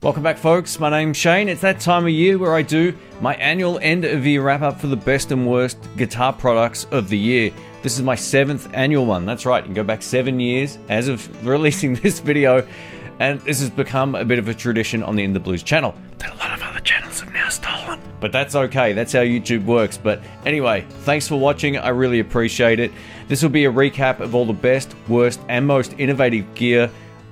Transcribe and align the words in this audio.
Welcome 0.00 0.22
back, 0.22 0.38
folks. 0.38 0.78
My 0.78 0.90
name's 0.90 1.16
Shane. 1.16 1.48
It's 1.48 1.62
that 1.62 1.80
time 1.80 2.04
of 2.04 2.10
year 2.10 2.38
where 2.38 2.54
I 2.54 2.62
do 2.62 2.96
my 3.20 3.34
annual 3.34 3.80
end 3.82 4.04
of 4.04 4.24
year 4.24 4.42
wrap 4.42 4.62
up 4.62 4.80
for 4.80 4.86
the 4.86 4.94
best 4.94 5.32
and 5.32 5.44
worst 5.44 5.76
guitar 5.96 6.32
products 6.32 6.86
of 6.92 7.08
the 7.08 7.18
year. 7.18 7.50
This 7.82 7.96
is 7.96 8.02
my 8.02 8.14
seventh 8.14 8.72
annual 8.74 9.06
one. 9.06 9.26
That's 9.26 9.44
right, 9.44 9.58
you 9.58 9.64
can 9.64 9.74
go 9.74 9.82
back 9.82 10.02
seven 10.02 10.38
years 10.38 10.78
as 10.88 11.08
of 11.08 11.44
releasing 11.44 11.94
this 11.96 12.20
video, 12.20 12.64
and 13.18 13.40
this 13.40 13.58
has 13.58 13.70
become 13.70 14.14
a 14.14 14.24
bit 14.24 14.38
of 14.38 14.46
a 14.46 14.54
tradition 14.54 15.02
on 15.02 15.16
the 15.16 15.24
In 15.24 15.32
the 15.32 15.40
Blues 15.40 15.64
channel 15.64 15.96
that 16.18 16.32
a 16.32 16.36
lot 16.36 16.52
of 16.52 16.62
other 16.62 16.78
channels 16.78 17.18
have 17.18 17.32
now 17.32 17.48
stolen. 17.48 18.00
But 18.20 18.30
that's 18.30 18.54
okay, 18.54 18.92
that's 18.92 19.12
how 19.12 19.22
YouTube 19.22 19.64
works. 19.64 19.98
But 19.98 20.22
anyway, 20.46 20.86
thanks 21.00 21.26
for 21.26 21.40
watching. 21.40 21.76
I 21.76 21.88
really 21.88 22.20
appreciate 22.20 22.78
it. 22.78 22.92
This 23.26 23.42
will 23.42 23.50
be 23.50 23.64
a 23.64 23.72
recap 23.72 24.20
of 24.20 24.36
all 24.36 24.46
the 24.46 24.52
best, 24.52 24.94
worst, 25.08 25.40
and 25.48 25.66
most 25.66 25.96
innovative 25.98 26.54
gear 26.54 26.88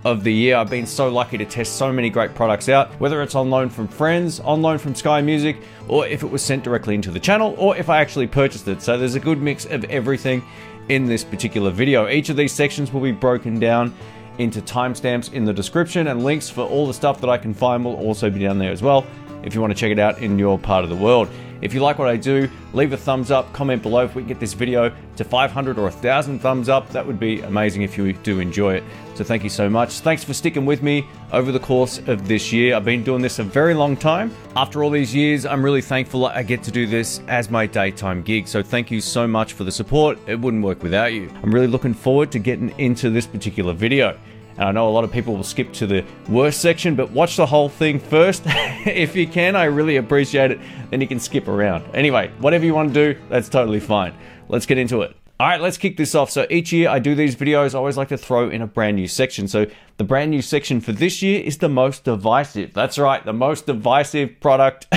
of 0.06 0.22
the 0.22 0.32
year. 0.32 0.54
I've 0.54 0.70
been 0.70 0.86
so 0.86 1.08
lucky 1.08 1.36
to 1.36 1.44
test 1.44 1.74
so 1.74 1.92
many 1.92 2.10
great 2.10 2.32
products 2.32 2.68
out, 2.68 2.92
whether 3.00 3.22
it's 3.22 3.34
on 3.34 3.50
loan 3.50 3.68
from 3.68 3.88
friends, 3.88 4.38
on 4.38 4.62
loan 4.62 4.78
from 4.78 4.94
Sky 4.94 5.20
Music, 5.20 5.56
or 5.88 6.06
if 6.06 6.22
it 6.22 6.30
was 6.30 6.42
sent 6.42 6.62
directly 6.62 6.94
into 6.94 7.10
the 7.10 7.18
channel, 7.18 7.56
or 7.58 7.76
if 7.76 7.88
I 7.88 7.98
actually 7.98 8.28
purchased 8.28 8.68
it. 8.68 8.80
So 8.80 8.96
there's 8.96 9.16
a 9.16 9.20
good 9.20 9.42
mix 9.42 9.64
of 9.64 9.82
everything 9.86 10.44
in 10.88 11.06
this 11.06 11.24
particular 11.24 11.72
video. 11.72 12.08
Each 12.08 12.28
of 12.28 12.36
these 12.36 12.52
sections 12.52 12.92
will 12.92 13.00
be 13.00 13.10
broken 13.10 13.58
down 13.58 13.92
into 14.38 14.60
timestamps 14.60 15.32
in 15.32 15.44
the 15.44 15.52
description, 15.52 16.06
and 16.06 16.22
links 16.22 16.48
for 16.48 16.62
all 16.62 16.86
the 16.86 16.94
stuff 16.94 17.20
that 17.20 17.28
I 17.28 17.36
can 17.36 17.52
find 17.52 17.84
will 17.84 17.96
also 17.96 18.30
be 18.30 18.38
down 18.38 18.58
there 18.58 18.70
as 18.70 18.82
well 18.82 19.04
if 19.42 19.56
you 19.56 19.60
want 19.60 19.72
to 19.72 19.78
check 19.78 19.90
it 19.90 19.98
out 19.98 20.20
in 20.20 20.38
your 20.38 20.56
part 20.56 20.84
of 20.84 20.90
the 20.90 20.96
world. 20.96 21.28
If 21.62 21.72
you 21.72 21.80
like 21.80 21.98
what 21.98 22.08
I 22.08 22.16
do, 22.16 22.48
leave 22.72 22.92
a 22.92 22.96
thumbs 22.96 23.30
up, 23.30 23.52
comment 23.52 23.82
below 23.82 24.04
if 24.04 24.14
we 24.14 24.22
can 24.22 24.28
get 24.28 24.40
this 24.40 24.52
video 24.52 24.94
to 25.16 25.24
500 25.24 25.78
or 25.78 25.82
1,000 25.82 26.38
thumbs 26.38 26.68
up. 26.68 26.90
That 26.90 27.06
would 27.06 27.18
be 27.18 27.40
amazing 27.42 27.82
if 27.82 27.96
you 27.96 28.12
do 28.12 28.40
enjoy 28.40 28.74
it. 28.74 28.84
So 29.14 29.24
thank 29.24 29.42
you 29.42 29.48
so 29.48 29.70
much. 29.70 30.00
Thanks 30.00 30.22
for 30.22 30.34
sticking 30.34 30.66
with 30.66 30.82
me 30.82 31.06
over 31.32 31.50
the 31.50 31.60
course 31.60 31.98
of 32.06 32.28
this 32.28 32.52
year. 32.52 32.76
I've 32.76 32.84
been 32.84 33.02
doing 33.02 33.22
this 33.22 33.38
a 33.38 33.44
very 33.44 33.72
long 33.72 33.96
time. 33.96 34.30
After 34.54 34.84
all 34.84 34.90
these 34.90 35.14
years, 35.14 35.46
I'm 35.46 35.64
really 35.64 35.80
thankful 35.80 36.26
I 36.26 36.42
get 36.42 36.62
to 36.64 36.70
do 36.70 36.86
this 36.86 37.20
as 37.28 37.50
my 37.50 37.66
daytime 37.66 38.22
gig. 38.22 38.46
So 38.46 38.62
thank 38.62 38.90
you 38.90 39.00
so 39.00 39.26
much 39.26 39.54
for 39.54 39.64
the 39.64 39.72
support. 39.72 40.18
It 40.26 40.38
wouldn't 40.38 40.62
work 40.62 40.82
without 40.82 41.14
you. 41.14 41.32
I'm 41.42 41.52
really 41.52 41.66
looking 41.66 41.94
forward 41.94 42.30
to 42.32 42.38
getting 42.38 42.78
into 42.78 43.08
this 43.08 43.26
particular 43.26 43.72
video. 43.72 44.18
And 44.58 44.68
I 44.68 44.72
know 44.72 44.88
a 44.88 44.90
lot 44.90 45.04
of 45.04 45.12
people 45.12 45.36
will 45.36 45.44
skip 45.44 45.72
to 45.74 45.86
the 45.86 46.04
worst 46.28 46.60
section, 46.60 46.94
but 46.94 47.10
watch 47.10 47.36
the 47.36 47.46
whole 47.46 47.68
thing 47.68 47.98
first. 47.98 48.42
if 48.46 49.14
you 49.14 49.26
can, 49.26 49.56
I 49.56 49.64
really 49.64 49.96
appreciate 49.96 50.50
it. 50.50 50.60
Then 50.90 51.00
you 51.00 51.06
can 51.06 51.20
skip 51.20 51.48
around. 51.48 51.84
Anyway, 51.94 52.30
whatever 52.38 52.64
you 52.64 52.74
want 52.74 52.94
to 52.94 53.14
do, 53.14 53.20
that's 53.28 53.48
totally 53.48 53.80
fine. 53.80 54.14
Let's 54.48 54.66
get 54.66 54.78
into 54.78 55.02
it. 55.02 55.16
All 55.38 55.46
right, 55.46 55.60
let's 55.60 55.76
kick 55.76 55.98
this 55.98 56.14
off. 56.14 56.30
So 56.30 56.46
each 56.48 56.72
year 56.72 56.88
I 56.88 56.98
do 56.98 57.14
these 57.14 57.36
videos, 57.36 57.74
I 57.74 57.78
always 57.78 57.98
like 57.98 58.08
to 58.08 58.16
throw 58.16 58.48
in 58.48 58.62
a 58.62 58.66
brand 58.66 58.96
new 58.96 59.06
section. 59.06 59.48
So 59.48 59.66
the 59.98 60.04
brand 60.04 60.30
new 60.30 60.40
section 60.40 60.80
for 60.80 60.92
this 60.92 61.20
year 61.20 61.42
is 61.42 61.58
the 61.58 61.68
most 61.68 62.04
divisive. 62.04 62.72
That's 62.72 62.96
right, 62.96 63.22
the 63.22 63.34
most 63.34 63.66
divisive 63.66 64.40
product 64.40 64.86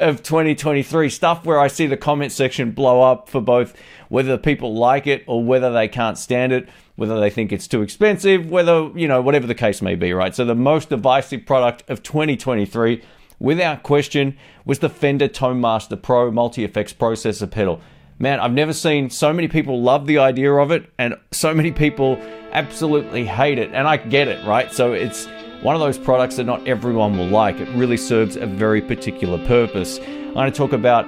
of 0.00 0.24
2023. 0.24 1.08
Stuff 1.10 1.46
where 1.46 1.60
I 1.60 1.68
see 1.68 1.86
the 1.86 1.96
comment 1.96 2.32
section 2.32 2.72
blow 2.72 3.02
up 3.02 3.28
for 3.28 3.40
both 3.40 3.76
whether 4.08 4.36
people 4.36 4.74
like 4.74 5.06
it 5.06 5.22
or 5.28 5.44
whether 5.44 5.72
they 5.72 5.86
can't 5.86 6.18
stand 6.18 6.52
it, 6.52 6.68
whether 6.96 7.20
they 7.20 7.30
think 7.30 7.52
it's 7.52 7.68
too 7.68 7.82
expensive, 7.82 8.50
whether, 8.50 8.90
you 8.96 9.06
know, 9.06 9.22
whatever 9.22 9.46
the 9.46 9.54
case 9.54 9.80
may 9.80 9.94
be, 9.94 10.12
right? 10.12 10.34
So 10.34 10.44
the 10.44 10.56
most 10.56 10.88
divisive 10.88 11.46
product 11.46 11.88
of 11.88 12.02
2023 12.02 13.00
without 13.38 13.84
question 13.84 14.36
was 14.64 14.80
the 14.80 14.88
Fender 14.88 15.28
Tone 15.28 15.60
Master 15.60 15.94
Pro 15.94 16.32
multi 16.32 16.64
effects 16.64 16.92
processor 16.92 17.48
pedal 17.48 17.80
man, 18.18 18.40
I've 18.40 18.52
never 18.52 18.72
seen 18.72 19.10
so 19.10 19.32
many 19.32 19.48
people 19.48 19.82
love 19.82 20.06
the 20.06 20.18
idea 20.18 20.52
of 20.52 20.70
it 20.70 20.90
and 20.98 21.14
so 21.32 21.54
many 21.54 21.72
people 21.72 22.16
absolutely 22.52 23.24
hate 23.24 23.58
it. 23.58 23.70
And 23.72 23.88
I 23.88 23.96
get 23.96 24.28
it, 24.28 24.44
right? 24.46 24.72
So 24.72 24.92
it's 24.92 25.26
one 25.62 25.74
of 25.74 25.80
those 25.80 25.98
products 25.98 26.36
that 26.36 26.44
not 26.44 26.66
everyone 26.68 27.18
will 27.18 27.26
like. 27.26 27.58
It 27.58 27.68
really 27.70 27.96
serves 27.96 28.36
a 28.36 28.46
very 28.46 28.80
particular 28.80 29.44
purpose. 29.46 29.98
I'm 29.98 30.34
going 30.34 30.52
to 30.52 30.56
talk 30.56 30.72
about 30.72 31.06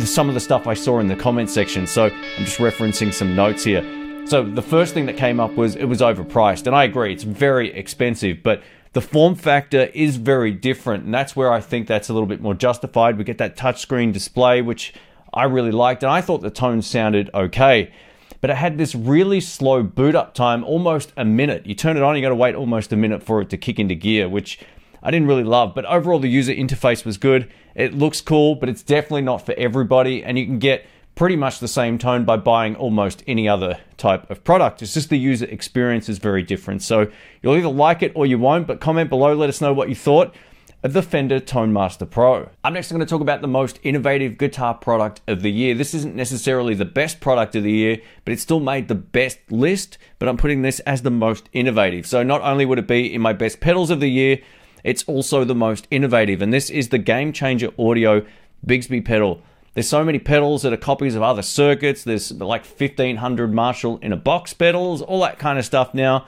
some 0.00 0.28
of 0.28 0.34
the 0.34 0.40
stuff 0.40 0.66
I 0.66 0.74
saw 0.74 0.98
in 0.98 1.08
the 1.08 1.16
comment 1.16 1.50
section. 1.50 1.86
So 1.86 2.06
I'm 2.06 2.44
just 2.44 2.58
referencing 2.58 3.12
some 3.12 3.34
notes 3.34 3.64
here. 3.64 3.82
So 4.26 4.42
the 4.42 4.62
first 4.62 4.94
thing 4.94 5.06
that 5.06 5.16
came 5.16 5.38
up 5.38 5.54
was 5.54 5.76
it 5.76 5.84
was 5.84 6.00
overpriced. 6.00 6.66
And 6.66 6.74
I 6.74 6.84
agree, 6.84 7.12
it's 7.12 7.24
very 7.24 7.72
expensive, 7.72 8.42
but 8.42 8.62
the 8.94 9.00
form 9.00 9.34
factor 9.34 9.84
is 9.94 10.16
very 10.16 10.52
different. 10.52 11.04
And 11.04 11.12
that's 11.12 11.36
where 11.36 11.52
I 11.52 11.60
think 11.60 11.86
that's 11.86 12.08
a 12.08 12.12
little 12.12 12.28
bit 12.28 12.40
more 12.40 12.54
justified. 12.54 13.18
We 13.18 13.24
get 13.24 13.38
that 13.38 13.56
touchscreen 13.56 14.12
display, 14.12 14.62
which 14.62 14.94
I 15.34 15.44
really 15.44 15.72
liked, 15.72 16.02
and 16.02 16.10
I 16.10 16.20
thought 16.20 16.40
the 16.40 16.50
tone 16.50 16.80
sounded 16.80 17.28
okay. 17.34 17.92
But 18.40 18.50
it 18.50 18.56
had 18.56 18.78
this 18.78 18.94
really 18.94 19.40
slow 19.40 19.82
boot 19.82 20.14
up 20.14 20.34
time, 20.34 20.64
almost 20.64 21.12
a 21.16 21.24
minute. 21.24 21.66
You 21.66 21.74
turn 21.74 21.96
it 21.96 22.02
on, 22.02 22.14
you 22.14 22.22
got 22.22 22.28
to 22.28 22.34
wait 22.34 22.54
almost 22.54 22.92
a 22.92 22.96
minute 22.96 23.22
for 23.22 23.40
it 23.40 23.50
to 23.50 23.56
kick 23.56 23.78
into 23.78 23.94
gear, 23.94 24.28
which 24.28 24.60
I 25.02 25.10
didn't 25.10 25.28
really 25.28 25.44
love. 25.44 25.74
But 25.74 25.86
overall, 25.86 26.18
the 26.18 26.28
user 26.28 26.52
interface 26.52 27.04
was 27.04 27.18
good. 27.18 27.50
It 27.74 27.94
looks 27.94 28.20
cool, 28.20 28.54
but 28.54 28.68
it's 28.68 28.82
definitely 28.82 29.22
not 29.22 29.44
for 29.44 29.54
everybody, 29.54 30.22
and 30.22 30.38
you 30.38 30.46
can 30.46 30.58
get 30.58 30.86
pretty 31.14 31.36
much 31.36 31.58
the 31.58 31.68
same 31.68 31.96
tone 31.96 32.24
by 32.24 32.36
buying 32.36 32.76
almost 32.76 33.22
any 33.26 33.48
other 33.48 33.78
type 33.96 34.28
of 34.30 34.44
product. 34.44 34.82
It's 34.82 34.94
just 34.94 35.10
the 35.10 35.18
user 35.18 35.46
experience 35.46 36.08
is 36.08 36.18
very 36.18 36.42
different. 36.42 36.82
So 36.82 37.10
you'll 37.42 37.56
either 37.56 37.68
like 37.68 38.02
it 38.02 38.12
or 38.14 38.26
you 38.26 38.38
won't, 38.38 38.66
but 38.66 38.80
comment 38.80 39.10
below, 39.10 39.34
let 39.34 39.48
us 39.48 39.60
know 39.60 39.72
what 39.72 39.88
you 39.88 39.94
thought 39.94 40.34
the 40.92 41.00
Fender 41.00 41.40
Tone 41.40 41.72
Master 41.72 42.04
Pro. 42.04 42.50
I'm 42.62 42.74
next 42.74 42.90
going 42.92 43.00
to 43.00 43.06
talk 43.06 43.22
about 43.22 43.40
the 43.40 43.48
most 43.48 43.80
innovative 43.82 44.36
guitar 44.36 44.74
product 44.74 45.22
of 45.26 45.40
the 45.40 45.50
year. 45.50 45.74
This 45.74 45.94
isn't 45.94 46.14
necessarily 46.14 46.74
the 46.74 46.84
best 46.84 47.20
product 47.20 47.56
of 47.56 47.62
the 47.62 47.72
year, 47.72 48.02
but 48.26 48.34
it 48.34 48.40
still 48.40 48.60
made 48.60 48.88
the 48.88 48.94
best 48.94 49.38
list, 49.50 49.96
but 50.18 50.28
I'm 50.28 50.36
putting 50.36 50.60
this 50.60 50.80
as 50.80 51.00
the 51.00 51.10
most 51.10 51.48
innovative. 51.54 52.06
So 52.06 52.22
not 52.22 52.42
only 52.42 52.66
would 52.66 52.78
it 52.78 52.86
be 52.86 53.14
in 53.14 53.22
my 53.22 53.32
best 53.32 53.60
pedals 53.60 53.88
of 53.88 54.00
the 54.00 54.10
year, 54.10 54.40
it's 54.82 55.02
also 55.04 55.42
the 55.42 55.54
most 55.54 55.88
innovative, 55.90 56.42
and 56.42 56.52
this 56.52 56.68
is 56.68 56.90
the 56.90 56.98
Game 56.98 57.32
Changer 57.32 57.70
Audio 57.78 58.26
Bigsby 58.66 59.06
pedal. 59.06 59.40
There's 59.72 59.88
so 59.88 60.04
many 60.04 60.18
pedals 60.18 60.62
that 60.62 60.74
are 60.74 60.76
copies 60.76 61.14
of 61.14 61.22
other 61.22 61.42
circuits. 61.42 62.04
There's 62.04 62.30
like 62.30 62.64
1500 62.66 63.54
Marshall 63.54 63.98
in 64.02 64.12
a 64.12 64.16
box 64.16 64.52
pedals, 64.52 65.00
all 65.00 65.22
that 65.22 65.38
kind 65.38 65.58
of 65.58 65.64
stuff 65.64 65.94
now 65.94 66.26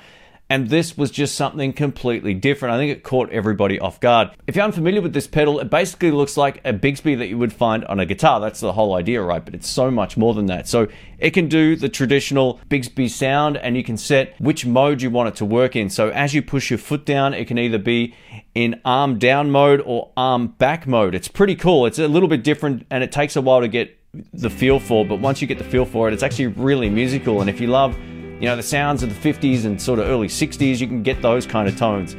and 0.48 0.68
this 0.68 0.96
was 0.96 1.10
just 1.10 1.34
something 1.34 1.72
completely 1.72 2.32
different. 2.32 2.74
I 2.74 2.78
think 2.78 2.92
it 2.92 3.02
caught 3.02 3.30
everybody 3.30 3.80
off 3.80 3.98
guard. 3.98 4.30
If 4.46 4.54
you're 4.54 4.64
unfamiliar 4.64 5.02
with 5.02 5.12
this 5.12 5.26
pedal, 5.26 5.58
it 5.58 5.70
basically 5.70 6.12
looks 6.12 6.36
like 6.36 6.60
a 6.64 6.72
Bigsby 6.72 7.18
that 7.18 7.26
you 7.26 7.36
would 7.36 7.52
find 7.52 7.84
on 7.86 7.98
a 7.98 8.06
guitar. 8.06 8.40
That's 8.40 8.60
the 8.60 8.72
whole 8.72 8.94
idea, 8.94 9.22
right? 9.22 9.44
But 9.44 9.54
it's 9.54 9.68
so 9.68 9.90
much 9.90 10.16
more 10.16 10.34
than 10.34 10.46
that. 10.46 10.68
So 10.68 10.86
it 11.18 11.30
can 11.30 11.48
do 11.48 11.74
the 11.74 11.88
traditional 11.88 12.60
Bigsby 12.70 13.10
sound 13.10 13.56
and 13.56 13.76
you 13.76 13.82
can 13.82 13.96
set 13.96 14.40
which 14.40 14.64
mode 14.64 15.02
you 15.02 15.10
want 15.10 15.30
it 15.30 15.36
to 15.36 15.44
work 15.44 15.74
in. 15.74 15.90
So 15.90 16.10
as 16.10 16.32
you 16.32 16.42
push 16.42 16.70
your 16.70 16.78
foot 16.78 17.04
down, 17.04 17.34
it 17.34 17.46
can 17.46 17.58
either 17.58 17.78
be 17.78 18.14
in 18.54 18.80
arm 18.84 19.18
down 19.18 19.50
mode 19.50 19.82
or 19.84 20.12
arm 20.16 20.48
back 20.48 20.86
mode. 20.86 21.14
It's 21.14 21.28
pretty 21.28 21.56
cool. 21.56 21.86
It's 21.86 21.98
a 21.98 22.06
little 22.06 22.28
bit 22.28 22.44
different 22.44 22.86
and 22.90 23.02
it 23.02 23.10
takes 23.10 23.34
a 23.34 23.40
while 23.40 23.62
to 23.62 23.68
get 23.68 23.98
the 24.32 24.48
feel 24.48 24.78
for, 24.78 25.04
but 25.04 25.16
once 25.16 25.42
you 25.42 25.46
get 25.46 25.58
the 25.58 25.64
feel 25.64 25.84
for 25.84 26.08
it, 26.08 26.14
it's 26.14 26.22
actually 26.22 26.46
really 26.46 26.88
musical. 26.88 27.40
And 27.40 27.50
if 27.50 27.60
you 27.60 27.66
love 27.66 27.98
you 28.40 28.46
know, 28.46 28.56
the 28.56 28.62
sounds 28.62 29.02
of 29.02 29.08
the 29.08 29.32
50s 29.32 29.64
and 29.64 29.80
sort 29.80 29.98
of 29.98 30.06
early 30.06 30.28
60s, 30.28 30.78
you 30.78 30.86
can 30.86 31.02
get 31.02 31.22
those 31.22 31.46
kind 31.46 31.68
of 31.68 31.76
tones. 31.76 32.14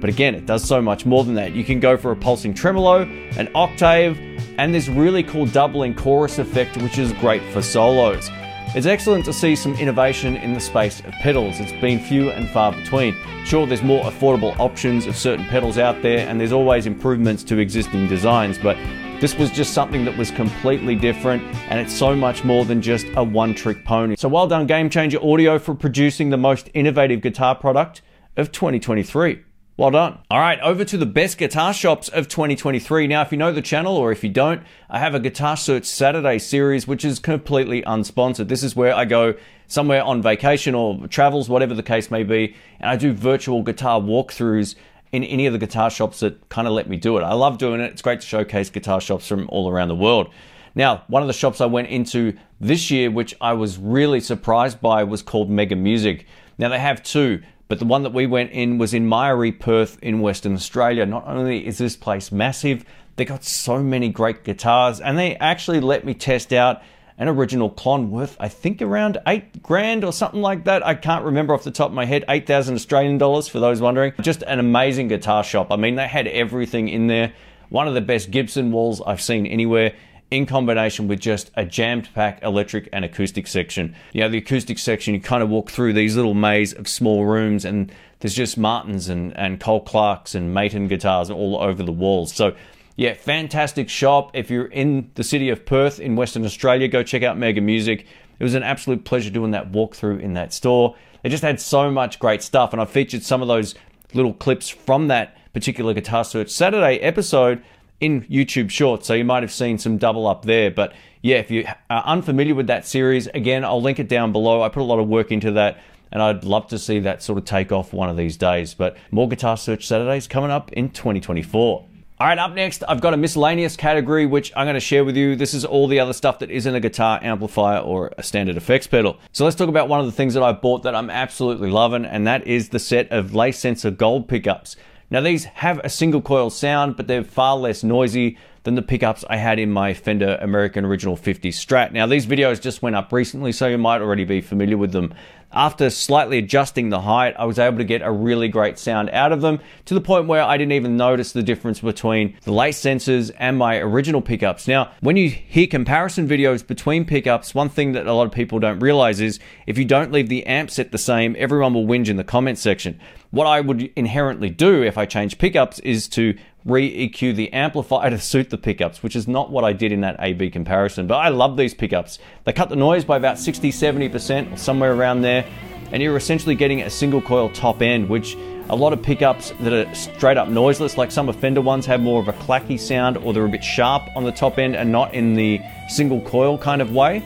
But 0.00 0.10
again, 0.10 0.34
it 0.34 0.46
does 0.46 0.64
so 0.64 0.82
much 0.82 1.06
more 1.06 1.24
than 1.24 1.34
that. 1.36 1.54
You 1.54 1.64
can 1.64 1.80
go 1.80 1.96
for 1.96 2.10
a 2.10 2.16
pulsing 2.16 2.52
tremolo, 2.52 3.02
an 3.38 3.48
octave, 3.54 4.18
and 4.58 4.74
this 4.74 4.88
really 4.88 5.22
cool 5.22 5.46
doubling 5.46 5.94
chorus 5.94 6.38
effect, 6.38 6.76
which 6.78 6.98
is 6.98 7.12
great 7.14 7.42
for 7.52 7.62
solos. 7.62 8.28
It's 8.74 8.86
excellent 8.86 9.24
to 9.26 9.32
see 9.32 9.54
some 9.54 9.74
innovation 9.74 10.36
in 10.36 10.54
the 10.54 10.60
space 10.60 11.00
of 11.00 11.12
pedals. 11.20 11.60
It's 11.60 11.72
been 11.80 12.00
few 12.00 12.30
and 12.30 12.48
far 12.50 12.72
between. 12.72 13.14
Sure, 13.44 13.66
there's 13.66 13.82
more 13.82 14.02
affordable 14.04 14.58
options 14.58 15.06
of 15.06 15.16
certain 15.16 15.44
pedals 15.46 15.78
out 15.78 16.02
there, 16.02 16.26
and 16.26 16.40
there's 16.40 16.52
always 16.52 16.86
improvements 16.86 17.44
to 17.44 17.58
existing 17.58 18.08
designs, 18.08 18.58
but 18.58 18.76
this 19.22 19.36
was 19.36 19.52
just 19.52 19.72
something 19.72 20.04
that 20.04 20.18
was 20.18 20.32
completely 20.32 20.96
different 20.96 21.44
and 21.70 21.78
it's 21.78 21.94
so 21.94 22.12
much 22.12 22.42
more 22.42 22.64
than 22.64 22.82
just 22.82 23.06
a 23.14 23.22
one 23.22 23.54
trick 23.54 23.84
pony. 23.84 24.16
So 24.18 24.28
well 24.28 24.48
done 24.48 24.66
Game 24.66 24.90
Changer 24.90 25.22
Audio 25.22 25.60
for 25.60 25.76
producing 25.76 26.30
the 26.30 26.36
most 26.36 26.68
innovative 26.74 27.20
guitar 27.20 27.54
product 27.54 28.02
of 28.36 28.50
2023. 28.50 29.44
Well 29.76 29.92
done. 29.92 30.18
All 30.28 30.40
right, 30.40 30.58
over 30.58 30.84
to 30.84 30.98
the 30.98 31.06
best 31.06 31.38
guitar 31.38 31.72
shops 31.72 32.08
of 32.08 32.26
2023. 32.26 33.06
Now, 33.06 33.22
if 33.22 33.30
you 33.30 33.38
know 33.38 33.52
the 33.52 33.62
channel 33.62 33.96
or 33.96 34.10
if 34.10 34.24
you 34.24 34.28
don't, 34.28 34.64
I 34.90 34.98
have 34.98 35.14
a 35.14 35.20
Guitar 35.20 35.56
Search 35.56 35.84
Saturday 35.84 36.40
series, 36.40 36.88
which 36.88 37.04
is 37.04 37.20
completely 37.20 37.80
unsponsored. 37.82 38.48
This 38.48 38.64
is 38.64 38.74
where 38.74 38.94
I 38.94 39.04
go 39.04 39.34
somewhere 39.68 40.02
on 40.02 40.20
vacation 40.20 40.74
or 40.74 41.06
travels, 41.06 41.48
whatever 41.48 41.74
the 41.74 41.82
case 41.82 42.10
may 42.10 42.24
be, 42.24 42.56
and 42.80 42.90
I 42.90 42.96
do 42.96 43.12
virtual 43.12 43.62
guitar 43.62 44.00
walkthroughs 44.00 44.74
in 45.12 45.22
any 45.24 45.46
of 45.46 45.52
the 45.52 45.58
guitar 45.58 45.90
shops 45.90 46.20
that 46.20 46.48
kind 46.48 46.66
of 46.66 46.72
let 46.72 46.88
me 46.88 46.96
do 46.96 47.18
it. 47.18 47.22
I 47.22 47.34
love 47.34 47.58
doing 47.58 47.80
it. 47.80 47.92
It's 47.92 48.02
great 48.02 48.22
to 48.22 48.26
showcase 48.26 48.70
guitar 48.70 49.00
shops 49.00 49.28
from 49.28 49.46
all 49.50 49.70
around 49.70 49.88
the 49.88 49.94
world. 49.94 50.32
Now, 50.74 51.04
one 51.08 51.22
of 51.22 51.28
the 51.28 51.34
shops 51.34 51.60
I 51.60 51.66
went 51.66 51.88
into 51.88 52.36
this 52.60 52.90
year, 52.90 53.10
which 53.10 53.34
I 53.40 53.52
was 53.52 53.76
really 53.76 54.20
surprised 54.20 54.80
by, 54.80 55.04
was 55.04 55.22
called 55.22 55.50
Mega 55.50 55.76
Music. 55.76 56.26
Now, 56.56 56.70
they 56.70 56.78
have 56.78 57.02
two, 57.02 57.42
but 57.68 57.78
the 57.78 57.84
one 57.84 58.04
that 58.04 58.14
we 58.14 58.26
went 58.26 58.52
in 58.52 58.78
was 58.78 58.94
in 58.94 59.06
Myaree, 59.06 59.58
Perth, 59.58 59.98
in 60.02 60.20
Western 60.20 60.54
Australia. 60.54 61.04
Not 61.04 61.26
only 61.26 61.66
is 61.66 61.76
this 61.76 61.96
place 61.96 62.32
massive, 62.32 62.86
they 63.16 63.26
got 63.26 63.44
so 63.44 63.82
many 63.82 64.08
great 64.08 64.44
guitars, 64.44 64.98
and 64.98 65.18
they 65.18 65.36
actually 65.36 65.80
let 65.80 66.06
me 66.06 66.14
test 66.14 66.54
out 66.54 66.82
an 67.22 67.28
original 67.28 67.70
Klon 67.70 68.08
worth, 68.08 68.36
I 68.40 68.48
think, 68.48 68.82
around 68.82 69.16
eight 69.28 69.62
grand 69.62 70.02
or 70.02 70.12
something 70.12 70.40
like 70.40 70.64
that. 70.64 70.84
I 70.84 70.96
can't 70.96 71.24
remember 71.24 71.54
off 71.54 71.62
the 71.62 71.70
top 71.70 71.90
of 71.90 71.94
my 71.94 72.04
head. 72.04 72.24
8,000 72.28 72.74
Australian 72.74 73.16
dollars 73.16 73.46
for 73.46 73.60
those 73.60 73.80
wondering. 73.80 74.12
Just 74.20 74.42
an 74.42 74.58
amazing 74.58 75.06
guitar 75.06 75.44
shop. 75.44 75.70
I 75.70 75.76
mean, 75.76 75.94
they 75.94 76.08
had 76.08 76.26
everything 76.26 76.88
in 76.88 77.06
there. 77.06 77.32
One 77.68 77.86
of 77.86 77.94
the 77.94 78.00
best 78.00 78.32
Gibson 78.32 78.72
walls 78.72 79.00
I've 79.00 79.22
seen 79.22 79.46
anywhere 79.46 79.94
in 80.32 80.46
combination 80.46 81.06
with 81.06 81.20
just 81.20 81.52
a 81.54 81.64
jammed 81.64 82.12
pack 82.12 82.42
electric 82.42 82.88
and 82.92 83.04
acoustic 83.04 83.46
section. 83.46 83.94
You 84.12 84.22
know, 84.22 84.28
the 84.28 84.38
acoustic 84.38 84.80
section, 84.80 85.14
you 85.14 85.20
kind 85.20 85.44
of 85.44 85.48
walk 85.48 85.70
through 85.70 85.92
these 85.92 86.16
little 86.16 86.34
maze 86.34 86.72
of 86.72 86.88
small 86.88 87.24
rooms 87.24 87.64
and 87.64 87.92
there's 88.18 88.34
just 88.34 88.58
Martins 88.58 89.08
and, 89.08 89.36
and 89.36 89.60
Cole 89.60 89.82
Clarks 89.82 90.34
and 90.34 90.52
Maton 90.52 90.88
guitars 90.88 91.30
all 91.30 91.56
over 91.58 91.84
the 91.84 91.92
walls. 91.92 92.32
So 92.32 92.56
yeah, 92.96 93.14
fantastic 93.14 93.88
shop. 93.88 94.30
If 94.34 94.50
you're 94.50 94.66
in 94.66 95.10
the 95.14 95.24
city 95.24 95.48
of 95.48 95.64
Perth 95.64 95.98
in 95.98 96.16
Western 96.16 96.44
Australia, 96.44 96.88
go 96.88 97.02
check 97.02 97.22
out 97.22 97.38
Mega 97.38 97.60
Music. 97.60 98.06
It 98.38 98.44
was 98.44 98.54
an 98.54 98.62
absolute 98.62 99.04
pleasure 99.04 99.30
doing 99.30 99.52
that 99.52 99.72
walkthrough 99.72 100.20
in 100.20 100.34
that 100.34 100.52
store. 100.52 100.96
They 101.22 101.28
just 101.28 101.42
had 101.42 101.60
so 101.60 101.90
much 101.90 102.18
great 102.18 102.42
stuff, 102.42 102.72
and 102.72 102.82
I 102.82 102.84
featured 102.84 103.22
some 103.22 103.40
of 103.40 103.48
those 103.48 103.74
little 104.12 104.34
clips 104.34 104.68
from 104.68 105.08
that 105.08 105.36
particular 105.52 105.94
Guitar 105.94 106.24
Search 106.24 106.50
Saturday 106.50 106.98
episode 106.98 107.62
in 108.00 108.22
YouTube 108.22 108.68
Shorts, 108.68 109.06
so 109.06 109.14
you 109.14 109.24
might 109.24 109.42
have 109.42 109.52
seen 109.52 109.78
some 109.78 109.96
double 109.96 110.26
up 110.26 110.44
there. 110.44 110.70
But 110.70 110.92
yeah, 111.22 111.36
if 111.36 111.50
you 111.50 111.64
are 111.88 112.02
unfamiliar 112.02 112.54
with 112.54 112.66
that 112.66 112.84
series, 112.84 113.28
again, 113.28 113.64
I'll 113.64 113.80
link 113.80 114.00
it 114.00 114.08
down 114.08 114.32
below. 114.32 114.60
I 114.60 114.68
put 114.68 114.80
a 114.80 114.84
lot 114.84 114.98
of 114.98 115.08
work 115.08 115.30
into 115.30 115.52
that, 115.52 115.78
and 116.10 116.20
I'd 116.20 116.42
love 116.42 116.66
to 116.68 116.78
see 116.78 116.98
that 117.00 117.22
sort 117.22 117.38
of 117.38 117.44
take 117.44 117.70
off 117.70 117.92
one 117.92 118.10
of 118.10 118.16
these 118.16 118.36
days. 118.36 118.74
But 118.74 118.96
more 119.12 119.28
Guitar 119.28 119.56
Search 119.56 119.86
Saturdays 119.86 120.26
coming 120.26 120.50
up 120.50 120.72
in 120.72 120.90
2024. 120.90 121.86
All 122.22 122.28
right, 122.28 122.38
up 122.38 122.54
next, 122.54 122.84
I've 122.86 123.00
got 123.00 123.14
a 123.14 123.16
miscellaneous 123.16 123.74
category 123.74 124.26
which 124.26 124.52
I'm 124.54 124.64
going 124.64 124.74
to 124.74 124.80
share 124.80 125.04
with 125.04 125.16
you. 125.16 125.34
This 125.34 125.54
is 125.54 125.64
all 125.64 125.88
the 125.88 125.98
other 125.98 126.12
stuff 126.12 126.38
that 126.38 126.52
isn't 126.52 126.72
a 126.72 126.78
guitar 126.78 127.18
amplifier 127.20 127.80
or 127.80 128.12
a 128.16 128.22
standard 128.22 128.56
effects 128.56 128.86
pedal. 128.86 129.18
So 129.32 129.44
let's 129.44 129.56
talk 129.56 129.68
about 129.68 129.88
one 129.88 129.98
of 129.98 130.06
the 130.06 130.12
things 130.12 130.34
that 130.34 130.42
I 130.44 130.52
bought 130.52 130.84
that 130.84 130.94
I'm 130.94 131.10
absolutely 131.10 131.68
loving, 131.68 132.04
and 132.04 132.24
that 132.28 132.46
is 132.46 132.68
the 132.68 132.78
set 132.78 133.10
of 133.10 133.34
Lace 133.34 133.58
Sensor 133.58 133.90
Gold 133.90 134.28
pickups. 134.28 134.76
Now, 135.10 135.20
these 135.20 135.46
have 135.46 135.80
a 135.80 135.88
single 135.88 136.22
coil 136.22 136.48
sound, 136.48 136.96
but 136.96 137.08
they're 137.08 137.24
far 137.24 137.56
less 137.56 137.82
noisy 137.82 138.38
than 138.64 138.74
the 138.74 138.82
pickups 138.82 139.24
I 139.28 139.36
had 139.36 139.58
in 139.58 139.70
my 139.70 139.94
Fender 139.94 140.38
American 140.40 140.84
Original 140.84 141.16
50 141.16 141.50
Strat. 141.50 141.92
Now, 141.92 142.06
these 142.06 142.26
videos 142.26 142.60
just 142.60 142.82
went 142.82 142.96
up 142.96 143.12
recently, 143.12 143.52
so 143.52 143.66
you 143.66 143.78
might 143.78 144.00
already 144.00 144.24
be 144.24 144.40
familiar 144.40 144.76
with 144.76 144.92
them. 144.92 145.14
After 145.54 145.90
slightly 145.90 146.38
adjusting 146.38 146.88
the 146.88 147.02
height, 147.02 147.34
I 147.38 147.44
was 147.44 147.58
able 147.58 147.76
to 147.76 147.84
get 147.84 148.00
a 148.00 148.10
really 148.10 148.48
great 148.48 148.78
sound 148.78 149.10
out 149.10 149.32
of 149.32 149.42
them 149.42 149.60
to 149.84 149.92
the 149.92 150.00
point 150.00 150.26
where 150.26 150.42
I 150.42 150.56
didn't 150.56 150.72
even 150.72 150.96
notice 150.96 151.32
the 151.32 151.42
difference 151.42 151.80
between 151.80 152.38
the 152.44 152.52
lace 152.52 152.80
sensors 152.80 153.30
and 153.38 153.58
my 153.58 153.76
original 153.76 154.22
pickups. 154.22 154.66
Now, 154.66 154.92
when 155.00 155.18
you 155.18 155.28
hear 155.28 155.66
comparison 155.66 156.26
videos 156.26 156.66
between 156.66 157.04
pickups, 157.04 157.54
one 157.54 157.68
thing 157.68 157.92
that 157.92 158.06
a 158.06 158.14
lot 158.14 158.26
of 158.26 158.32
people 158.32 158.60
don't 158.60 158.78
realize 158.78 159.20
is 159.20 159.40
if 159.66 159.76
you 159.76 159.84
don't 159.84 160.10
leave 160.10 160.30
the 160.30 160.46
amp 160.46 160.70
set 160.70 160.90
the 160.90 160.96
same, 160.96 161.36
everyone 161.38 161.74
will 161.74 161.86
whinge 161.86 162.08
in 162.08 162.16
the 162.16 162.24
comment 162.24 162.56
section. 162.56 162.98
What 163.30 163.46
I 163.46 163.60
would 163.60 163.92
inherently 163.94 164.48
do 164.48 164.82
if 164.82 164.96
I 164.96 165.04
change 165.04 165.36
pickups 165.36 165.80
is 165.80 166.08
to 166.10 166.34
re-EQ 166.64 167.34
the 167.34 167.52
amplifier 167.52 168.10
to 168.10 168.18
suit 168.18 168.50
the 168.50 168.58
pickups, 168.58 169.02
which 169.02 169.16
is 169.16 169.26
not 169.26 169.50
what 169.50 169.64
I 169.64 169.72
did 169.72 169.92
in 169.92 170.00
that 170.02 170.16
A-B 170.18 170.50
comparison. 170.50 171.06
But 171.06 171.16
I 171.16 171.28
love 171.28 171.56
these 171.56 171.74
pickups. 171.74 172.18
They 172.44 172.52
cut 172.52 172.68
the 172.68 172.76
noise 172.76 173.04
by 173.04 173.16
about 173.16 173.38
60, 173.38 173.70
70% 173.70 174.52
or 174.52 174.56
somewhere 174.56 174.94
around 174.94 175.22
there. 175.22 175.44
And 175.90 176.02
you're 176.02 176.16
essentially 176.16 176.54
getting 176.54 176.82
a 176.82 176.90
single 176.90 177.20
coil 177.20 177.50
top 177.50 177.82
end, 177.82 178.08
which 178.08 178.36
a 178.68 178.76
lot 178.76 178.92
of 178.92 179.02
pickups 179.02 179.52
that 179.60 179.72
are 179.72 179.94
straight 179.94 180.36
up 180.36 180.48
noiseless, 180.48 180.96
like 180.96 181.10
some 181.10 181.28
of 181.28 181.36
Fender 181.36 181.60
ones, 181.60 181.84
have 181.86 182.00
more 182.00 182.20
of 182.20 182.28
a 182.28 182.32
clacky 182.32 182.78
sound 182.78 183.18
or 183.18 183.32
they're 183.34 183.44
a 183.44 183.48
bit 183.48 183.64
sharp 183.64 184.02
on 184.16 184.24
the 184.24 184.32
top 184.32 184.58
end 184.58 184.76
and 184.76 184.90
not 184.90 185.12
in 185.12 185.34
the 185.34 185.60
single 185.88 186.20
coil 186.22 186.56
kind 186.56 186.80
of 186.80 186.92
way. 186.92 187.22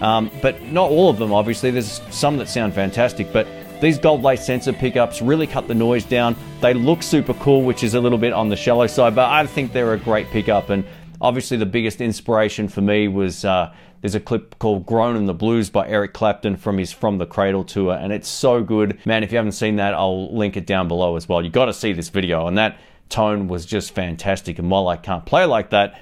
Um, 0.00 0.30
but 0.42 0.60
not 0.62 0.90
all 0.90 1.08
of 1.08 1.18
them, 1.18 1.32
obviously. 1.32 1.70
There's 1.70 2.00
some 2.10 2.36
that 2.36 2.48
sound 2.48 2.74
fantastic, 2.74 3.32
but 3.32 3.46
these 3.80 3.98
gold 3.98 4.22
lace 4.22 4.44
sensor 4.44 4.72
pickups 4.72 5.20
really 5.20 5.46
cut 5.46 5.68
the 5.68 5.74
noise 5.74 6.04
down. 6.04 6.36
They 6.60 6.74
look 6.74 7.02
super 7.02 7.34
cool, 7.34 7.62
which 7.62 7.82
is 7.82 7.94
a 7.94 8.00
little 8.00 8.18
bit 8.18 8.32
on 8.32 8.48
the 8.48 8.56
shallow 8.56 8.86
side, 8.86 9.14
but 9.14 9.30
I 9.30 9.46
think 9.46 9.72
they're 9.72 9.92
a 9.92 9.98
great 9.98 10.28
pickup. 10.28 10.70
And 10.70 10.84
obviously, 11.20 11.56
the 11.56 11.66
biggest 11.66 12.00
inspiration 12.00 12.68
for 12.68 12.80
me 12.80 13.08
was 13.08 13.44
uh, 13.44 13.74
there's 14.00 14.14
a 14.14 14.20
clip 14.20 14.58
called 14.58 14.86
Groaning 14.86 15.26
the 15.26 15.34
Blues 15.34 15.70
by 15.70 15.88
Eric 15.88 16.12
Clapton 16.12 16.56
from 16.56 16.78
his 16.78 16.92
From 16.92 17.18
the 17.18 17.26
Cradle 17.26 17.64
tour, 17.64 17.94
and 17.94 18.12
it's 18.12 18.28
so 18.28 18.62
good. 18.62 18.98
Man, 19.06 19.22
if 19.22 19.32
you 19.32 19.38
haven't 19.38 19.52
seen 19.52 19.76
that, 19.76 19.94
I'll 19.94 20.34
link 20.34 20.56
it 20.56 20.66
down 20.66 20.88
below 20.88 21.16
as 21.16 21.28
well. 21.28 21.42
You 21.42 21.50
got 21.50 21.66
to 21.66 21.74
see 21.74 21.92
this 21.92 22.08
video, 22.10 22.46
and 22.46 22.56
that 22.58 22.78
tone 23.08 23.48
was 23.48 23.66
just 23.66 23.94
fantastic. 23.94 24.58
And 24.58 24.70
while 24.70 24.88
I 24.88 24.96
can't 24.96 25.24
play 25.24 25.44
like 25.44 25.70
that, 25.70 26.00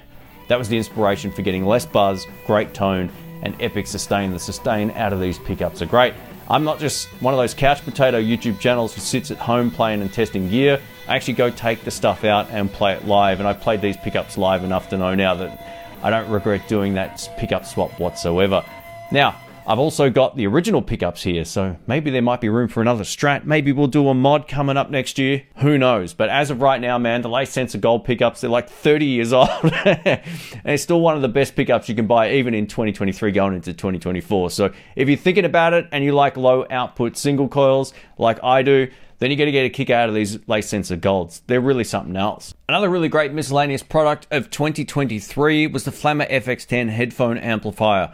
that 0.49 0.59
was 0.59 0.67
the 0.67 0.77
inspiration 0.77 1.31
for 1.31 1.41
getting 1.41 1.65
less 1.65 1.85
buzz, 1.85 2.27
great 2.45 2.73
tone, 2.73 3.09
and 3.41 3.55
epic 3.61 3.87
sustain. 3.87 4.31
The 4.31 4.39
sustain 4.39 4.91
out 4.91 5.13
of 5.13 5.19
these 5.19 5.39
pickups 5.39 5.81
are 5.81 5.85
great. 5.85 6.13
I'm 6.49 6.63
not 6.63 6.79
just 6.79 7.07
one 7.21 7.33
of 7.33 7.37
those 7.37 7.53
couch 7.53 7.83
potato 7.83 8.21
YouTube 8.21 8.59
channels 8.59 8.93
who 8.93 9.01
sits 9.01 9.31
at 9.31 9.37
home 9.37 9.71
playing 9.71 10.01
and 10.01 10.11
testing 10.11 10.49
gear. 10.49 10.79
I 11.07 11.15
actually 11.15 11.33
go 11.33 11.49
take 11.49 11.83
the 11.83 11.91
stuff 11.91 12.23
out 12.23 12.49
and 12.51 12.71
play 12.71 12.93
it 12.93 13.05
live, 13.05 13.39
and 13.39 13.47
I've 13.47 13.61
played 13.61 13.81
these 13.81 13.97
pickups 13.97 14.37
live 14.37 14.63
enough 14.63 14.89
to 14.89 14.97
know 14.97 15.15
now 15.15 15.35
that 15.35 15.65
I 16.03 16.09
don't 16.09 16.29
regret 16.29 16.67
doing 16.67 16.95
that 16.95 17.29
pickup 17.37 17.65
swap 17.65 17.97
whatsoever. 17.99 18.63
Now, 19.11 19.35
I've 19.65 19.79
also 19.79 20.09
got 20.09 20.35
the 20.35 20.45
original 20.47 20.81
pickups 20.81 21.23
here, 21.23 21.45
so 21.45 21.77
maybe 21.87 22.11
there 22.11 22.21
might 22.21 22.41
be 22.41 22.49
room 22.49 22.67
for 22.67 22.81
another 22.81 23.03
strat. 23.03 23.45
Maybe 23.45 23.71
we'll 23.71 23.87
do 23.87 24.07
a 24.09 24.13
mod 24.13 24.47
coming 24.47 24.77
up 24.77 24.89
next 24.89 25.17
year. 25.17 25.43
Who 25.57 25.77
knows? 25.77 26.13
But 26.13 26.29
as 26.29 26.49
of 26.49 26.61
right 26.61 26.81
now, 26.81 26.97
man, 26.97 27.21
the 27.21 27.29
Lace 27.29 27.51
Sensor 27.51 27.77
Gold 27.77 28.03
pickups, 28.03 28.41
they're 28.41 28.49
like 28.49 28.69
30 28.69 29.05
years 29.05 29.33
old. 29.33 29.49
and 29.63 30.21
it's 30.65 30.83
still 30.83 30.99
one 30.99 31.15
of 31.15 31.21
the 31.21 31.29
best 31.29 31.55
pickups 31.55 31.87
you 31.87 31.95
can 31.95 32.07
buy, 32.07 32.31
even 32.31 32.53
in 32.53 32.67
2023 32.67 33.31
going 33.31 33.53
into 33.53 33.73
2024. 33.73 34.49
So 34.49 34.71
if 34.95 35.07
you're 35.07 35.17
thinking 35.17 35.45
about 35.45 35.73
it 35.73 35.87
and 35.91 36.03
you 36.03 36.11
like 36.11 36.35
low 36.35 36.65
output 36.69 37.15
single 37.15 37.47
coils 37.47 37.93
like 38.17 38.43
I 38.43 38.63
do, 38.63 38.89
then 39.19 39.31
you're 39.31 39.37
going 39.37 39.47
to 39.47 39.53
get 39.53 39.65
a 39.65 39.69
kick 39.69 39.89
out 39.89 40.09
of 40.09 40.15
these 40.15 40.45
lace 40.49 40.67
sensor 40.67 40.97
golds. 40.97 41.41
They're 41.47 41.61
really 41.61 41.85
something 41.85 42.17
else. 42.17 42.53
Another 42.67 42.89
really 42.89 43.07
great 43.07 43.31
miscellaneous 43.31 43.81
product 43.81 44.27
of 44.31 44.49
2023 44.49 45.67
was 45.67 45.85
the 45.85 45.91
Flamma 45.91 46.29
FX10 46.29 46.89
headphone 46.89 47.37
amplifier. 47.37 48.13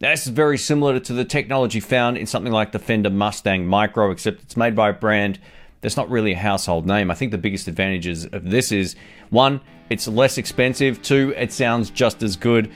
This 0.00 0.28
is 0.28 0.32
very 0.32 0.58
similar 0.58 1.00
to 1.00 1.12
the 1.12 1.24
technology 1.24 1.80
found 1.80 2.18
in 2.18 2.26
something 2.26 2.52
like 2.52 2.70
the 2.70 2.78
Fender 2.78 3.10
Mustang 3.10 3.66
Micro, 3.66 4.12
except 4.12 4.42
it's 4.42 4.56
made 4.56 4.76
by 4.76 4.90
a 4.90 4.92
brand 4.92 5.40
that's 5.80 5.96
not 5.96 6.08
really 6.08 6.34
a 6.34 6.38
household 6.38 6.86
name. 6.86 7.10
I 7.10 7.14
think 7.14 7.32
the 7.32 7.38
biggest 7.38 7.66
advantages 7.66 8.24
of 8.26 8.48
this 8.48 8.70
is 8.70 8.94
one, 9.30 9.60
it's 9.90 10.06
less 10.06 10.38
expensive, 10.38 11.02
two, 11.02 11.34
it 11.36 11.52
sounds 11.52 11.90
just 11.90 12.22
as 12.22 12.36
good. 12.36 12.70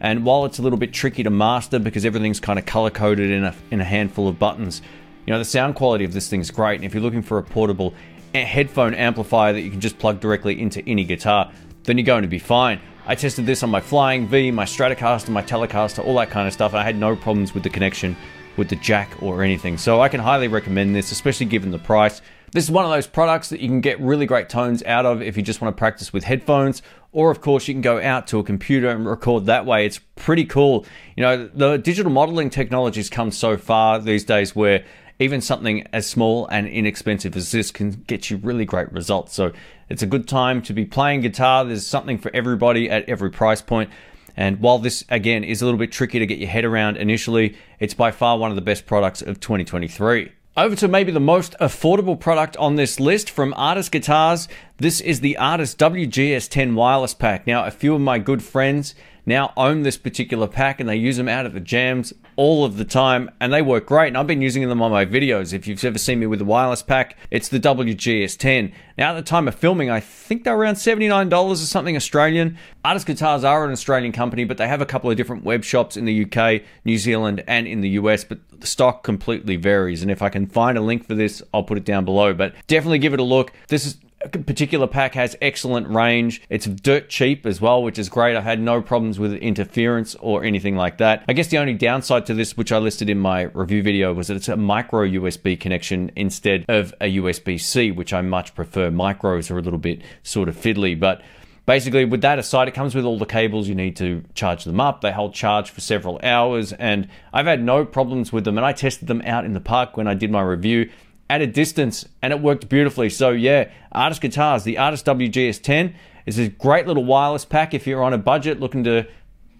And 0.00 0.22
while 0.26 0.44
it's 0.44 0.58
a 0.58 0.62
little 0.62 0.78
bit 0.78 0.92
tricky 0.92 1.22
to 1.22 1.30
master 1.30 1.78
because 1.78 2.04
everything's 2.04 2.40
kind 2.40 2.58
of 2.58 2.66
color 2.66 2.90
coded 2.90 3.30
in 3.30 3.44
a, 3.44 3.54
in 3.70 3.80
a 3.80 3.84
handful 3.84 4.28
of 4.28 4.38
buttons, 4.38 4.82
you 5.26 5.32
know, 5.32 5.38
the 5.38 5.46
sound 5.46 5.76
quality 5.76 6.04
of 6.04 6.12
this 6.12 6.28
thing's 6.28 6.50
great. 6.50 6.74
And 6.74 6.84
if 6.84 6.92
you're 6.92 7.02
looking 7.02 7.22
for 7.22 7.38
a 7.38 7.42
portable 7.42 7.94
eh, 8.34 8.44
headphone 8.44 8.92
amplifier 8.92 9.54
that 9.54 9.62
you 9.62 9.70
can 9.70 9.80
just 9.80 9.98
plug 9.98 10.20
directly 10.20 10.60
into 10.60 10.86
any 10.86 11.04
guitar, 11.04 11.50
then 11.84 11.96
you're 11.96 12.04
going 12.04 12.20
to 12.20 12.28
be 12.28 12.38
fine. 12.38 12.82
I 13.08 13.14
tested 13.14 13.46
this 13.46 13.62
on 13.62 13.70
my 13.70 13.80
Flying 13.80 14.26
V, 14.26 14.50
my 14.50 14.64
Stratocaster, 14.64 15.28
my 15.28 15.42
Telecaster, 15.42 16.04
all 16.04 16.16
that 16.16 16.28
kind 16.28 16.48
of 16.48 16.52
stuff. 16.52 16.74
I 16.74 16.82
had 16.82 16.96
no 16.96 17.14
problems 17.14 17.54
with 17.54 17.62
the 17.62 17.70
connection 17.70 18.16
with 18.56 18.68
the 18.68 18.74
jack 18.74 19.22
or 19.22 19.44
anything. 19.44 19.78
So 19.78 20.00
I 20.00 20.08
can 20.08 20.18
highly 20.18 20.48
recommend 20.48 20.92
this, 20.92 21.12
especially 21.12 21.46
given 21.46 21.70
the 21.70 21.78
price. 21.78 22.20
This 22.50 22.64
is 22.64 22.70
one 22.70 22.84
of 22.84 22.90
those 22.90 23.06
products 23.06 23.50
that 23.50 23.60
you 23.60 23.68
can 23.68 23.80
get 23.80 24.00
really 24.00 24.26
great 24.26 24.48
tones 24.48 24.82
out 24.82 25.06
of 25.06 25.22
if 25.22 25.36
you 25.36 25.44
just 25.44 25.60
want 25.60 25.76
to 25.76 25.78
practice 25.78 26.12
with 26.12 26.24
headphones, 26.24 26.82
or 27.12 27.30
of 27.30 27.40
course 27.40 27.68
you 27.68 27.74
can 27.74 27.80
go 27.80 28.00
out 28.00 28.26
to 28.28 28.40
a 28.40 28.42
computer 28.42 28.88
and 28.88 29.06
record 29.06 29.46
that 29.46 29.66
way. 29.66 29.86
It's 29.86 30.00
pretty 30.16 30.44
cool. 30.44 30.84
You 31.16 31.22
know, 31.22 31.46
the 31.46 31.76
digital 31.76 32.10
modeling 32.10 32.50
technologies 32.50 33.08
come 33.08 33.30
so 33.30 33.56
far 33.56 34.00
these 34.00 34.24
days 34.24 34.56
where 34.56 34.84
even 35.18 35.40
something 35.40 35.86
as 35.92 36.06
small 36.06 36.46
and 36.48 36.66
inexpensive 36.66 37.36
as 37.36 37.50
this 37.50 37.70
can 37.70 37.90
get 38.06 38.30
you 38.30 38.36
really 38.38 38.64
great 38.64 38.92
results. 38.92 39.34
So 39.34 39.52
it's 39.88 40.02
a 40.02 40.06
good 40.06 40.28
time 40.28 40.62
to 40.62 40.72
be 40.72 40.84
playing 40.84 41.22
guitar. 41.22 41.64
There's 41.64 41.86
something 41.86 42.18
for 42.18 42.30
everybody 42.34 42.90
at 42.90 43.08
every 43.08 43.30
price 43.30 43.62
point. 43.62 43.90
And 44.36 44.60
while 44.60 44.78
this, 44.78 45.04
again, 45.08 45.44
is 45.44 45.62
a 45.62 45.64
little 45.64 45.78
bit 45.78 45.92
tricky 45.92 46.18
to 46.18 46.26
get 46.26 46.38
your 46.38 46.50
head 46.50 46.64
around 46.66 46.98
initially, 46.98 47.56
it's 47.80 47.94
by 47.94 48.10
far 48.10 48.36
one 48.36 48.50
of 48.50 48.56
the 48.56 48.62
best 48.62 48.84
products 48.84 49.22
of 49.22 49.40
2023. 49.40 50.32
Over 50.58 50.76
to 50.76 50.88
maybe 50.88 51.12
the 51.12 51.20
most 51.20 51.54
affordable 51.60 52.18
product 52.18 52.56
on 52.56 52.76
this 52.76 52.98
list 52.98 53.30
from 53.30 53.54
Artist 53.56 53.92
Guitars. 53.92 54.48
This 54.78 55.00
is 55.00 55.20
the 55.20 55.36
Artist 55.36 55.78
WGS10 55.78 56.74
Wireless 56.74 57.14
Pack. 57.14 57.46
Now, 57.46 57.64
a 57.64 57.70
few 57.70 57.94
of 57.94 58.00
my 58.00 58.18
good 58.18 58.42
friends 58.42 58.94
now 59.26 59.52
own 59.56 59.82
this 59.82 59.98
particular 59.98 60.46
pack 60.46 60.78
and 60.80 60.88
they 60.88 60.96
use 60.96 61.16
them 61.16 61.28
out 61.28 61.44
at 61.44 61.52
the 61.52 61.60
jams 61.60 62.14
all 62.36 62.64
of 62.64 62.76
the 62.76 62.84
time 62.84 63.30
and 63.40 63.52
they 63.52 63.60
work 63.60 63.86
great. 63.86 64.08
And 64.08 64.16
I've 64.16 64.26
been 64.26 64.40
using 64.40 64.68
them 64.68 64.80
on 64.80 64.92
my 64.92 65.04
videos. 65.04 65.52
If 65.52 65.66
you've 65.66 65.84
ever 65.84 65.98
seen 65.98 66.20
me 66.20 66.26
with 66.26 66.40
a 66.40 66.44
wireless 66.44 66.82
pack, 66.82 67.16
it's 67.30 67.48
the 67.48 67.58
WGS10. 67.58 68.72
Now, 68.96 69.10
at 69.10 69.14
the 69.14 69.22
time 69.22 69.48
of 69.48 69.54
filming, 69.54 69.90
I 69.90 70.00
think 70.00 70.44
they're 70.44 70.56
around 70.56 70.76
$79 70.76 71.32
or 71.32 71.56
something 71.56 71.96
Australian. 71.96 72.56
Artist 72.84 73.06
Guitars 73.06 73.44
are 73.44 73.64
an 73.64 73.72
Australian 73.72 74.12
company, 74.12 74.44
but 74.44 74.58
they 74.58 74.68
have 74.68 74.80
a 74.80 74.86
couple 74.86 75.10
of 75.10 75.16
different 75.16 75.44
web 75.44 75.64
shops 75.64 75.96
in 75.96 76.04
the 76.04 76.24
UK, 76.24 76.62
New 76.84 76.96
Zealand, 76.96 77.42
and 77.48 77.66
in 77.66 77.80
the 77.80 77.90
US, 77.90 78.24
but 78.24 78.38
the 78.60 78.66
stock 78.66 79.02
completely 79.02 79.56
varies. 79.56 80.02
And 80.02 80.10
if 80.10 80.22
I 80.22 80.28
can 80.28 80.46
find 80.46 80.78
a 80.78 80.80
link 80.80 81.06
for 81.06 81.14
this, 81.14 81.42
I'll 81.52 81.64
put 81.64 81.78
it 81.78 81.84
down 81.84 82.04
below. 82.04 82.32
But 82.32 82.54
definitely 82.68 82.98
give 82.98 83.12
it 83.12 83.20
a 83.20 83.24
look. 83.24 83.52
This 83.68 83.86
is 83.86 83.98
particular 84.28 84.86
pack 84.86 85.14
has 85.14 85.36
excellent 85.40 85.88
range. 85.88 86.42
It's 86.48 86.66
dirt 86.66 87.08
cheap 87.08 87.46
as 87.46 87.60
well, 87.60 87.82
which 87.82 87.98
is 87.98 88.08
great. 88.08 88.36
I 88.36 88.40
had 88.40 88.60
no 88.60 88.82
problems 88.82 89.18
with 89.18 89.32
interference 89.34 90.14
or 90.16 90.44
anything 90.44 90.76
like 90.76 90.98
that. 90.98 91.24
I 91.28 91.32
guess 91.32 91.48
the 91.48 91.58
only 91.58 91.74
downside 91.74 92.26
to 92.26 92.34
this, 92.34 92.56
which 92.56 92.72
I 92.72 92.78
listed 92.78 93.10
in 93.10 93.18
my 93.18 93.42
review 93.42 93.82
video, 93.82 94.12
was 94.12 94.28
that 94.28 94.36
it's 94.36 94.48
a 94.48 94.56
micro 94.56 95.06
USB 95.06 95.58
connection 95.58 96.10
instead 96.16 96.64
of 96.68 96.94
a 97.00 97.16
USB 97.16 97.60
C, 97.60 97.90
which 97.90 98.12
I 98.12 98.22
much 98.22 98.54
prefer. 98.54 98.90
Micros 98.90 99.50
are 99.50 99.58
a 99.58 99.62
little 99.62 99.78
bit 99.78 100.02
sort 100.22 100.48
of 100.48 100.56
fiddly, 100.56 100.98
but 100.98 101.22
basically 101.66 102.04
with 102.04 102.22
that 102.22 102.38
aside 102.38 102.68
it 102.68 102.74
comes 102.74 102.94
with 102.94 103.04
all 103.04 103.18
the 103.18 103.26
cables 103.26 103.68
you 103.68 103.74
need 103.74 103.96
to 103.96 104.22
charge 104.34 104.64
them 104.64 104.80
up 104.80 105.00
they 105.00 105.12
hold 105.12 105.34
charge 105.34 105.68
for 105.68 105.80
several 105.80 106.18
hours 106.22 106.72
and 106.74 107.08
i've 107.32 107.46
had 107.46 107.60
no 107.60 107.84
problems 107.84 108.32
with 108.32 108.44
them 108.44 108.56
and 108.56 108.64
i 108.64 108.72
tested 108.72 109.08
them 109.08 109.20
out 109.24 109.44
in 109.44 109.52
the 109.52 109.60
park 109.60 109.96
when 109.96 110.06
i 110.06 110.14
did 110.14 110.30
my 110.30 110.40
review 110.40 110.88
at 111.28 111.40
a 111.40 111.46
distance 111.46 112.06
and 112.22 112.32
it 112.32 112.40
worked 112.40 112.68
beautifully. 112.68 113.10
So, 113.10 113.30
yeah, 113.30 113.70
Artist 113.92 114.20
Guitars, 114.20 114.64
the 114.64 114.78
Artist 114.78 115.06
WGS10 115.06 115.94
is 116.26 116.38
a 116.38 116.48
great 116.48 116.86
little 116.86 117.04
wireless 117.04 117.44
pack 117.44 117.74
if 117.74 117.86
you're 117.86 118.02
on 118.02 118.12
a 118.12 118.18
budget 118.18 118.60
looking 118.60 118.84
to, 118.84 119.06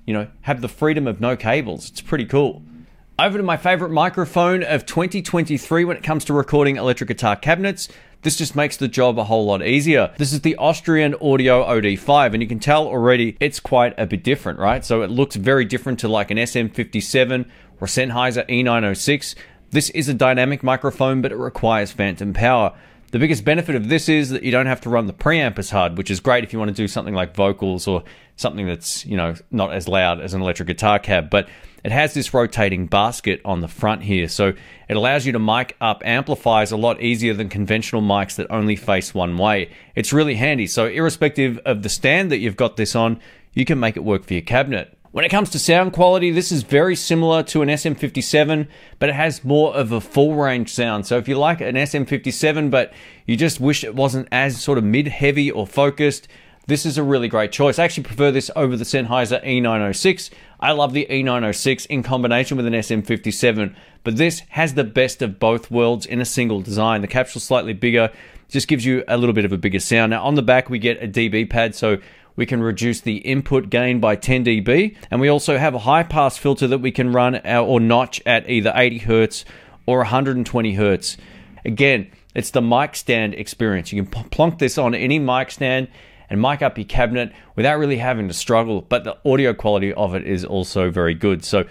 you 0.07 0.15
know, 0.15 0.29
have 0.43 0.61
the 0.61 0.69
freedom 0.69 1.07
of 1.07 1.21
no 1.21 1.37
cables. 1.37 1.91
It's 1.91 2.01
pretty 2.01 2.27
cool. 2.27 2.63
Over 3.19 3.39
to 3.39 3.45
my 3.45 3.57
favorite 3.57 3.93
microphone 3.93 4.63
of 4.63 4.85
2023 4.85 5.85
when 5.85 5.97
it 5.97 6.03
comes 6.03 6.25
to 6.27 6.35
recording 6.35 6.77
electric 6.77 7.09
guitar 7.09 7.35
cabinets. 7.35 7.89
This 8.23 8.37
just 8.37 8.57
makes 8.57 8.77
the 8.77 8.89
job 8.89 9.19
a 9.19 9.25
whole 9.25 9.47
lot 9.47 9.65
easier. 9.65 10.13
This 10.19 10.33
is 10.33 10.41
the 10.41 10.57
Austrian 10.57 11.15
Audio 11.15 11.65
OD5, 11.65 12.33
and 12.35 12.43
you 12.43 12.49
can 12.49 12.59
tell 12.59 12.87
already 12.87 13.37
it's 13.41 13.61
quite 13.61 13.95
a 13.97 14.07
bit 14.07 14.23
different, 14.25 14.59
right? 14.59 14.85
So 14.85 15.03
it 15.03 15.11
looks 15.11 15.37
very 15.37 15.65
different 15.65 16.01
to 16.01 16.09
like 16.09 16.31
an 16.31 16.37
SM57 16.37 17.49
or 17.81 17.87
Sennheiser 17.87 18.47
E906. 18.49 19.35
This 19.71 19.91
is 19.91 20.09
a 20.09 20.15
dynamic 20.15 20.63
microphone, 20.63 21.23
but 21.23 21.33
it 21.33 21.37
requires 21.37 21.93
phantom 21.93 22.33
power. 22.33 22.73
The 23.13 23.19
biggest 23.19 23.45
benefit 23.45 23.75
of 23.75 23.89
this 23.89 24.09
is 24.09 24.31
that 24.31 24.43
you 24.43 24.51
don't 24.51 24.67
have 24.67 24.81
to 24.83 24.91
run 24.91 25.07
the 25.07 25.13
preamp 25.13 25.59
as 25.59 25.71
hard, 25.71 25.97
which 25.97 26.11
is 26.11 26.21
great 26.21 26.45
if 26.45 26.53
you 26.53 26.59
want 26.59 26.71
to 26.71 26.75
do 26.75 26.89
something 26.89 27.15
like 27.15 27.35
vocals 27.35 27.87
or 27.87 28.03
something 28.37 28.67
that's, 28.67 29.07
you 29.07 29.17
know, 29.17 29.35
not 29.51 29.73
as 29.73 29.89
loud 29.89 30.21
as 30.21 30.35
an 30.35 30.43
electric 30.43 30.69
guitar 30.69 30.99
cab. 30.99 31.31
But 31.31 31.49
it 31.85 31.93
has 31.93 32.15
this 32.15 32.35
rotating 32.35 32.87
basket 32.87 33.41
on 33.45 33.61
the 33.61 33.69
front 33.69 34.03
here, 34.03 34.29
so 34.29 34.53
it 34.89 34.97
allows 34.97 35.25
you 35.25 35.33
to 35.33 35.39
mic 35.39 35.77
up 35.81 36.03
amplifiers 36.05 36.73
a 36.73 36.77
lot 36.77 37.01
easier 37.01 37.33
than 37.33 37.49
conventional 37.49 38.03
mics 38.03 38.35
that 38.37 38.49
only 38.51 38.75
face 38.75 39.15
one 39.15 39.37
way. 39.37 39.71
It's 39.95 40.13
really 40.13 40.35
handy, 40.35 40.67
so 40.67 40.87
irrespective 40.87 41.59
of 41.65 41.83
the 41.83 41.89
stand 41.89 42.33
that 42.33 42.39
you've 42.39 42.57
got 42.57 42.77
this 42.77 42.97
on, 42.97 43.21
you 43.53 43.65
can 43.65 43.79
make 43.79 43.97
it 43.97 44.05
work 44.05 44.25
for 44.25 44.33
your 44.33 44.43
cabinet. 44.43 44.96
When 45.17 45.25
it 45.25 45.31
comes 45.31 45.49
to 45.49 45.59
sound 45.59 45.95
quality, 45.95 46.31
this 46.31 46.53
is 46.53 46.63
very 46.63 46.95
similar 46.95 47.43
to 47.45 47.63
an 47.63 47.71
SM57, 47.71 48.69
but 48.99 49.09
it 49.09 49.15
has 49.15 49.43
more 49.43 49.75
of 49.75 49.91
a 49.91 49.99
full 49.99 50.35
range 50.35 50.71
sound. 50.71 51.07
So 51.07 51.17
if 51.17 51.27
you 51.27 51.39
like 51.39 51.63
an 51.63 51.75
SM57, 51.75 52.71
but 52.71 52.93
you 53.25 53.35
just 53.35 53.59
wish 53.59 53.83
it 53.83 53.95
wasn't 53.95 54.29
as 54.31 54.61
sort 54.61 54.77
of 54.77 54.85
mid 54.85 55.09
heavy 55.09 55.51
or 55.51 55.67
focused, 55.67 56.29
this 56.67 56.85
is 56.85 56.99
a 56.99 57.03
really 57.03 57.29
great 57.29 57.51
choice. 57.51 57.79
I 57.79 57.85
actually 57.85 58.03
prefer 58.03 58.31
this 58.31 58.51
over 58.55 58.77
the 58.77 58.85
Sennheiser 58.85 59.43
E906. 59.43 60.29
I 60.61 60.73
love 60.73 60.93
the 60.93 61.07
E906 61.09 61.87
in 61.87 62.03
combination 62.03 62.59
with 62.59 62.67
an 62.67 62.75
SM57, 62.75 63.75
but 64.05 64.19
this 64.19 64.41
has 64.51 64.75
the 64.75 64.85
best 64.85 65.23
of 65.23 65.39
both 65.39 65.71
worlds 65.71 66.05
in 66.05 66.21
a 66.21 66.27
single 66.27 66.61
design. 66.61 67.01
The 67.01 67.09
capsule's 67.09 67.45
slightly 67.45 67.73
bigger, 67.73 68.13
just 68.49 68.69
gives 68.69 68.85
you 68.85 69.03
a 69.09 69.17
little 69.17 69.33
bit 69.33 69.47
of 69.47 69.53
a 69.53 69.59
bigger 69.59 69.81
sound. 69.81 70.11
Now 70.11 70.25
on 70.25 70.35
the 70.35 70.43
back 70.43 70.69
we 70.69 70.79
get 70.79 71.03
a 71.03 71.09
dB 71.09 71.49
pad, 71.49 71.75
so 71.75 71.99
we 72.37 72.47
can 72.47 72.63
reduce 72.63 73.01
the 73.01 73.17
input 73.19 73.71
gain 73.71 73.99
by 73.99 74.15
10 74.15 74.45
dB, 74.45 74.97
and 75.11 75.21
we 75.21 75.29
also 75.29 75.59
have 75.59 75.75
a 75.75 75.81
high 75.81 76.03
pass 76.03 76.37
filter 76.37 76.69
that 76.69 76.79
we 76.79 76.93
can 76.93 77.13
run 77.13 77.41
uh, 77.45 77.63
or 77.65 77.81
notch 77.81 78.23
at 78.25 78.49
either 78.49 78.73
80 78.75 79.01
Hz 79.01 79.45
or 79.87 79.99
120 79.99 80.77
Hz. 80.77 81.17
Again, 81.65 82.11
it's 82.35 82.51
the 82.51 82.63
mic 82.63 82.95
stand 82.95 83.35
experience. 83.35 83.93
You 83.93 84.05
can 84.05 84.25
plonk 84.31 84.59
this 84.59 84.79
on 84.79 84.95
any 84.95 85.19
mic 85.19 85.51
stand 85.51 85.89
and 86.29 86.41
mic 86.41 86.63
up 86.63 86.77
your 86.77 86.85
cabinet 86.87 87.33
without 87.55 87.79
really 87.79 87.97
having 87.99 88.29
to 88.29 88.35
struggle, 88.35 88.83
but 88.83 89.05
the 89.05 89.17
audio 89.25 89.55
quality 89.55 89.93
of 89.95 90.15
it 90.15 90.27
is 90.27 90.45
also 90.45 90.91
very 90.91 91.15
good. 91.15 91.45
So 91.45 91.65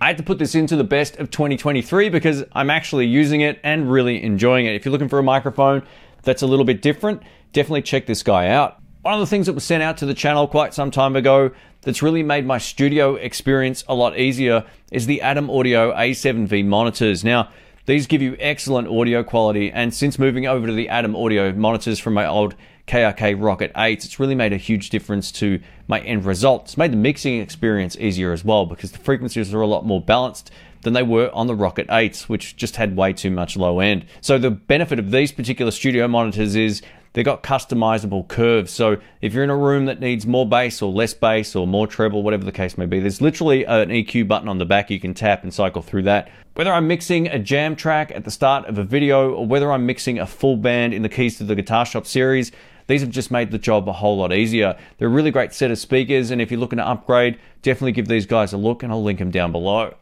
I 0.00 0.06
had 0.06 0.16
to 0.18 0.22
put 0.22 0.38
this 0.38 0.54
into 0.54 0.76
the 0.76 0.84
best 0.84 1.16
of 1.16 1.30
2023 1.30 2.08
because 2.08 2.44
I'm 2.52 2.70
actually 2.70 3.06
using 3.06 3.40
it 3.40 3.60
and 3.62 3.90
really 3.90 4.22
enjoying 4.22 4.66
it. 4.66 4.74
If 4.74 4.84
you're 4.84 4.92
looking 4.92 5.08
for 5.08 5.18
a 5.18 5.22
microphone 5.22 5.82
that's 6.22 6.42
a 6.42 6.46
little 6.46 6.64
bit 6.64 6.82
different, 6.82 7.22
definitely 7.52 7.82
check 7.82 8.06
this 8.06 8.22
guy 8.22 8.48
out. 8.48 8.81
One 9.02 9.14
of 9.14 9.20
the 9.20 9.26
things 9.26 9.46
that 9.46 9.54
was 9.54 9.64
sent 9.64 9.82
out 9.82 9.96
to 9.96 10.06
the 10.06 10.14
channel 10.14 10.46
quite 10.46 10.72
some 10.72 10.92
time 10.92 11.16
ago 11.16 11.50
that's 11.80 12.02
really 12.02 12.22
made 12.22 12.46
my 12.46 12.58
studio 12.58 13.16
experience 13.16 13.82
a 13.88 13.96
lot 13.96 14.16
easier 14.16 14.64
is 14.92 15.06
the 15.06 15.20
Adam 15.22 15.50
Audio 15.50 15.92
A7V 15.92 16.64
monitors. 16.64 17.24
Now, 17.24 17.48
these 17.86 18.06
give 18.06 18.22
you 18.22 18.36
excellent 18.38 18.86
audio 18.86 19.24
quality, 19.24 19.72
and 19.72 19.92
since 19.92 20.20
moving 20.20 20.46
over 20.46 20.68
to 20.68 20.72
the 20.72 20.88
Adam 20.88 21.16
Audio 21.16 21.50
monitors 21.52 21.98
from 21.98 22.14
my 22.14 22.24
old 22.24 22.54
KRK 22.86 23.36
Rokit 23.40 23.72
8s, 23.72 24.04
it's 24.04 24.20
really 24.20 24.36
made 24.36 24.52
a 24.52 24.56
huge 24.56 24.88
difference 24.90 25.32
to 25.32 25.60
my 25.88 25.98
end 26.02 26.24
result. 26.24 26.66
It's 26.66 26.76
made 26.76 26.92
the 26.92 26.96
mixing 26.96 27.40
experience 27.40 27.96
easier 27.96 28.30
as 28.30 28.44
well 28.44 28.66
because 28.66 28.92
the 28.92 28.98
frequencies 28.98 29.52
are 29.52 29.62
a 29.62 29.66
lot 29.66 29.84
more 29.84 30.00
balanced 30.00 30.52
than 30.82 30.92
they 30.92 31.02
were 31.02 31.28
on 31.34 31.48
the 31.48 31.56
Rocket 31.56 31.88
8s, 31.88 32.28
which 32.28 32.54
just 32.56 32.76
had 32.76 32.96
way 32.96 33.12
too 33.12 33.32
much 33.32 33.56
low 33.56 33.80
end. 33.80 34.04
So 34.20 34.38
the 34.38 34.52
benefit 34.52 35.00
of 35.00 35.10
these 35.10 35.32
particular 35.32 35.72
studio 35.72 36.06
monitors 36.06 36.54
is 36.54 36.82
They've 37.12 37.24
got 37.24 37.42
customizable 37.42 38.26
curves. 38.26 38.70
So 38.70 38.96
if 39.20 39.34
you're 39.34 39.44
in 39.44 39.50
a 39.50 39.56
room 39.56 39.84
that 39.86 40.00
needs 40.00 40.26
more 40.26 40.48
bass 40.48 40.80
or 40.80 40.90
less 40.90 41.12
bass 41.12 41.54
or 41.54 41.66
more 41.66 41.86
treble, 41.86 42.22
whatever 42.22 42.44
the 42.44 42.52
case 42.52 42.78
may 42.78 42.86
be, 42.86 43.00
there's 43.00 43.20
literally 43.20 43.64
an 43.64 43.90
EQ 43.90 44.26
button 44.28 44.48
on 44.48 44.58
the 44.58 44.64
back 44.64 44.90
you 44.90 44.98
can 44.98 45.12
tap 45.12 45.42
and 45.42 45.52
cycle 45.52 45.82
through 45.82 46.02
that. 46.04 46.30
Whether 46.54 46.72
I'm 46.72 46.88
mixing 46.88 47.28
a 47.28 47.38
jam 47.38 47.76
track 47.76 48.12
at 48.14 48.24
the 48.24 48.30
start 48.30 48.66
of 48.66 48.78
a 48.78 48.84
video 48.84 49.32
or 49.32 49.46
whether 49.46 49.70
I'm 49.70 49.84
mixing 49.84 50.18
a 50.18 50.26
full 50.26 50.56
band 50.56 50.94
in 50.94 51.02
the 51.02 51.08
Keys 51.08 51.36
to 51.38 51.44
the 51.44 51.54
Guitar 51.54 51.84
Shop 51.84 52.06
series, 52.06 52.50
these 52.86 53.00
have 53.02 53.10
just 53.10 53.30
made 53.30 53.50
the 53.50 53.58
job 53.58 53.88
a 53.88 53.92
whole 53.92 54.18
lot 54.18 54.32
easier. 54.32 54.76
They're 54.98 55.08
a 55.08 55.10
really 55.10 55.30
great 55.30 55.52
set 55.52 55.70
of 55.70 55.78
speakers, 55.78 56.30
and 56.30 56.40
if 56.40 56.50
you're 56.50 56.60
looking 56.60 56.78
to 56.78 56.86
upgrade, 56.86 57.38
definitely 57.62 57.92
give 57.92 58.08
these 58.08 58.26
guys 58.26 58.52
a 58.52 58.56
look, 58.56 58.82
and 58.82 58.92
I'll 58.92 59.02
link 59.02 59.18
them 59.18 59.30
down 59.30 59.52
below. 59.52 59.94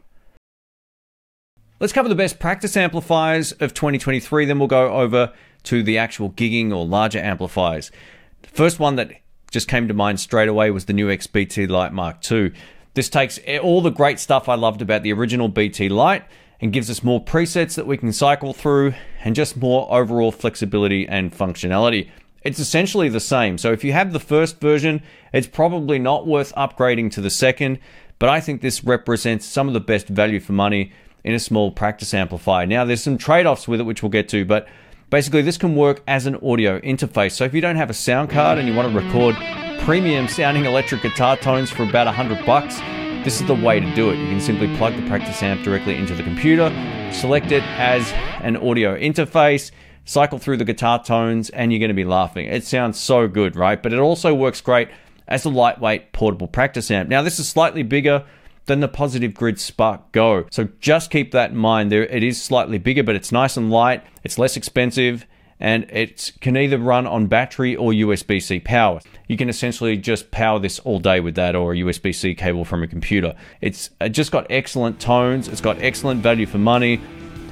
Let's 1.79 1.93
cover 1.93 2.09
the 2.09 2.15
best 2.15 2.39
practice 2.39 2.77
amplifiers 2.77 3.53
of 3.53 3.75
2023, 3.75 4.45
then 4.45 4.59
we'll 4.59 4.69
go 4.69 4.93
over 4.93 5.33
to 5.65 5.83
the 5.83 5.99
actual 5.99 6.31
gigging 6.31 6.75
or 6.75 6.87
larger 6.87 7.19
amplifiers. 7.19 7.91
The 8.43 8.49
first 8.49 8.79
one 8.79 8.97
that 8.97 9.13
just 9.51 9.69
came 9.69 9.89
to 9.89 9.95
mind 9.95 10.21
straight 10.21 10.49
away 10.49 10.71
was 10.71 10.85
the 10.85 10.93
new 10.93 11.09
XBT 11.09 11.69
Lite 11.69 11.93
Mark 11.93 12.19
II. 12.31 12.53
This 12.95 13.09
takes 13.09 13.39
all 13.63 13.81
the 13.81 13.91
great 13.91 14.19
stuff 14.19 14.49
I 14.49 14.55
loved 14.55 14.83
about 14.83 15.03
the 15.03 15.13
original 15.13 15.49
BT 15.49 15.89
Lite 15.89 16.25
and 16.61 16.73
gives 16.73 16.91
us 16.91 17.03
more 17.03 17.25
presets 17.25 17.75
that 17.77 17.87
we 17.87 17.97
can 17.97 18.13
cycle 18.13 18.53
through 18.53 18.95
and 19.25 19.35
just 19.35 19.57
more 19.57 19.93
overall 19.93 20.33
flexibility 20.33 21.09
and 21.09 21.33
functionality. 21.33 22.11
It's 22.43 22.59
essentially 22.59 23.09
the 23.09 23.21
same. 23.21 23.59
So 23.59 23.73
if 23.73 23.85
you 23.85 23.93
have 23.93 24.13
the 24.13 24.21
first 24.21 24.61
version, 24.61 25.03
it's 25.33 25.47
probably 25.47 25.99
not 25.99 26.27
worth 26.27 26.55
upgrading 26.55 27.13
to 27.13 27.21
the 27.21 27.31
second, 27.31 27.79
but 28.19 28.29
I 28.29 28.41
think 28.41 28.61
this 28.61 28.85
represents 28.85 29.47
some 29.47 29.69
of 29.69 29.75
the 29.75 29.81
best 29.81 30.09
value 30.09 30.41
for 30.41 30.53
money 30.53 30.93
in 31.23 31.35
a 31.35 31.39
small 31.39 31.71
practice 31.71 32.15
amplifier. 32.15 32.67
Now 32.67 32.85
there's 32.85 33.03
some 33.03 33.19
trade-offs 33.19 33.69
with 33.69 33.81
it 33.81 33.85
which 33.85 34.03
we'll 34.03 34.11
get 34.11 34.29
to, 34.31 34.45
but 34.45 34.67
Basically, 35.11 35.43
this 35.43 35.59
can 35.59 35.75
work 35.75 36.03
as 36.07 36.27
an 36.27 36.37
audio 36.37 36.79
interface. 36.81 37.33
So 37.33 37.45
if 37.45 37.53
you 37.53 37.61
don't 37.61 37.75
have 37.75 37.91
a 37.91 37.95
sound 37.95 38.31
card 38.31 38.59
and 38.59 38.69
you 38.69 38.75
want 38.75 38.93
to 38.93 38.97
record 38.97 39.35
premium 39.81 40.29
sounding 40.29 40.67
electric 40.67 41.03
guitar 41.03 41.37
tones 41.37 41.69
for 41.69 41.83
about 41.83 42.07
100 42.07 42.47
bucks, 42.47 42.79
this 43.25 43.41
is 43.41 43.47
the 43.49 43.55
way 43.55 43.81
to 43.81 43.95
do 43.97 44.11
it. 44.11 44.19
You 44.19 44.29
can 44.29 44.41
simply 44.41 44.75
plug 44.77 44.95
the 44.95 45.05
practice 45.09 45.43
amp 45.43 45.65
directly 45.65 45.97
into 45.97 46.15
the 46.15 46.23
computer, 46.23 46.71
select 47.13 47.51
it 47.51 47.65
as 47.77 48.09
an 48.45 48.57
audio 48.57 48.97
interface, 48.97 49.73
cycle 50.05 50.39
through 50.39 50.59
the 50.59 50.65
guitar 50.65 51.03
tones, 51.03 51.51
and 51.51 51.73
you're 51.73 51.81
going 51.81 51.89
to 51.89 51.95
be 51.95 52.05
laughing. 52.05 52.47
It 52.47 52.65
sounds 52.65 52.97
so 52.97 53.27
good, 53.27 53.57
right? 53.57 53.83
But 53.83 53.93
it 53.93 53.99
also 53.99 54.33
works 54.33 54.61
great 54.61 54.91
as 55.27 55.45
a 55.45 55.49
lightweight 55.49 56.13
portable 56.13 56.47
practice 56.47 56.89
amp. 56.89 57.09
Now, 57.09 57.23
this 57.23 57.41
is 57.41 57.49
slightly 57.49 57.83
bigger 57.83 58.25
than 58.71 58.79
the 58.79 58.89
Positive 58.89 59.35
Grid 59.35 59.59
Spark 59.59 60.13
Go. 60.13 60.47
So 60.53 60.69
just 60.79 61.11
keep 61.11 61.33
that 61.33 61.51
in 61.51 61.57
mind. 61.57 61.91
There, 61.91 62.07
it 62.07 62.23
is 62.23 62.41
slightly 62.41 62.79
bigger, 62.79 63.03
but 63.03 63.17
it's 63.17 63.33
nice 63.33 63.57
and 63.57 63.69
light. 63.69 64.05
It's 64.23 64.39
less 64.39 64.57
expensive 64.57 65.27
and 65.59 65.91
it 65.91 66.33
can 66.41 66.57
either 66.57 66.79
run 66.79 67.05
on 67.05 67.27
battery 67.27 67.75
or 67.75 67.91
USB 67.91 68.41
C 68.41 68.61
power. 68.61 69.01
You 69.27 69.37
can 69.37 69.49
essentially 69.49 69.97
just 69.97 70.31
power 70.31 70.61
this 70.61 70.79
all 70.79 71.01
day 71.01 71.19
with 71.19 71.35
that 71.35 71.57
or 71.57 71.73
a 71.73 71.77
USB 71.79 72.15
C 72.15 72.33
cable 72.33 72.65
from 72.65 72.85
a 72.85 72.87
computer. 72.87 73.35
It's 73.61 73.91
uh, 74.01 74.09
just 74.09 74.31
got 74.31 74.47
excellent 74.51 75.01
tones, 75.01 75.49
it's 75.49 75.61
got 75.61 75.83
excellent 75.83 76.23
value 76.23 76.47
for 76.47 76.59
money, 76.59 77.01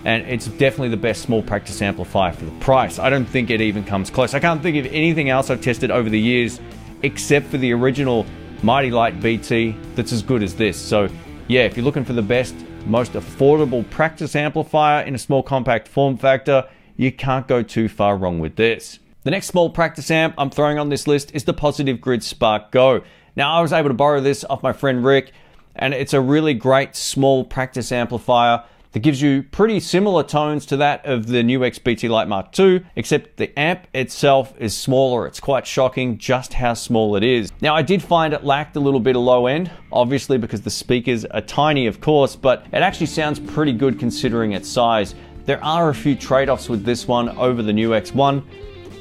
and 0.04 0.24
it's 0.24 0.46
definitely 0.46 0.90
the 0.90 0.96
best 0.96 1.22
small 1.22 1.42
practice 1.42 1.82
amplifier 1.82 2.32
for 2.32 2.44
the 2.44 2.58
price. 2.60 3.00
I 3.00 3.10
don't 3.10 3.26
think 3.26 3.50
it 3.50 3.60
even 3.60 3.82
comes 3.82 4.08
close. 4.08 4.34
I 4.34 4.38
can't 4.38 4.62
think 4.62 4.76
of 4.76 4.86
anything 4.86 5.30
else 5.30 5.50
I've 5.50 5.60
tested 5.60 5.90
over 5.90 6.08
the 6.08 6.20
years 6.20 6.60
except 7.02 7.46
for 7.46 7.58
the 7.58 7.72
original 7.72 8.24
Mighty 8.62 8.90
Lite 8.90 9.20
BT 9.20 9.76
that's 9.94 10.12
as 10.12 10.22
good 10.22 10.42
as 10.42 10.54
this. 10.54 10.76
So, 10.76 11.08
yeah, 11.46 11.62
if 11.62 11.76
you're 11.76 11.84
looking 11.84 12.04
for 12.04 12.12
the 12.12 12.22
best, 12.22 12.54
most 12.86 13.12
affordable 13.12 13.88
practice 13.90 14.34
amplifier 14.34 15.04
in 15.04 15.14
a 15.14 15.18
small 15.18 15.42
compact 15.42 15.88
form 15.88 16.16
factor, 16.16 16.68
you 16.96 17.12
can't 17.12 17.46
go 17.46 17.62
too 17.62 17.88
far 17.88 18.16
wrong 18.16 18.38
with 18.40 18.56
this. 18.56 18.98
The 19.22 19.30
next 19.30 19.46
small 19.46 19.70
practice 19.70 20.10
amp 20.10 20.34
I'm 20.38 20.50
throwing 20.50 20.78
on 20.78 20.88
this 20.88 21.06
list 21.06 21.34
is 21.34 21.44
the 21.44 21.52
Positive 21.52 22.00
Grid 22.00 22.22
Spark 22.22 22.70
Go. 22.70 23.02
Now, 23.36 23.54
I 23.54 23.60
was 23.60 23.72
able 23.72 23.88
to 23.88 23.94
borrow 23.94 24.20
this 24.20 24.44
off 24.44 24.62
my 24.62 24.72
friend 24.72 25.04
Rick, 25.04 25.32
and 25.76 25.94
it's 25.94 26.14
a 26.14 26.20
really 26.20 26.54
great 26.54 26.96
small 26.96 27.44
practice 27.44 27.92
amplifier. 27.92 28.64
That 28.92 29.00
gives 29.00 29.20
you 29.20 29.42
pretty 29.42 29.80
similar 29.80 30.22
tones 30.22 30.64
to 30.66 30.76
that 30.78 31.04
of 31.04 31.26
the 31.26 31.42
new 31.42 31.60
XBT 31.60 32.08
Lite 32.08 32.28
Mark 32.28 32.58
II, 32.58 32.84
except 32.96 33.36
the 33.36 33.56
amp 33.58 33.86
itself 33.94 34.54
is 34.58 34.76
smaller. 34.76 35.26
It's 35.26 35.40
quite 35.40 35.66
shocking 35.66 36.18
just 36.18 36.54
how 36.54 36.74
small 36.74 37.16
it 37.16 37.22
is. 37.22 37.52
Now, 37.60 37.74
I 37.74 37.82
did 37.82 38.02
find 38.02 38.32
it 38.32 38.44
lacked 38.44 38.76
a 38.76 38.80
little 38.80 39.00
bit 39.00 39.16
of 39.16 39.22
low 39.22 39.46
end, 39.46 39.70
obviously 39.92 40.38
because 40.38 40.62
the 40.62 40.70
speakers 40.70 41.24
are 41.26 41.40
tiny, 41.42 41.86
of 41.86 42.00
course, 42.00 42.34
but 42.36 42.66
it 42.72 42.82
actually 42.82 43.06
sounds 43.06 43.38
pretty 43.38 43.72
good 43.72 43.98
considering 43.98 44.52
its 44.52 44.68
size. 44.68 45.14
There 45.44 45.62
are 45.62 45.90
a 45.90 45.94
few 45.94 46.14
trade-offs 46.14 46.68
with 46.68 46.84
this 46.84 47.08
one 47.08 47.30
over 47.38 47.62
the 47.62 47.72
new 47.72 47.90
X1, 47.90 48.42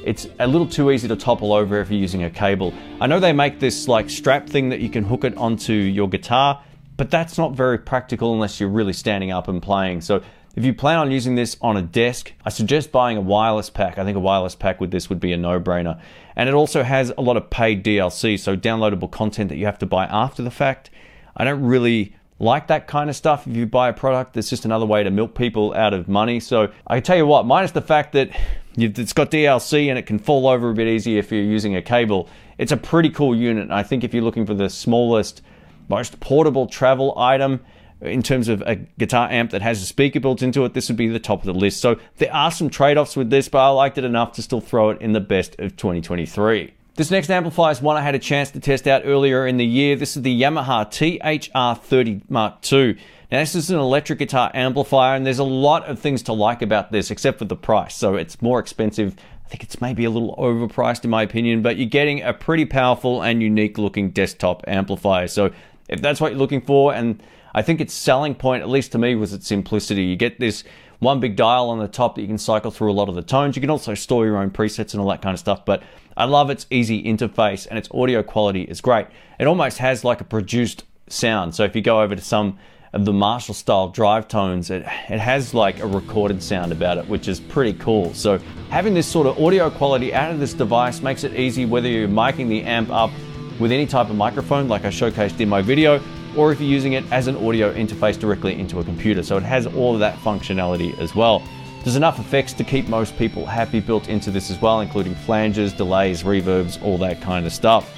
It's 0.04 0.26
a 0.38 0.46
little 0.46 0.66
too 0.66 0.90
easy 0.90 1.08
to 1.08 1.16
topple 1.16 1.52
over 1.52 1.80
if 1.80 1.90
you're 1.90 2.00
using 2.00 2.24
a 2.24 2.30
cable. 2.30 2.72
I 3.00 3.06
know 3.06 3.20
they 3.20 3.32
make 3.32 3.58
this 3.58 3.88
like 3.88 4.08
strap 4.08 4.48
thing 4.48 4.68
that 4.70 4.80
you 4.80 4.88
can 4.88 5.04
hook 5.04 5.24
it 5.24 5.36
onto 5.36 5.72
your 5.72 6.08
guitar, 6.08 6.62
but 6.98 7.10
that's 7.10 7.38
not 7.38 7.54
very 7.54 7.78
practical 7.78 8.34
unless 8.34 8.60
you're 8.60 8.68
really 8.68 8.92
standing 8.92 9.30
up 9.30 9.48
and 9.48 9.62
playing. 9.62 10.02
So 10.02 10.22
if 10.54 10.64
you 10.64 10.74
plan 10.74 10.98
on 10.98 11.10
using 11.10 11.36
this 11.36 11.56
on 11.62 11.76
a 11.76 11.82
desk, 11.82 12.32
I 12.44 12.50
suggest 12.50 12.90
buying 12.90 13.16
a 13.16 13.20
wireless 13.20 13.70
pack. 13.70 13.96
I 13.98 14.04
think 14.04 14.16
a 14.16 14.20
wireless 14.20 14.56
pack 14.56 14.80
with 14.80 14.90
this 14.90 15.08
would 15.08 15.20
be 15.20 15.32
a 15.32 15.36
no 15.36 15.60
brainer. 15.60 16.00
And 16.34 16.48
it 16.48 16.54
also 16.54 16.82
has 16.82 17.12
a 17.16 17.22
lot 17.22 17.36
of 17.36 17.48
paid 17.48 17.84
DLC, 17.84 18.38
so 18.38 18.56
downloadable 18.56 19.10
content 19.10 19.48
that 19.48 19.56
you 19.56 19.66
have 19.66 19.78
to 19.78 19.86
buy 19.86 20.06
after 20.06 20.42
the 20.42 20.50
fact. 20.50 20.90
I 21.36 21.44
don't 21.44 21.62
really 21.62 22.16
like 22.40 22.66
that 22.66 22.88
kind 22.88 23.08
of 23.08 23.14
stuff. 23.14 23.46
If 23.46 23.56
you 23.56 23.66
buy 23.66 23.88
a 23.88 23.92
product, 23.92 24.36
it's 24.36 24.50
just 24.50 24.64
another 24.64 24.86
way 24.86 25.04
to 25.04 25.10
milk 25.10 25.36
people 25.36 25.74
out 25.74 25.94
of 25.94 26.08
money. 26.08 26.40
So 26.40 26.72
I 26.86 26.98
tell 26.98 27.16
you 27.16 27.26
what, 27.26 27.46
minus 27.46 27.70
the 27.70 27.80
fact 27.80 28.12
that 28.12 28.30
it's 28.76 29.12
got 29.12 29.30
DLC 29.30 29.88
and 29.88 29.98
it 29.98 30.06
can 30.06 30.18
fall 30.18 30.48
over 30.48 30.70
a 30.70 30.74
bit 30.74 30.88
easier 30.88 31.18
if 31.18 31.30
you're 31.30 31.42
using 31.42 31.76
a 31.76 31.82
cable, 31.82 32.28
it's 32.58 32.72
a 32.72 32.76
pretty 32.76 33.10
cool 33.10 33.36
unit. 33.36 33.70
I 33.70 33.84
think 33.84 34.02
if 34.02 34.12
you're 34.12 34.24
looking 34.24 34.46
for 34.46 34.54
the 34.54 34.68
smallest 34.68 35.42
most 35.88 36.20
portable 36.20 36.66
travel 36.66 37.14
item 37.18 37.60
in 38.00 38.22
terms 38.22 38.48
of 38.48 38.62
a 38.62 38.76
guitar 38.76 39.28
amp 39.30 39.50
that 39.50 39.62
has 39.62 39.82
a 39.82 39.86
speaker 39.86 40.20
built 40.20 40.42
into 40.42 40.64
it, 40.64 40.74
this 40.74 40.88
would 40.88 40.96
be 40.96 41.08
the 41.08 41.18
top 41.18 41.40
of 41.40 41.46
the 41.46 41.54
list. 41.54 41.80
So 41.80 41.98
there 42.18 42.32
are 42.32 42.50
some 42.50 42.70
trade 42.70 42.96
offs 42.96 43.16
with 43.16 43.30
this, 43.30 43.48
but 43.48 43.58
I 43.58 43.68
liked 43.70 43.98
it 43.98 44.04
enough 44.04 44.32
to 44.32 44.42
still 44.42 44.60
throw 44.60 44.90
it 44.90 45.00
in 45.00 45.12
the 45.12 45.20
best 45.20 45.58
of 45.58 45.76
2023. 45.76 46.74
This 46.94 47.10
next 47.10 47.30
amplifier 47.30 47.70
is 47.70 47.80
one 47.80 47.96
I 47.96 48.02
had 48.02 48.14
a 48.14 48.18
chance 48.18 48.50
to 48.52 48.60
test 48.60 48.88
out 48.88 49.02
earlier 49.04 49.46
in 49.46 49.56
the 49.56 49.66
year. 49.66 49.94
This 49.94 50.16
is 50.16 50.22
the 50.22 50.42
Yamaha 50.42 50.86
THR30 50.86 52.22
Mark 52.28 52.72
II. 52.72 52.96
Now, 53.30 53.40
this 53.40 53.54
is 53.54 53.70
an 53.70 53.78
electric 53.78 54.18
guitar 54.18 54.50
amplifier, 54.54 55.14
and 55.14 55.24
there's 55.24 55.38
a 55.38 55.44
lot 55.44 55.84
of 55.84 55.98
things 55.98 56.22
to 56.24 56.32
like 56.32 56.62
about 56.62 56.90
this, 56.90 57.10
except 57.10 57.38
for 57.38 57.44
the 57.44 57.56
price. 57.56 57.94
So 57.94 58.14
it's 58.16 58.40
more 58.40 58.58
expensive. 58.58 59.14
I 59.44 59.48
think 59.48 59.62
it's 59.62 59.80
maybe 59.80 60.04
a 60.04 60.10
little 60.10 60.34
overpriced 60.36 61.04
in 61.04 61.10
my 61.10 61.22
opinion, 61.22 61.62
but 61.62 61.76
you're 61.76 61.88
getting 61.88 62.22
a 62.22 62.32
pretty 62.32 62.64
powerful 62.64 63.22
and 63.22 63.42
unique 63.42 63.78
looking 63.78 64.10
desktop 64.10 64.64
amplifier. 64.66 65.28
So 65.28 65.52
if 65.88 66.00
that's 66.02 66.20
what 66.20 66.32
you're 66.32 66.38
looking 66.38 66.60
for, 66.60 66.94
and 66.94 67.22
I 67.54 67.62
think 67.62 67.80
its 67.80 67.94
selling 67.94 68.34
point, 68.34 68.62
at 68.62 68.68
least 68.68 68.92
to 68.92 68.98
me, 68.98 69.14
was 69.14 69.32
its 69.32 69.46
simplicity. 69.46 70.04
You 70.04 70.16
get 70.16 70.38
this 70.38 70.64
one 70.98 71.20
big 71.20 71.36
dial 71.36 71.70
on 71.70 71.78
the 71.78 71.88
top 71.88 72.16
that 72.16 72.22
you 72.22 72.26
can 72.26 72.38
cycle 72.38 72.70
through 72.70 72.90
a 72.90 72.94
lot 72.94 73.08
of 73.08 73.14
the 73.14 73.22
tones. 73.22 73.56
You 73.56 73.60
can 73.60 73.70
also 73.70 73.94
store 73.94 74.26
your 74.26 74.36
own 74.36 74.50
presets 74.50 74.92
and 74.92 75.00
all 75.00 75.08
that 75.08 75.22
kind 75.22 75.34
of 75.34 75.40
stuff, 75.40 75.64
but 75.64 75.82
I 76.16 76.24
love 76.24 76.50
its 76.50 76.66
easy 76.70 77.02
interface 77.04 77.66
and 77.68 77.78
its 77.78 77.88
audio 77.92 78.22
quality 78.22 78.62
is 78.62 78.80
great. 78.80 79.06
It 79.38 79.46
almost 79.46 79.78
has 79.78 80.04
like 80.04 80.20
a 80.20 80.24
produced 80.24 80.84
sound. 81.08 81.54
So 81.54 81.64
if 81.64 81.76
you 81.76 81.82
go 81.82 82.02
over 82.02 82.16
to 82.16 82.22
some 82.22 82.58
of 82.92 83.04
the 83.04 83.12
Marshall 83.12 83.54
style 83.54 83.88
drive 83.88 84.26
tones, 84.28 84.70
it, 84.70 84.82
it 85.08 85.20
has 85.20 85.54
like 85.54 85.78
a 85.78 85.86
recorded 85.86 86.42
sound 86.42 86.72
about 86.72 86.98
it, 86.98 87.06
which 87.06 87.28
is 87.28 87.38
pretty 87.38 87.78
cool. 87.78 88.12
So 88.14 88.38
having 88.70 88.94
this 88.94 89.06
sort 89.06 89.26
of 89.26 89.38
audio 89.38 89.70
quality 89.70 90.12
out 90.12 90.32
of 90.32 90.40
this 90.40 90.54
device 90.54 91.00
makes 91.02 91.22
it 91.22 91.34
easy 91.34 91.66
whether 91.66 91.88
you're 91.88 92.08
miking 92.08 92.48
the 92.48 92.62
amp 92.62 92.90
up 92.90 93.10
with 93.58 93.72
any 93.72 93.86
type 93.86 94.10
of 94.10 94.16
microphone 94.16 94.68
like 94.68 94.84
I 94.84 94.88
showcased 94.88 95.40
in 95.40 95.48
my 95.48 95.62
video, 95.62 96.00
or 96.36 96.52
if 96.52 96.60
you're 96.60 96.70
using 96.70 96.92
it 96.92 97.04
as 97.12 97.26
an 97.26 97.36
audio 97.36 97.72
interface 97.74 98.18
directly 98.18 98.58
into 98.58 98.78
a 98.80 98.84
computer. 98.84 99.22
So 99.22 99.36
it 99.36 99.42
has 99.42 99.66
all 99.66 99.94
of 99.94 100.00
that 100.00 100.18
functionality 100.18 100.98
as 100.98 101.14
well. 101.14 101.42
There's 101.84 101.96
enough 101.96 102.18
effects 102.18 102.52
to 102.54 102.64
keep 102.64 102.88
most 102.88 103.16
people 103.16 103.46
happy 103.46 103.80
built 103.80 104.08
into 104.08 104.30
this 104.30 104.50
as 104.50 104.60
well, 104.60 104.80
including 104.80 105.14
flanges, 105.14 105.72
delays, 105.72 106.22
reverbs, 106.22 106.82
all 106.82 106.98
that 106.98 107.20
kind 107.22 107.46
of 107.46 107.52
stuff. 107.52 107.94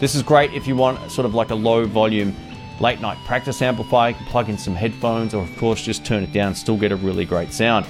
This 0.00 0.14
is 0.14 0.22
great 0.22 0.52
if 0.52 0.66
you 0.66 0.76
want 0.76 1.10
sort 1.10 1.24
of 1.24 1.34
like 1.34 1.50
a 1.50 1.54
low 1.54 1.84
volume 1.84 2.34
late 2.80 3.00
night 3.00 3.18
practice 3.24 3.62
amplifier. 3.62 4.10
You 4.10 4.16
can 4.16 4.26
plug 4.26 4.48
in 4.48 4.58
some 4.58 4.74
headphones 4.74 5.34
or 5.34 5.42
of 5.42 5.56
course 5.56 5.82
just 5.82 6.04
turn 6.04 6.22
it 6.22 6.32
down 6.32 6.54
still 6.54 6.76
get 6.76 6.92
a 6.92 6.96
really 6.96 7.24
great 7.24 7.52
sound. 7.52 7.86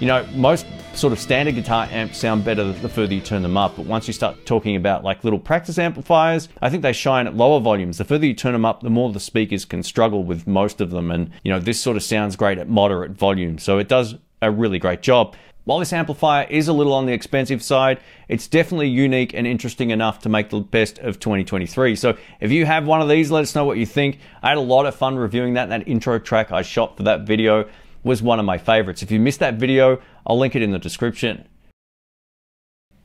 You 0.00 0.06
know, 0.06 0.26
most 0.34 0.66
sort 0.98 1.12
of 1.12 1.20
standard 1.20 1.54
guitar 1.54 1.86
amps 1.92 2.18
sound 2.18 2.44
better 2.44 2.72
the 2.72 2.88
further 2.88 3.14
you 3.14 3.20
turn 3.20 3.42
them 3.42 3.56
up. 3.56 3.76
But 3.76 3.86
once 3.86 4.08
you 4.08 4.12
start 4.12 4.44
talking 4.44 4.74
about 4.74 5.04
like 5.04 5.22
little 5.22 5.38
practice 5.38 5.78
amplifiers, 5.78 6.48
I 6.60 6.70
think 6.70 6.82
they 6.82 6.92
shine 6.92 7.28
at 7.28 7.36
lower 7.36 7.60
volumes. 7.60 7.98
The 7.98 8.04
further 8.04 8.26
you 8.26 8.34
turn 8.34 8.52
them 8.52 8.64
up, 8.64 8.80
the 8.80 8.90
more 8.90 9.12
the 9.12 9.20
speakers 9.20 9.64
can 9.64 9.84
struggle 9.84 10.24
with 10.24 10.48
most 10.48 10.80
of 10.80 10.90
them. 10.90 11.12
And, 11.12 11.30
you 11.44 11.52
know, 11.52 11.60
this 11.60 11.80
sort 11.80 11.96
of 11.96 12.02
sounds 12.02 12.34
great 12.34 12.58
at 12.58 12.68
moderate 12.68 13.12
volume. 13.12 13.58
So 13.58 13.78
it 13.78 13.86
does 13.86 14.16
a 14.42 14.50
really 14.50 14.80
great 14.80 15.00
job. 15.00 15.36
While 15.66 15.78
this 15.78 15.92
amplifier 15.92 16.48
is 16.48 16.66
a 16.66 16.72
little 16.72 16.94
on 16.94 17.06
the 17.06 17.12
expensive 17.12 17.62
side, 17.62 18.00
it's 18.26 18.48
definitely 18.48 18.88
unique 18.88 19.34
and 19.34 19.46
interesting 19.46 19.90
enough 19.90 20.18
to 20.20 20.28
make 20.28 20.50
the 20.50 20.60
best 20.60 20.98
of 20.98 21.20
2023. 21.20 21.94
So 21.94 22.16
if 22.40 22.50
you 22.50 22.66
have 22.66 22.86
one 22.86 23.02
of 23.02 23.08
these, 23.08 23.30
let 23.30 23.42
us 23.42 23.54
know 23.54 23.64
what 23.64 23.78
you 23.78 23.86
think. 23.86 24.18
I 24.42 24.48
had 24.48 24.58
a 24.58 24.62
lot 24.62 24.86
of 24.86 24.96
fun 24.96 25.16
reviewing 25.16 25.54
that. 25.54 25.68
That 25.68 25.86
intro 25.86 26.18
track 26.18 26.50
I 26.50 26.62
shot 26.62 26.96
for 26.96 27.04
that 27.04 27.20
video 27.20 27.68
was 28.02 28.22
one 28.22 28.38
of 28.38 28.44
my 28.44 28.58
favorites. 28.58 29.02
If 29.02 29.10
you 29.10 29.18
missed 29.20 29.40
that 29.40 29.54
video, 29.54 30.00
I'll 30.26 30.38
link 30.38 30.54
it 30.54 30.62
in 30.62 30.70
the 30.70 30.78
description. 30.78 31.46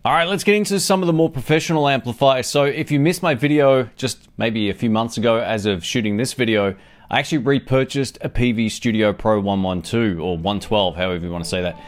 All 0.05 0.11
right, 0.11 0.27
let's 0.27 0.43
get 0.43 0.55
into 0.55 0.79
some 0.79 1.01
of 1.01 1.07
the 1.07 1.13
more 1.13 1.29
professional 1.29 1.87
amplifiers. 1.87 2.47
So 2.47 2.65
if 2.65 2.91
you 2.91 2.99
missed 2.99 3.23
my 3.23 3.35
video 3.35 3.89
just 3.95 4.27
maybe 4.37 4.69
a 4.69 4.73
few 4.73 4.89
months 4.89 5.17
ago 5.17 5.37
as 5.37 5.65
of 5.65 5.85
shooting 5.85 6.17
this 6.17 6.33
video, 6.33 6.75
I 7.09 7.19
actually 7.19 7.37
repurchased 7.39 8.17
a 8.21 8.29
Peavey 8.29 8.69
Studio 8.69 9.13
Pro 9.13 9.39
112 9.39 10.19
or 10.19 10.35
112, 10.35 10.95
however 10.95 11.25
you 11.25 11.31
want 11.31 11.43
to 11.43 11.49
say 11.49 11.61
that. 11.61 11.79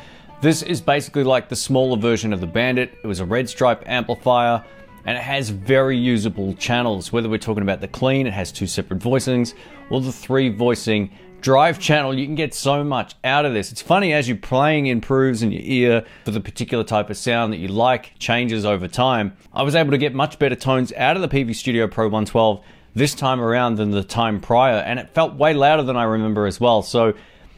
This 0.42 0.62
is 0.62 0.80
basically 0.80 1.24
like 1.24 1.50
the 1.50 1.56
smaller 1.56 1.98
version 1.98 2.32
of 2.32 2.40
the 2.40 2.48
Bandit. 2.48 2.98
It 3.04 3.08
was 3.08 3.20
a 3.20 3.26
red 3.26 3.50
stripe 3.50 3.84
amplifier 3.86 4.64
and 5.06 5.18
it 5.18 5.22
has 5.22 5.50
very 5.50 5.98
usable 5.98 6.54
channels. 6.56 7.12
Whether 7.12 7.30
we're 7.30 7.38
talking 7.38 7.64
about 7.64 7.82
the 7.82 7.88
clean, 7.88 8.28
it 8.28 8.34
has 8.34 8.52
two 8.52 8.68
separate 8.68 9.00
voicings, 9.00 9.54
or 9.90 10.02
the 10.02 10.12
three 10.12 10.50
voicing 10.50 11.12
drive 11.46 11.78
channel, 11.78 12.12
you 12.12 12.26
can 12.26 12.34
get 12.34 12.56
so 12.56 12.84
much 12.84 13.14
out 13.24 13.46
of 13.46 13.54
this. 13.54 13.72
It's 13.72 13.82
funny 13.82 14.14
as 14.14 14.28
your 14.28 14.36
playing 14.36 14.88
improves 14.88 15.44
in 15.44 15.52
your 15.52 15.62
ear 15.64 16.06
for 16.24 16.32
the 16.32 16.40
particular 16.40 16.84
type 16.84 17.12
of 17.12 17.18
sound 17.18 17.54
that 17.54 17.58
you 17.58 17.68
like 17.68 18.18
changes 18.18 18.66
over 18.66 18.88
time. 18.88 19.38
I 19.54 19.62
was 19.62 19.76
able 19.76 19.92
to 19.92 20.00
get 20.00 20.16
much 20.16 20.40
better 20.40 20.56
tones 20.56 20.92
out 20.94 21.16
of 21.16 21.22
the 21.22 21.28
Peavey 21.28 21.54
Studio 21.54 21.88
Pro 21.88 22.06
112 22.06 22.66
this 22.96 23.14
time 23.14 23.40
around 23.40 23.76
than 23.76 23.92
the 23.92 24.04
time 24.04 24.42
prior, 24.42 24.78
and 24.78 24.98
it 24.98 25.12
felt 25.12 25.36
way 25.36 25.54
louder 25.54 25.84
than 25.84 25.96
I 25.96 26.06
remember 26.06 26.48
as 26.48 26.60
well. 26.60 26.82
So, 26.82 27.14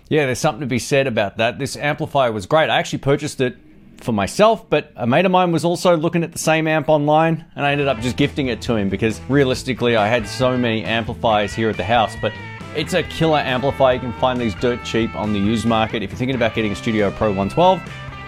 yeah, 0.09 0.25
there's 0.25 0.39
something 0.39 0.59
to 0.59 0.67
be 0.67 0.79
said 0.79 1.07
about 1.07 1.37
that. 1.37 1.57
This 1.57 1.77
amplifier 1.77 2.33
was 2.33 2.45
great. 2.45 2.69
I 2.69 2.79
actually 2.79 2.99
purchased 2.99 3.39
it 3.39 3.55
for 4.01 4.11
myself, 4.11 4.69
but 4.69 4.91
a 4.97 5.07
mate 5.07 5.25
of 5.25 5.31
mine 5.31 5.53
was 5.53 5.63
also 5.63 5.95
looking 5.95 6.25
at 6.25 6.33
the 6.33 6.39
same 6.39 6.67
amp 6.67 6.89
online, 6.89 7.45
and 7.55 7.65
I 7.65 7.71
ended 7.71 7.87
up 7.87 8.01
just 8.01 8.17
gifting 8.17 8.47
it 8.47 8.61
to 8.63 8.75
him 8.75 8.89
because 8.89 9.21
realistically, 9.29 9.95
I 9.95 10.09
had 10.09 10.27
so 10.27 10.57
many 10.57 10.83
amplifiers 10.83 11.53
here 11.53 11.69
at 11.69 11.77
the 11.77 11.85
house, 11.85 12.13
but 12.21 12.33
it's 12.77 12.93
a 12.93 13.01
killer 13.01 13.39
amplifier. 13.39 13.95
You 13.95 13.99
can 13.99 14.13
find 14.13 14.39
these 14.39 14.53
dirt 14.53 14.83
cheap 14.85 15.15
on 15.15 15.33
the 15.33 15.39
used 15.39 15.65
market. 15.65 16.03
If 16.03 16.11
you're 16.11 16.17
thinking 16.19 16.35
about 16.35 16.53
getting 16.53 16.71
a 16.71 16.75
Studio 16.75 17.09
Pro 17.09 17.29
112, 17.29 17.81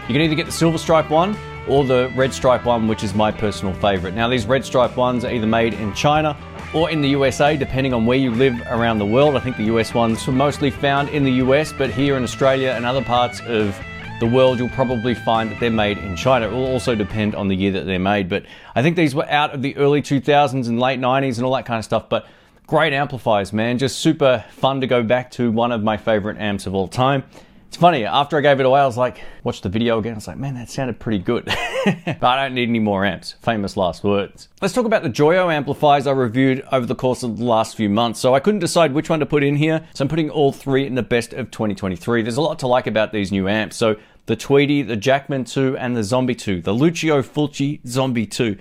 you 0.07 0.13
can 0.13 0.21
either 0.21 0.33
get 0.33 0.47
the 0.47 0.51
silver 0.51 0.79
stripe 0.79 1.11
one 1.11 1.37
or 1.67 1.85
the 1.85 2.11
red 2.15 2.33
stripe 2.33 2.65
one, 2.65 2.87
which 2.87 3.03
is 3.03 3.13
my 3.13 3.31
personal 3.31 3.75
favorite. 3.75 4.15
Now, 4.15 4.27
these 4.27 4.47
red 4.47 4.65
stripe 4.65 4.97
ones 4.97 5.23
are 5.23 5.31
either 5.31 5.45
made 5.45 5.75
in 5.75 5.93
China 5.93 6.35
or 6.73 6.89
in 6.89 7.01
the 7.01 7.09
USA, 7.09 7.55
depending 7.57 7.93
on 7.93 8.07
where 8.07 8.17
you 8.17 8.31
live 8.31 8.59
around 8.71 8.97
the 8.97 9.05
world. 9.05 9.35
I 9.35 9.39
think 9.39 9.55
the 9.55 9.65
US 9.65 9.93
ones 9.93 10.27
are 10.27 10.31
mostly 10.31 10.71
found 10.71 11.09
in 11.09 11.23
the 11.23 11.33
US, 11.33 11.71
but 11.71 11.91
here 11.91 12.17
in 12.17 12.23
Australia 12.23 12.71
and 12.71 12.87
other 12.87 13.03
parts 13.03 13.41
of 13.41 13.79
the 14.19 14.25
world, 14.25 14.57
you'll 14.57 14.69
probably 14.69 15.13
find 15.13 15.51
that 15.51 15.59
they're 15.59 15.69
made 15.69 15.99
in 15.99 16.15
China. 16.15 16.47
It 16.47 16.51
will 16.51 16.65
also 16.65 16.95
depend 16.95 17.35
on 17.35 17.49
the 17.49 17.55
year 17.55 17.71
that 17.73 17.85
they're 17.85 17.99
made, 17.99 18.29
but 18.29 18.45
I 18.73 18.81
think 18.81 18.95
these 18.95 19.13
were 19.13 19.29
out 19.29 19.53
of 19.53 19.61
the 19.61 19.77
early 19.77 20.01
2000s 20.01 20.67
and 20.67 20.79
late 20.79 20.99
90s 20.99 21.37
and 21.37 21.45
all 21.45 21.53
that 21.53 21.67
kind 21.67 21.77
of 21.77 21.85
stuff. 21.85 22.09
But 22.09 22.25
Great 22.69 22.93
amplifiers, 22.93 23.51
man. 23.51 23.79
Just 23.79 23.97
super 23.97 24.45
fun 24.51 24.79
to 24.81 24.85
go 24.85 25.01
back 25.01 25.31
to. 25.31 25.51
One 25.51 25.71
of 25.71 25.81
my 25.81 25.97
favorite 25.97 26.37
amps 26.37 26.67
of 26.67 26.75
all 26.75 26.87
time. 26.87 27.23
It's 27.67 27.77
funny, 27.77 28.05
after 28.05 28.37
I 28.37 28.41
gave 28.41 28.59
it 28.59 28.65
away, 28.67 28.79
I 28.79 28.85
was 28.85 28.95
like, 28.95 29.23
watched 29.43 29.63
the 29.63 29.69
video 29.69 29.97
again. 29.97 30.11
I 30.11 30.15
was 30.17 30.27
like, 30.27 30.37
man, 30.37 30.53
that 30.53 30.69
sounded 30.69 30.99
pretty 30.99 31.17
good. 31.17 31.45
but 32.05 32.23
I 32.23 32.43
don't 32.43 32.53
need 32.53 32.69
any 32.69 32.77
more 32.77 33.05
amps. 33.05 33.33
Famous 33.41 33.75
last 33.75 34.03
words. 34.03 34.49
Let's 34.61 34.75
talk 34.75 34.85
about 34.85 35.01
the 35.01 35.09
Joyo 35.09 35.51
amplifiers 35.51 36.05
I 36.05 36.11
reviewed 36.11 36.63
over 36.71 36.85
the 36.85 36.93
course 36.93 37.23
of 37.23 37.39
the 37.39 37.43
last 37.43 37.75
few 37.75 37.89
months. 37.89 38.19
So 38.19 38.35
I 38.35 38.39
couldn't 38.39 38.59
decide 38.59 38.93
which 38.93 39.09
one 39.09 39.19
to 39.19 39.25
put 39.25 39.41
in 39.41 39.55
here. 39.55 39.87
So 39.95 40.03
I'm 40.03 40.07
putting 40.07 40.29
all 40.29 40.51
three 40.51 40.85
in 40.85 40.93
the 40.93 41.01
best 41.01 41.33
of 41.33 41.49
2023. 41.49 42.21
There's 42.21 42.37
a 42.37 42.41
lot 42.41 42.59
to 42.59 42.67
like 42.67 42.85
about 42.85 43.11
these 43.11 43.31
new 43.31 43.47
amps. 43.47 43.77
So 43.77 43.95
the 44.27 44.35
Tweedy, 44.35 44.83
the 44.83 44.95
Jackman 44.95 45.45
2, 45.45 45.75
and 45.75 45.97
the 45.97 46.03
Zombie 46.03 46.35
2. 46.35 46.61
The 46.61 46.73
Lucio 46.73 47.23
Fulci 47.23 47.79
Zombie 47.87 48.27
2 48.27 48.59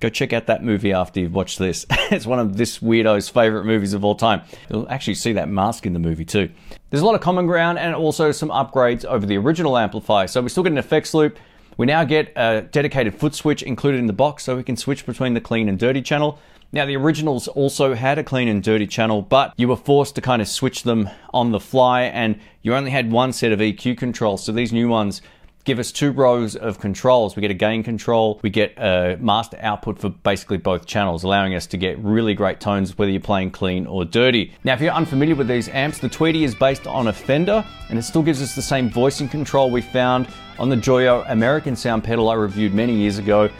go 0.00 0.08
check 0.08 0.32
out 0.32 0.46
that 0.46 0.62
movie 0.62 0.92
after 0.92 1.20
you've 1.20 1.34
watched 1.34 1.58
this. 1.58 1.86
it's 2.10 2.26
one 2.26 2.38
of 2.38 2.56
this 2.56 2.78
weirdo's 2.78 3.28
favorite 3.28 3.64
movies 3.64 3.92
of 3.92 4.04
all 4.04 4.14
time. 4.14 4.42
You'll 4.70 4.88
actually 4.90 5.14
see 5.14 5.32
that 5.34 5.48
mask 5.48 5.86
in 5.86 5.92
the 5.92 5.98
movie 5.98 6.24
too. 6.24 6.50
There's 6.90 7.02
a 7.02 7.06
lot 7.06 7.14
of 7.14 7.20
common 7.20 7.46
ground 7.46 7.78
and 7.78 7.94
also 7.94 8.32
some 8.32 8.50
upgrades 8.50 9.04
over 9.04 9.26
the 9.26 9.36
original 9.36 9.76
amplifier. 9.76 10.26
So 10.26 10.40
we 10.40 10.48
still 10.48 10.62
get 10.62 10.72
an 10.72 10.78
effects 10.78 11.14
loop, 11.14 11.38
We 11.76 11.86
now 11.86 12.04
get 12.04 12.32
a 12.36 12.62
dedicated 12.62 13.14
foot 13.14 13.34
switch 13.34 13.62
included 13.62 13.98
in 13.98 14.06
the 14.06 14.12
box 14.12 14.44
so 14.44 14.56
we 14.56 14.62
can 14.62 14.76
switch 14.76 15.06
between 15.06 15.34
the 15.34 15.40
clean 15.40 15.68
and 15.68 15.78
dirty 15.78 16.02
channel. 16.02 16.38
Now, 16.70 16.84
the 16.84 16.96
originals 16.96 17.48
also 17.48 17.94
had 17.94 18.18
a 18.18 18.24
clean 18.24 18.46
and 18.46 18.62
dirty 18.62 18.86
channel, 18.86 19.22
but 19.22 19.54
you 19.56 19.68
were 19.68 19.76
forced 19.76 20.14
to 20.16 20.20
kind 20.20 20.42
of 20.42 20.48
switch 20.48 20.82
them 20.82 21.08
on 21.32 21.50
the 21.50 21.60
fly, 21.60 22.02
and 22.02 22.38
you 22.60 22.74
only 22.74 22.90
had 22.90 23.10
one 23.10 23.32
set 23.32 23.52
of 23.52 23.60
EQ 23.60 23.96
controls. 23.96 24.44
So 24.44 24.52
these 24.52 24.70
new 24.70 24.86
ones 24.86 25.22
give 25.68 25.78
us 25.78 25.92
two 25.92 26.12
rows 26.12 26.56
of 26.56 26.80
controls. 26.80 27.36
We 27.36 27.42
get 27.42 27.50
a 27.50 27.54
gain 27.54 27.82
control, 27.82 28.40
we 28.42 28.48
get 28.48 28.72
a 28.78 29.18
master 29.20 29.58
output 29.60 29.98
for 29.98 30.08
basically 30.08 30.56
both 30.56 30.86
channels, 30.86 31.24
allowing 31.24 31.54
us 31.54 31.66
to 31.66 31.76
get 31.76 31.98
really 31.98 32.32
great 32.32 32.58
tones 32.58 32.96
whether 32.96 33.10
you're 33.10 33.20
playing 33.20 33.50
clean 33.50 33.86
or 33.86 34.06
dirty. 34.06 34.54
Now, 34.64 34.72
if 34.72 34.80
you're 34.80 34.92
unfamiliar 34.92 35.34
with 35.34 35.46
these 35.46 35.68
amps, 35.68 35.98
the 35.98 36.08
Tweedy 36.08 36.44
is 36.44 36.54
based 36.54 36.86
on 36.86 37.08
a 37.08 37.12
Fender, 37.12 37.62
and 37.90 37.98
it 37.98 38.02
still 38.02 38.22
gives 38.22 38.40
us 38.40 38.54
the 38.54 38.62
same 38.62 38.88
voicing 38.88 39.28
control 39.28 39.70
we 39.70 39.82
found 39.82 40.26
on 40.58 40.70
the 40.70 40.76
Joyo 40.76 41.30
American 41.30 41.76
sound 41.76 42.02
pedal 42.02 42.30
I 42.30 42.34
reviewed 42.34 42.72
many 42.72 42.94
years 42.94 43.18
ago 43.18 43.50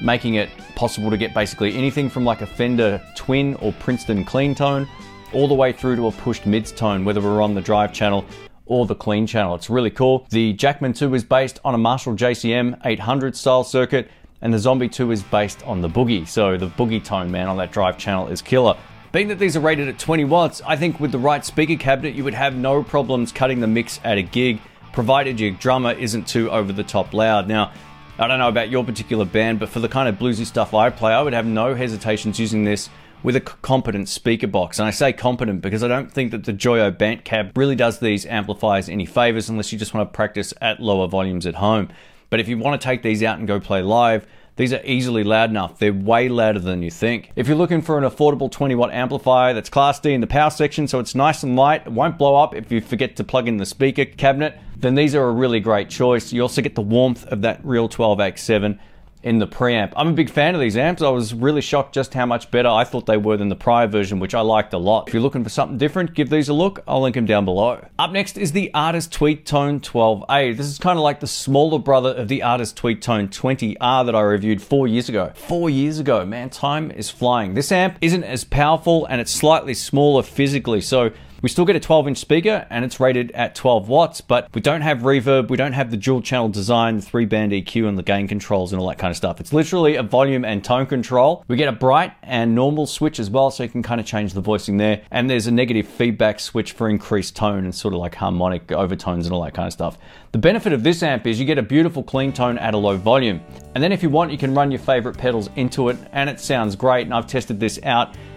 making 0.00 0.34
it 0.34 0.50
possible 0.76 1.10
to 1.10 1.16
get 1.16 1.34
basically 1.34 1.74
anything 1.74 2.08
from 2.08 2.24
like 2.24 2.40
a 2.40 2.46
Fender 2.46 3.02
Twin 3.16 3.56
or 3.56 3.72
Princeton 3.80 4.24
clean 4.24 4.54
tone 4.54 4.86
all 5.32 5.48
the 5.48 5.54
way 5.54 5.72
through 5.72 5.96
to 5.96 6.06
a 6.06 6.12
pushed 6.12 6.46
mids 6.46 6.70
tone, 6.70 7.04
whether 7.04 7.20
we're 7.20 7.42
on 7.42 7.54
the 7.54 7.60
drive 7.60 7.92
channel 7.92 8.24
or 8.68 8.86
the 8.86 8.94
clean 8.94 9.26
channel. 9.26 9.54
It's 9.54 9.68
really 9.68 9.90
cool. 9.90 10.26
The 10.30 10.52
Jackman 10.52 10.92
2 10.92 11.14
is 11.14 11.24
based 11.24 11.58
on 11.64 11.74
a 11.74 11.78
Marshall 11.78 12.14
JCM 12.14 12.80
800 12.84 13.36
style 13.36 13.64
circuit, 13.64 14.10
and 14.40 14.54
the 14.54 14.58
Zombie 14.58 14.88
2 14.88 15.10
is 15.10 15.22
based 15.22 15.62
on 15.64 15.80
the 15.80 15.88
Boogie. 15.88 16.28
So 16.28 16.56
the 16.56 16.68
Boogie 16.68 17.02
tone, 17.02 17.30
man, 17.30 17.48
on 17.48 17.56
that 17.56 17.72
drive 17.72 17.98
channel 17.98 18.28
is 18.28 18.40
killer. 18.40 18.76
Being 19.10 19.28
that 19.28 19.38
these 19.38 19.56
are 19.56 19.60
rated 19.60 19.88
at 19.88 19.98
20 19.98 20.24
watts, 20.24 20.60
I 20.66 20.76
think 20.76 21.00
with 21.00 21.12
the 21.12 21.18
right 21.18 21.44
speaker 21.44 21.76
cabinet, 21.76 22.14
you 22.14 22.24
would 22.24 22.34
have 22.34 22.54
no 22.54 22.82
problems 22.82 23.32
cutting 23.32 23.60
the 23.60 23.66
mix 23.66 23.98
at 24.04 24.18
a 24.18 24.22
gig, 24.22 24.60
provided 24.92 25.40
your 25.40 25.52
drummer 25.52 25.92
isn't 25.92 26.28
too 26.28 26.50
over 26.50 26.72
the 26.72 26.84
top 26.84 27.14
loud. 27.14 27.48
Now, 27.48 27.72
I 28.18 28.26
don't 28.26 28.38
know 28.38 28.48
about 28.48 28.68
your 28.68 28.84
particular 28.84 29.24
band, 29.24 29.60
but 29.60 29.68
for 29.70 29.80
the 29.80 29.88
kind 29.88 30.08
of 30.08 30.16
bluesy 30.16 30.44
stuff 30.44 30.74
I 30.74 30.90
play, 30.90 31.12
I 31.12 31.22
would 31.22 31.32
have 31.32 31.46
no 31.46 31.74
hesitations 31.74 32.38
using 32.38 32.64
this 32.64 32.90
with 33.22 33.36
a 33.36 33.40
competent 33.40 34.08
speaker 34.08 34.46
box. 34.46 34.78
And 34.78 34.86
I 34.86 34.90
say 34.90 35.12
competent 35.12 35.60
because 35.60 35.82
I 35.82 35.88
don't 35.88 36.12
think 36.12 36.30
that 36.30 36.44
the 36.44 36.52
Joyo 36.52 37.24
Cab 37.24 37.56
really 37.56 37.76
does 37.76 37.98
these 37.98 38.26
amplifiers 38.26 38.88
any 38.88 39.06
favors 39.06 39.48
unless 39.48 39.72
you 39.72 39.78
just 39.78 39.94
want 39.94 40.08
to 40.08 40.16
practice 40.16 40.54
at 40.60 40.80
lower 40.80 41.08
volumes 41.08 41.46
at 41.46 41.56
home. 41.56 41.88
But 42.30 42.40
if 42.40 42.48
you 42.48 42.58
want 42.58 42.80
to 42.80 42.84
take 42.84 43.02
these 43.02 43.22
out 43.22 43.38
and 43.38 43.48
go 43.48 43.58
play 43.58 43.82
live, 43.82 44.26
these 44.56 44.72
are 44.72 44.80
easily 44.84 45.22
loud 45.22 45.50
enough. 45.50 45.78
They're 45.78 45.92
way 45.92 46.28
louder 46.28 46.58
than 46.58 46.82
you 46.82 46.90
think. 46.90 47.30
If 47.36 47.46
you're 47.46 47.56
looking 47.56 47.80
for 47.80 47.96
an 47.96 48.02
affordable 48.02 48.50
20 48.50 48.74
watt 48.74 48.92
amplifier 48.92 49.54
that's 49.54 49.70
Class 49.70 50.00
D 50.00 50.12
in 50.12 50.20
the 50.20 50.26
power 50.26 50.50
section, 50.50 50.88
so 50.88 50.98
it's 50.98 51.14
nice 51.14 51.44
and 51.44 51.54
light, 51.54 51.86
it 51.86 51.92
won't 51.92 52.18
blow 52.18 52.34
up 52.34 52.56
if 52.56 52.72
you 52.72 52.80
forget 52.80 53.14
to 53.16 53.24
plug 53.24 53.46
in 53.46 53.58
the 53.58 53.66
speaker 53.66 54.04
cabinet, 54.04 54.58
then 54.76 54.96
these 54.96 55.14
are 55.14 55.28
a 55.28 55.32
really 55.32 55.60
great 55.60 55.88
choice. 55.88 56.32
You 56.32 56.42
also 56.42 56.60
get 56.60 56.74
the 56.74 56.82
warmth 56.82 57.24
of 57.26 57.42
that 57.42 57.64
real 57.64 57.88
12AX7 57.88 58.78
in 59.22 59.38
the 59.38 59.46
preamp. 59.46 59.92
I'm 59.96 60.08
a 60.08 60.12
big 60.12 60.30
fan 60.30 60.54
of 60.54 60.60
these 60.60 60.76
amps. 60.76 61.02
I 61.02 61.08
was 61.08 61.34
really 61.34 61.60
shocked 61.60 61.94
just 61.94 62.14
how 62.14 62.26
much 62.26 62.50
better 62.50 62.68
I 62.68 62.84
thought 62.84 63.06
they 63.06 63.16
were 63.16 63.36
than 63.36 63.48
the 63.48 63.56
prior 63.56 63.86
version, 63.86 64.20
which 64.20 64.34
I 64.34 64.40
liked 64.40 64.72
a 64.72 64.78
lot. 64.78 65.08
If 65.08 65.14
you're 65.14 65.22
looking 65.22 65.42
for 65.42 65.50
something 65.50 65.78
different, 65.78 66.14
give 66.14 66.30
these 66.30 66.48
a 66.48 66.54
look. 66.54 66.82
I'll 66.86 67.02
link 67.02 67.14
them 67.14 67.26
down 67.26 67.44
below. 67.44 67.84
Up 67.98 68.12
next 68.12 68.38
is 68.38 68.52
the 68.52 68.72
Artist 68.74 69.12
Tweedtone 69.12 69.80
12A. 69.80 70.56
This 70.56 70.66
is 70.66 70.78
kind 70.78 70.98
of 70.98 71.02
like 71.02 71.20
the 71.20 71.26
smaller 71.26 71.78
brother 71.78 72.10
of 72.10 72.28
the 72.28 72.42
Artist 72.42 72.76
Tweedtone 72.76 73.28
20R 73.28 74.06
that 74.06 74.14
I 74.14 74.20
reviewed 74.20 74.62
four 74.62 74.86
years 74.86 75.08
ago. 75.08 75.32
Four 75.34 75.68
years 75.68 75.98
ago, 75.98 76.24
man, 76.24 76.50
time 76.50 76.90
is 76.90 77.10
flying. 77.10 77.54
This 77.54 77.72
amp 77.72 77.98
isn't 78.00 78.24
as 78.24 78.44
powerful 78.44 79.06
and 79.06 79.20
it's 79.20 79.32
slightly 79.32 79.74
smaller 79.74 80.22
physically, 80.22 80.80
so 80.80 81.10
we 81.42 81.48
still 81.48 81.64
get 81.64 81.76
a 81.76 81.80
12 81.80 82.08
inch 82.08 82.18
speaker 82.18 82.66
and 82.70 82.84
it's 82.84 82.98
rated 82.98 83.30
at 83.32 83.54
12 83.54 83.88
watts, 83.88 84.20
but 84.20 84.48
we 84.54 84.60
don't 84.60 84.80
have 84.80 84.98
reverb, 84.98 85.48
we 85.48 85.56
don't 85.56 85.72
have 85.72 85.90
the 85.90 85.96
dual 85.96 86.20
channel 86.20 86.48
design, 86.48 86.96
the 86.96 87.02
three 87.02 87.24
band 87.24 87.52
EQ 87.52 87.88
and 87.88 87.96
the 87.96 88.02
gain 88.02 88.26
controls 88.26 88.72
and 88.72 88.80
all 88.80 88.88
that 88.88 88.98
kind 88.98 89.10
of 89.10 89.16
stuff. 89.16 89.40
It's 89.40 89.52
literally 89.52 89.96
a 89.96 90.02
volume 90.02 90.44
and 90.44 90.64
tone 90.64 90.86
control. 90.86 91.44
We 91.48 91.56
get 91.56 91.68
a 91.68 91.72
bright 91.72 92.12
and 92.22 92.54
normal 92.54 92.86
switch 92.86 93.20
as 93.20 93.30
well, 93.30 93.50
so 93.50 93.62
you 93.62 93.68
can 93.68 93.82
kind 93.82 94.00
of 94.00 94.06
change 94.06 94.32
the 94.32 94.40
voicing 94.40 94.76
there. 94.76 95.02
And 95.10 95.30
there's 95.30 95.46
a 95.46 95.52
negative 95.52 95.86
feedback 95.86 96.40
switch 96.40 96.72
for 96.72 96.88
increased 96.88 97.36
tone 97.36 97.64
and 97.64 97.74
sort 97.74 97.94
of 97.94 98.00
like 98.00 98.14
harmonic 98.14 98.72
overtones 98.72 99.26
and 99.26 99.34
all 99.34 99.42
that 99.44 99.54
kind 99.54 99.66
of 99.66 99.72
stuff. 99.72 99.98
The 100.32 100.38
benefit 100.38 100.72
of 100.72 100.82
this 100.82 101.02
amp 101.02 101.26
is 101.26 101.38
you 101.38 101.46
get 101.46 101.58
a 101.58 101.62
beautiful 101.62 102.02
clean 102.02 102.32
tone 102.32 102.58
at 102.58 102.74
a 102.74 102.76
low 102.76 102.96
volume. 102.96 103.40
And 103.74 103.82
then 103.82 103.92
if 103.92 104.02
you 104.02 104.10
want, 104.10 104.32
you 104.32 104.38
can 104.38 104.54
run 104.54 104.70
your 104.70 104.80
favorite 104.80 105.16
pedals 105.16 105.48
into 105.56 105.88
it 105.88 105.96
and 106.12 106.28
it 106.28 106.40
sounds 106.40 106.76
great. 106.76 107.06
And 107.06 107.14
I've 107.14 107.26
tested 107.26 107.60
this 107.60 107.78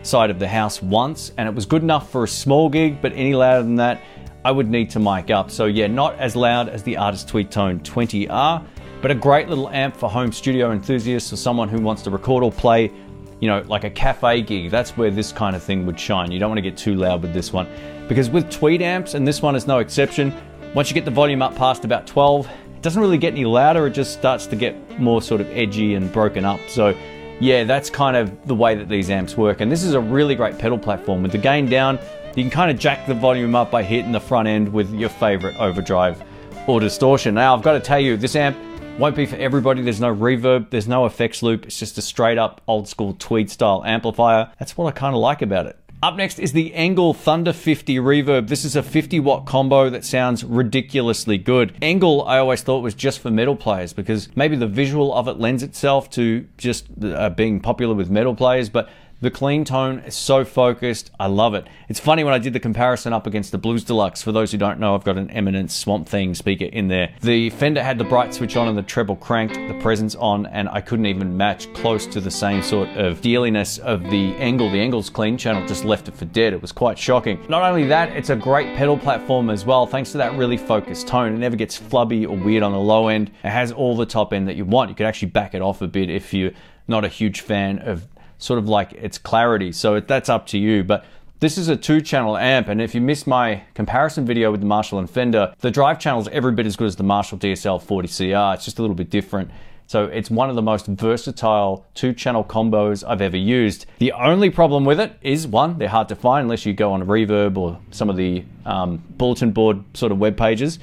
outside 0.01 0.31
of 0.31 0.39
the 0.39 0.47
house 0.47 0.81
once 0.81 1.31
and 1.37 1.47
it 1.47 1.53
was 1.53 1.67
good 1.67 1.83
enough 1.83 2.11
for 2.11 2.23
a 2.23 2.27
small 2.27 2.69
gig, 2.69 2.99
but 3.03 3.13
any 3.13 3.35
louder 3.35 3.61
than 3.61 3.75
that, 3.75 4.01
I 4.43 4.49
would 4.49 4.67
need 4.67 4.89
to 4.91 4.99
mic 4.99 5.29
up. 5.29 5.51
So 5.51 5.65
yeah, 5.65 5.85
not 5.85 6.15
as 6.15 6.35
loud 6.35 6.69
as 6.69 6.81
the 6.81 6.97
Artist 6.97 7.27
Tweedtone 7.27 7.83
20R, 7.83 8.65
but 8.99 9.11
a 9.11 9.15
great 9.15 9.47
little 9.47 9.69
amp 9.69 9.95
for 9.95 10.09
home 10.09 10.31
studio 10.31 10.71
enthusiasts 10.71 11.31
or 11.31 11.35
someone 11.35 11.69
who 11.69 11.79
wants 11.79 12.01
to 12.01 12.09
record 12.09 12.43
or 12.43 12.51
play, 12.51 12.91
you 13.39 13.47
know, 13.47 13.63
like 13.67 13.83
a 13.83 13.91
cafe 13.91 14.41
gig. 14.41 14.71
That's 14.71 14.97
where 14.97 15.11
this 15.11 15.31
kind 15.31 15.55
of 15.55 15.61
thing 15.61 15.85
would 15.85 15.99
shine. 15.99 16.31
You 16.31 16.39
don't 16.39 16.49
want 16.49 16.57
to 16.57 16.63
get 16.63 16.77
too 16.77 16.95
loud 16.95 17.21
with 17.21 17.31
this 17.31 17.53
one. 17.53 17.67
Because 18.07 18.27
with 18.27 18.49
Tweed 18.49 18.81
amps, 18.81 19.13
and 19.13 19.27
this 19.27 19.43
one 19.43 19.55
is 19.55 19.67
no 19.67 19.77
exception, 19.77 20.33
once 20.73 20.89
you 20.89 20.95
get 20.95 21.05
the 21.05 21.11
volume 21.11 21.43
up 21.43 21.55
past 21.55 21.85
about 21.85 22.07
12, 22.07 22.47
it 22.47 22.81
doesn't 22.81 22.99
really 23.03 23.19
get 23.19 23.33
any 23.33 23.45
louder, 23.45 23.85
it 23.85 23.91
just 23.91 24.13
starts 24.13 24.47
to 24.47 24.55
get 24.55 24.99
more 24.99 25.21
sort 25.21 25.41
of 25.41 25.49
edgy 25.51 25.93
and 25.93 26.11
broken 26.11 26.43
up. 26.43 26.59
So 26.67 26.95
yeah, 27.41 27.63
that's 27.63 27.89
kind 27.89 28.15
of 28.15 28.47
the 28.47 28.53
way 28.53 28.75
that 28.75 28.87
these 28.87 29.09
amps 29.09 29.35
work. 29.35 29.61
And 29.61 29.71
this 29.71 29.83
is 29.83 29.95
a 29.95 29.99
really 29.99 30.35
great 30.35 30.59
pedal 30.59 30.77
platform. 30.77 31.23
With 31.23 31.31
the 31.31 31.39
gain 31.39 31.65
down, 31.65 31.97
you 32.35 32.43
can 32.43 32.51
kind 32.51 32.69
of 32.69 32.77
jack 32.77 33.07
the 33.07 33.15
volume 33.15 33.55
up 33.55 33.71
by 33.71 33.81
hitting 33.81 34.11
the 34.11 34.19
front 34.19 34.47
end 34.47 34.71
with 34.71 34.93
your 34.93 35.09
favorite 35.09 35.57
overdrive 35.57 36.23
or 36.67 36.79
distortion. 36.79 37.33
Now, 37.33 37.55
I've 37.55 37.63
got 37.63 37.73
to 37.73 37.79
tell 37.79 37.99
you, 37.99 38.15
this 38.15 38.35
amp 38.35 38.55
won't 38.99 39.15
be 39.15 39.25
for 39.25 39.37
everybody. 39.37 39.81
There's 39.81 39.99
no 39.99 40.15
reverb, 40.15 40.69
there's 40.69 40.87
no 40.87 41.07
effects 41.07 41.41
loop. 41.41 41.65
It's 41.65 41.79
just 41.79 41.97
a 41.97 42.01
straight 42.03 42.37
up 42.37 42.61
old 42.67 42.87
school 42.87 43.15
tweed 43.17 43.49
style 43.49 43.83
amplifier. 43.83 44.51
That's 44.59 44.77
what 44.77 44.93
I 44.93 44.97
kind 44.97 45.15
of 45.15 45.21
like 45.21 45.41
about 45.41 45.65
it. 45.65 45.79
Up 46.03 46.15
next 46.15 46.39
is 46.39 46.53
the 46.53 46.71
Engl 46.71 47.15
Thunder 47.15 47.53
50 47.53 47.97
Reverb. 47.97 48.47
This 48.47 48.65
is 48.65 48.75
a 48.75 48.81
50 48.81 49.19
watt 49.19 49.45
combo 49.45 49.87
that 49.91 50.03
sounds 50.03 50.43
ridiculously 50.43 51.37
good. 51.37 51.79
Engl, 51.79 52.25
I 52.25 52.39
always 52.39 52.63
thought 52.63 52.79
was 52.79 52.95
just 52.95 53.19
for 53.19 53.29
metal 53.29 53.55
players 53.55 53.93
because 53.93 54.27
maybe 54.35 54.55
the 54.55 54.65
visual 54.65 55.13
of 55.13 55.27
it 55.27 55.37
lends 55.37 55.61
itself 55.61 56.09
to 56.11 56.47
just 56.57 56.87
uh, 57.03 57.29
being 57.29 57.59
popular 57.59 57.93
with 57.93 58.09
metal 58.09 58.33
players, 58.33 58.67
but 58.67 58.89
the 59.21 59.29
clean 59.29 59.63
tone 59.63 59.99
is 59.99 60.15
so 60.15 60.43
focused. 60.43 61.11
I 61.19 61.27
love 61.27 61.53
it. 61.53 61.67
It's 61.87 61.99
funny 61.99 62.23
when 62.23 62.33
I 62.33 62.39
did 62.39 62.53
the 62.53 62.59
comparison 62.59 63.13
up 63.13 63.27
against 63.27 63.51
the 63.51 63.59
Blues 63.59 63.83
Deluxe. 63.83 64.23
For 64.23 64.31
those 64.31 64.51
who 64.51 64.57
don't 64.57 64.79
know, 64.79 64.95
I've 64.95 65.03
got 65.03 65.17
an 65.17 65.29
Eminence 65.29 65.75
Swamp 65.75 66.09
Thing 66.09 66.33
speaker 66.33 66.65
in 66.65 66.87
there. 66.87 67.13
The 67.21 67.51
Fender 67.51 67.83
had 67.83 67.99
the 67.99 68.03
bright 68.03 68.33
switch 68.33 68.57
on 68.57 68.67
and 68.67 68.75
the 68.75 68.81
treble 68.81 69.15
cranked, 69.15 69.53
the 69.53 69.79
presence 69.79 70.15
on, 70.15 70.47
and 70.47 70.67
I 70.69 70.81
couldn't 70.81 71.05
even 71.05 71.37
match 71.37 71.71
close 71.75 72.07
to 72.07 72.19
the 72.19 72.31
same 72.31 72.63
sort 72.63 72.89
of 72.89 73.21
dealiness 73.21 73.77
of 73.77 74.01
the 74.03 74.33
Engl. 74.33 74.71
The 74.71 74.79
Engl's 74.79 75.11
clean 75.11 75.37
channel 75.37 75.67
just 75.67 75.85
left 75.85 76.07
it 76.07 76.15
for 76.15 76.25
dead. 76.25 76.53
It 76.53 76.61
was 76.61 76.71
quite 76.71 76.97
shocking. 76.97 77.45
Not 77.47 77.61
only 77.61 77.85
that, 77.87 78.09
it's 78.09 78.31
a 78.31 78.35
great 78.35 78.75
pedal 78.75 78.97
platform 78.97 79.51
as 79.51 79.65
well, 79.65 79.85
thanks 79.85 80.11
to 80.13 80.17
that 80.17 80.35
really 80.35 80.57
focused 80.57 81.07
tone. 81.07 81.35
It 81.35 81.37
never 81.37 81.55
gets 81.55 81.79
flubby 81.79 82.27
or 82.27 82.35
weird 82.35 82.63
on 82.63 82.71
the 82.71 82.79
low 82.79 83.07
end. 83.09 83.29
It 83.43 83.49
has 83.49 83.71
all 83.71 83.95
the 83.95 84.07
top 84.07 84.33
end 84.33 84.47
that 84.47 84.55
you 84.55 84.65
want. 84.65 84.89
You 84.89 84.95
can 84.95 85.05
actually 85.05 85.29
back 85.29 85.53
it 85.53 85.61
off 85.61 85.83
a 85.83 85.87
bit 85.87 86.09
if 86.09 86.33
you're 86.33 86.51
not 86.87 87.05
a 87.05 87.07
huge 87.07 87.41
fan 87.41 87.79
of 87.79 88.10
sort 88.41 88.59
of 88.59 88.67
like 88.67 88.91
its 88.93 89.17
clarity. 89.17 89.71
So 89.71 89.99
that's 89.99 90.27
up 90.27 90.47
to 90.47 90.57
you. 90.57 90.83
But 90.83 91.05
this 91.39 91.57
is 91.57 91.69
a 91.69 91.75
two 91.75 92.01
channel 92.01 92.37
amp, 92.37 92.67
and 92.67 92.81
if 92.81 92.93
you 92.93 93.01
missed 93.01 93.25
my 93.25 93.63
comparison 93.73 94.25
video 94.25 94.51
with 94.51 94.59
the 94.59 94.67
Marshall 94.67 94.99
and 94.99 95.09
Fender, 95.09 95.53
the 95.59 95.71
drive 95.71 95.99
channel 95.99 96.21
is 96.21 96.27
every 96.27 96.51
bit 96.51 96.67
as 96.67 96.75
good 96.75 96.87
as 96.87 96.97
the 96.97 97.03
Marshall 97.03 97.39
DSL 97.39 97.81
40CR. 97.81 98.53
It's 98.55 98.65
just 98.65 98.77
a 98.77 98.81
little 98.81 98.95
bit 98.95 99.09
different. 99.09 99.49
So 99.87 100.05
it's 100.05 100.29
one 100.29 100.49
of 100.49 100.55
the 100.55 100.61
most 100.61 100.85
versatile 100.85 101.85
two 101.95 102.13
channel 102.13 102.43
combos 102.43 103.03
I've 103.05 103.21
ever 103.21 103.37
used. 103.37 103.87
The 103.97 104.13
only 104.13 104.49
problem 104.49 104.85
with 104.85 104.99
it 104.99 105.17
is 105.21 105.47
one, 105.47 105.79
they're 105.79 105.89
hard 105.89 106.09
to 106.09 106.15
find 106.15 106.43
unless 106.43 106.65
you 106.65 106.73
go 106.73 106.93
on 106.93 107.03
Reverb 107.03 107.57
or 107.57 107.79
some 107.89 108.09
of 108.09 108.15
the 108.15 108.45
um, 108.65 109.03
bulletin 109.17 109.51
board 109.51 109.83
sort 109.93 110.11
of 110.11 110.19
web 110.19 110.37
pages. 110.37 110.79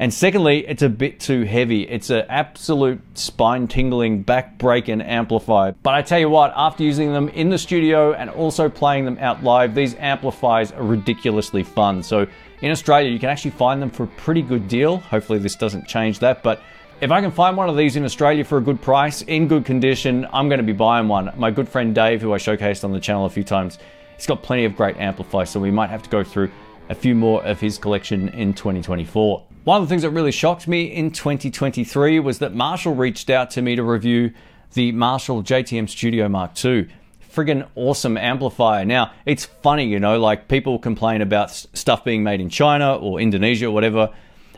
And 0.00 0.14
secondly, 0.14 0.66
it's 0.66 0.80
a 0.80 0.88
bit 0.88 1.20
too 1.20 1.42
heavy. 1.42 1.82
It's 1.82 2.08
an 2.08 2.24
absolute 2.30 3.02
spine 3.18 3.68
tingling, 3.68 4.22
back 4.22 4.56
breaking 4.56 5.02
amplifier. 5.02 5.74
But 5.82 5.92
I 5.92 6.00
tell 6.00 6.18
you 6.18 6.30
what, 6.30 6.54
after 6.56 6.82
using 6.82 7.12
them 7.12 7.28
in 7.28 7.50
the 7.50 7.58
studio 7.58 8.14
and 8.14 8.30
also 8.30 8.70
playing 8.70 9.04
them 9.04 9.18
out 9.20 9.44
live, 9.44 9.74
these 9.74 9.94
amplifiers 9.96 10.72
are 10.72 10.84
ridiculously 10.84 11.62
fun. 11.62 12.02
So 12.02 12.26
in 12.62 12.70
Australia, 12.70 13.10
you 13.10 13.18
can 13.18 13.28
actually 13.28 13.50
find 13.50 13.82
them 13.82 13.90
for 13.90 14.04
a 14.04 14.06
pretty 14.06 14.40
good 14.40 14.68
deal. 14.68 14.96
Hopefully, 14.96 15.38
this 15.38 15.54
doesn't 15.54 15.86
change 15.86 16.18
that. 16.20 16.42
But 16.42 16.62
if 17.02 17.10
I 17.10 17.20
can 17.20 17.30
find 17.30 17.54
one 17.54 17.68
of 17.68 17.76
these 17.76 17.96
in 17.96 18.04
Australia 18.06 18.42
for 18.42 18.56
a 18.56 18.62
good 18.62 18.80
price, 18.80 19.20
in 19.20 19.48
good 19.48 19.66
condition, 19.66 20.26
I'm 20.32 20.48
going 20.48 20.60
to 20.60 20.64
be 20.64 20.72
buying 20.72 21.08
one. 21.08 21.30
My 21.36 21.50
good 21.50 21.68
friend 21.68 21.94
Dave, 21.94 22.22
who 22.22 22.32
I 22.32 22.38
showcased 22.38 22.84
on 22.84 22.92
the 22.92 23.00
channel 23.00 23.26
a 23.26 23.30
few 23.30 23.44
times, 23.44 23.78
he's 24.16 24.26
got 24.26 24.42
plenty 24.42 24.64
of 24.64 24.76
great 24.76 24.96
amplifiers, 24.96 25.50
so 25.50 25.60
we 25.60 25.70
might 25.70 25.90
have 25.90 26.02
to 26.04 26.08
go 26.08 26.24
through 26.24 26.50
a 26.88 26.94
few 26.94 27.14
more 27.14 27.44
of 27.44 27.60
his 27.60 27.76
collection 27.76 28.30
in 28.30 28.54
2024. 28.54 29.44
One 29.70 29.82
of 29.82 29.88
the 29.88 29.92
things 29.92 30.02
that 30.02 30.10
really 30.10 30.32
shocked 30.32 30.66
me 30.66 30.82
in 30.82 31.12
2023 31.12 32.18
was 32.18 32.40
that 32.40 32.52
Marshall 32.52 32.96
reached 32.96 33.30
out 33.30 33.52
to 33.52 33.62
me 33.62 33.76
to 33.76 33.84
review 33.84 34.32
the 34.72 34.90
Marshall 34.90 35.44
JTM 35.44 35.88
Studio 35.88 36.28
Mark 36.28 36.64
II. 36.64 36.88
Friggin' 37.32 37.68
awesome 37.76 38.16
amplifier. 38.16 38.84
Now, 38.84 39.12
it's 39.26 39.44
funny, 39.44 39.84
you 39.84 40.00
know, 40.00 40.18
like 40.18 40.48
people 40.48 40.80
complain 40.80 41.22
about 41.22 41.52
stuff 41.52 42.02
being 42.02 42.24
made 42.24 42.40
in 42.40 42.48
China 42.48 42.96
or 42.96 43.20
Indonesia 43.20 43.66
or 43.66 43.70
whatever, 43.70 44.10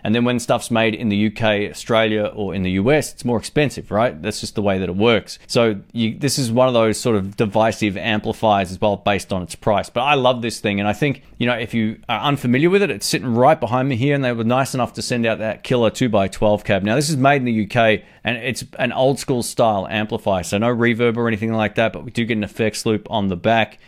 And 0.05 0.15
then 0.15 0.25
when 0.25 0.41
stuff's 0.41 0.71
made 0.71 0.95
in 0.95 1.09
the 1.09 1.29
UK, 1.29 1.71
Australia, 1.71 2.27
or 2.27 2.55
in 2.55 2.63
the 2.63 2.73
US, 2.73 3.13
it's 3.13 3.25
more 3.25 3.39
expensive, 3.39 3.91
right? 3.91 4.21
That's 4.21 4.41
just 4.41 4.55
the 4.55 4.63
way 4.63 4.79
that 4.79 4.89
it 4.89 4.97
works. 4.97 5.39
So 5.47 5.81
you, 5.93 6.19
this 6.19 6.39
is 6.39 6.51
one 6.51 6.69
of 6.69 6.75
those 6.75 6.99
sort 6.99 7.17
of 7.17 7.37
divisive 7.37 7.97
amplifiers 7.97 8.73
as 8.73 8.81
well 8.81 8.97
based 8.97 9.33
on 9.33 9.43
its 9.43 9.55
price. 9.55 9.91
But 9.91 10.03
I 10.03 10.15
love 10.15 10.43
this 10.43 10.61
thing. 10.61 10.81
And 10.81 10.89
I 10.89 10.93
think, 10.93 11.23
you 11.39 11.47
know, 11.47 11.55
if 11.55 11.73
you 11.73 12.01
are 12.09 12.21
unfamiliar 12.21 12.71
with 12.71 12.83
it, 12.83 12.91
it's 12.91 13.07
sitting 13.07 13.35
right 13.35 13.59
behind 13.59 13.89
me 13.89 13.97
here. 13.97 14.15
And 14.15 14.25
they 14.25 14.33
were 14.33 14.45
nice 14.45 14.75
enough 14.75 14.93
to 14.95 15.03
send 15.03 15.25
out 15.25 15.39
that 15.39 15.63
killer 15.63 15.91
2x12 15.91 16.65
cab. 16.65 16.83
Now, 16.83 16.97
this 16.97 17.09
is 17.09 17.17
made 17.17 17.37
in 17.37 17.45
the 17.45 17.65
UK 17.65 18.03
and 18.25 18.37
it's 18.37 18.65
an 18.79 18.93
old 18.93 19.19
school 19.19 19.43
style 19.43 19.87
amplifier. 19.89 20.43
So 20.43 20.59
no 20.59 20.75
reverb 20.75 21.17
or 21.17 21.29
anything 21.29 21.53
like 21.53 21.77
that, 21.77 21.93
but 21.93 22.05
we 22.05 22.11
do 22.11 22.25
get 22.25 22.37
an 22.37 22.45
effects 22.45 22.85
loop 22.85 23.09
on 23.11 23.29
the 23.29 23.37
back. 23.37 23.79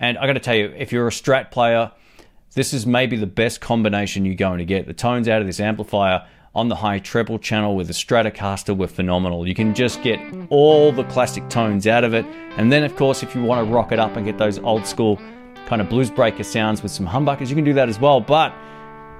And 0.00 0.16
I 0.16 0.26
got 0.26 0.34
to 0.34 0.40
tell 0.40 0.54
you, 0.54 0.72
if 0.76 0.92
you're 0.92 1.08
a 1.08 1.10
Strat 1.10 1.50
player, 1.50 1.90
this 2.54 2.72
is 2.72 2.86
maybe 2.86 3.16
the 3.16 3.26
best 3.26 3.60
combination 3.60 4.24
you're 4.24 4.34
going 4.34 4.58
to 4.58 4.64
get. 4.64 4.86
The 4.86 4.94
tones 4.94 5.28
out 5.28 5.40
of 5.40 5.46
this 5.46 5.60
amplifier 5.60 6.26
on 6.54 6.68
the 6.68 6.74
high 6.74 6.98
treble 6.98 7.38
channel 7.38 7.76
with 7.76 7.86
the 7.86 7.92
Stratocaster 7.92 8.76
were 8.76 8.88
phenomenal. 8.88 9.46
You 9.46 9.54
can 9.54 9.74
just 9.74 10.02
get 10.02 10.18
all 10.50 10.90
the 10.90 11.04
classic 11.04 11.48
tones 11.48 11.86
out 11.86 12.04
of 12.04 12.14
it. 12.14 12.24
And 12.56 12.72
then, 12.72 12.84
of 12.84 12.96
course, 12.96 13.22
if 13.22 13.34
you 13.34 13.42
want 13.42 13.66
to 13.66 13.72
rock 13.72 13.92
it 13.92 13.98
up 13.98 14.16
and 14.16 14.24
get 14.24 14.38
those 14.38 14.58
old 14.58 14.86
school 14.86 15.20
kind 15.66 15.80
of 15.80 15.88
blues 15.88 16.10
breaker 16.10 16.42
sounds 16.42 16.82
with 16.82 16.90
some 16.90 17.06
humbuckers, 17.06 17.48
you 17.48 17.54
can 17.54 17.64
do 17.64 17.74
that 17.74 17.88
as 17.88 18.00
well. 18.00 18.20
But 18.20 18.54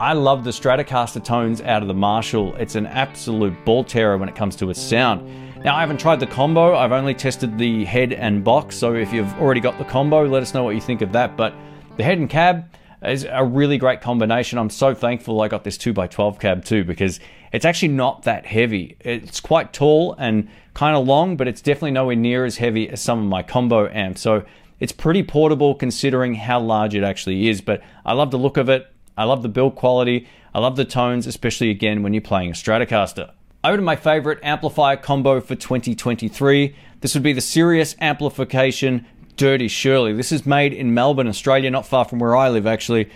I 0.01 0.15
love 0.15 0.45
the 0.45 0.51
Stratocaster 0.51 1.23
tones 1.23 1.61
out 1.61 1.83
of 1.83 1.89
the 1.89 1.95
Marshall. 1.95 2.57
It's 2.57 2.77
an 2.77 2.87
absolute 2.87 3.65
ball 3.65 3.85
terror 3.85 4.17
when 4.17 4.29
it 4.29 4.35
comes 4.35 4.57
to 4.57 4.71
its 4.71 4.81
sound. 4.81 5.29
Now, 5.65 5.75
I 5.77 5.81
haven't 5.81 5.99
tried 5.99 6.21
the 6.21 6.27
combo, 6.27 6.77
I've 6.77 6.93
only 6.93 7.15
tested 7.15 7.59
the 7.59 7.85
head 7.85 8.13
and 8.13 8.45
box. 8.45 8.77
So 8.77 8.95
if 8.95 9.13
you've 9.13 9.33
already 9.41 9.61
got 9.61 9.77
the 9.77 9.85
combo, 9.85 10.25
let 10.25 10.43
us 10.43 10.55
know 10.55 10.63
what 10.63 10.77
you 10.77 10.81
think 10.81 11.03
of 11.03 11.13
that. 11.13 11.37
But 11.37 11.53
the 11.97 12.05
head 12.05 12.19
and 12.19 12.31
cab, 12.31 12.65
is 13.03 13.27
a 13.31 13.45
really 13.45 13.79
great 13.79 14.01
combination. 14.01 14.59
I'm 14.59 14.71
so 14.71 14.95
thankful 14.95 15.41
I 15.41 15.49
got 15.49 15.65
this 15.65 15.79
2x12 15.79 16.41
cab 16.41 16.65
too 16.65 16.85
because 16.85 17.21
it's 17.53 17.65
actually 17.65 17.89
not 17.89 18.25
that 18.25 18.47
heavy. 18.47 18.97
It's 19.01 19.41
quite 19.41 19.73
tall 19.73 20.15
and 20.19 20.49
kind 20.75 20.97
of 20.97 21.07
long, 21.07 21.37
but 21.37 21.49
it's 21.49 21.61
definitely 21.61 21.93
nowhere 21.93 22.17
near 22.17 22.45
as 22.45 22.57
heavy 22.57 22.89
as 22.89 23.01
some 23.01 23.19
of 23.21 23.27
my 23.27 23.43
combo 23.43 23.89
amps. 23.89 24.21
So 24.21 24.45
it's 24.81 24.93
pretty 24.93 25.23
portable 25.23 25.75
considering 25.75 26.35
how 26.35 26.61
large 26.61 26.95
it 26.95 27.05
actually 27.05 27.49
is. 27.49 27.61
But 27.61 27.83
I 28.05 28.13
love 28.13 28.31
the 28.31 28.39
look 28.39 28.57
of 28.57 28.69
it. 28.69 28.91
I 29.17 29.25
love 29.25 29.43
the 29.43 29.49
build 29.49 29.75
quality. 29.75 30.29
I 30.55 30.61
love 30.61 30.77
the 30.77 30.85
tones, 30.85 31.27
especially 31.27 31.71
again 31.71 32.03
when 32.03 32.13
you're 32.13 32.21
playing 32.23 32.51
a 32.51 32.55
Stratocaster. 32.55 33.33
Over 33.65 33.77
to 33.77 33.83
my 33.83 33.97
favorite 33.97 34.39
amplifier 34.43 34.97
combo 34.97 35.41
for 35.41 35.57
2023. 35.57 36.77
This 37.01 37.15
would 37.15 37.23
be 37.23 37.33
the 37.33 37.41
Sirius 37.41 37.97
Amplification 38.01 39.05
Dirty 39.39 39.69
Shirley. 39.69 40.13
This 40.13 40.33
is 40.33 40.45
made 40.45 40.73
in 40.73 40.93
Melbourne, 40.93 41.29
Australia, 41.29 41.71
not 41.71 41.87
far 41.87 42.05
from 42.05 42.19
where 42.19 42.37
I 42.37 42.49
live, 42.49 42.67
actually. 42.67 43.09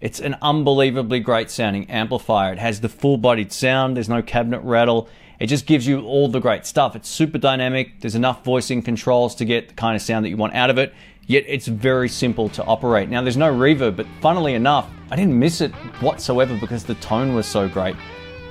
It's 0.00 0.20
an 0.20 0.36
unbelievably 0.40 1.20
great 1.20 1.50
sounding 1.50 1.90
amplifier. 1.90 2.54
It 2.54 2.58
has 2.58 2.80
the 2.80 2.88
full 2.88 3.18
bodied 3.18 3.52
sound, 3.52 3.94
there's 3.94 4.08
no 4.08 4.22
cabinet 4.22 4.60
rattle. 4.60 5.06
It 5.38 5.48
just 5.48 5.66
gives 5.66 5.86
you 5.86 6.00
all 6.00 6.28
the 6.28 6.40
great 6.40 6.64
stuff. 6.64 6.96
It's 6.96 7.10
super 7.10 7.36
dynamic, 7.36 8.00
there's 8.00 8.14
enough 8.14 8.42
voicing 8.42 8.80
controls 8.80 9.34
to 9.34 9.44
get 9.44 9.68
the 9.68 9.74
kind 9.74 9.94
of 9.94 10.00
sound 10.00 10.24
that 10.24 10.30
you 10.30 10.38
want 10.38 10.54
out 10.54 10.70
of 10.70 10.78
it, 10.78 10.94
yet 11.26 11.44
it's 11.46 11.66
very 11.66 12.08
simple 12.08 12.48
to 12.50 12.64
operate. 12.64 13.10
Now, 13.10 13.20
there's 13.20 13.36
no 13.36 13.52
reverb, 13.52 13.96
but 13.96 14.06
funnily 14.22 14.54
enough, 14.54 14.88
I 15.10 15.16
didn't 15.16 15.38
miss 15.38 15.60
it 15.60 15.72
whatsoever 16.00 16.56
because 16.58 16.84
the 16.84 16.94
tone 16.96 17.34
was 17.34 17.44
so 17.44 17.68
great. 17.68 17.96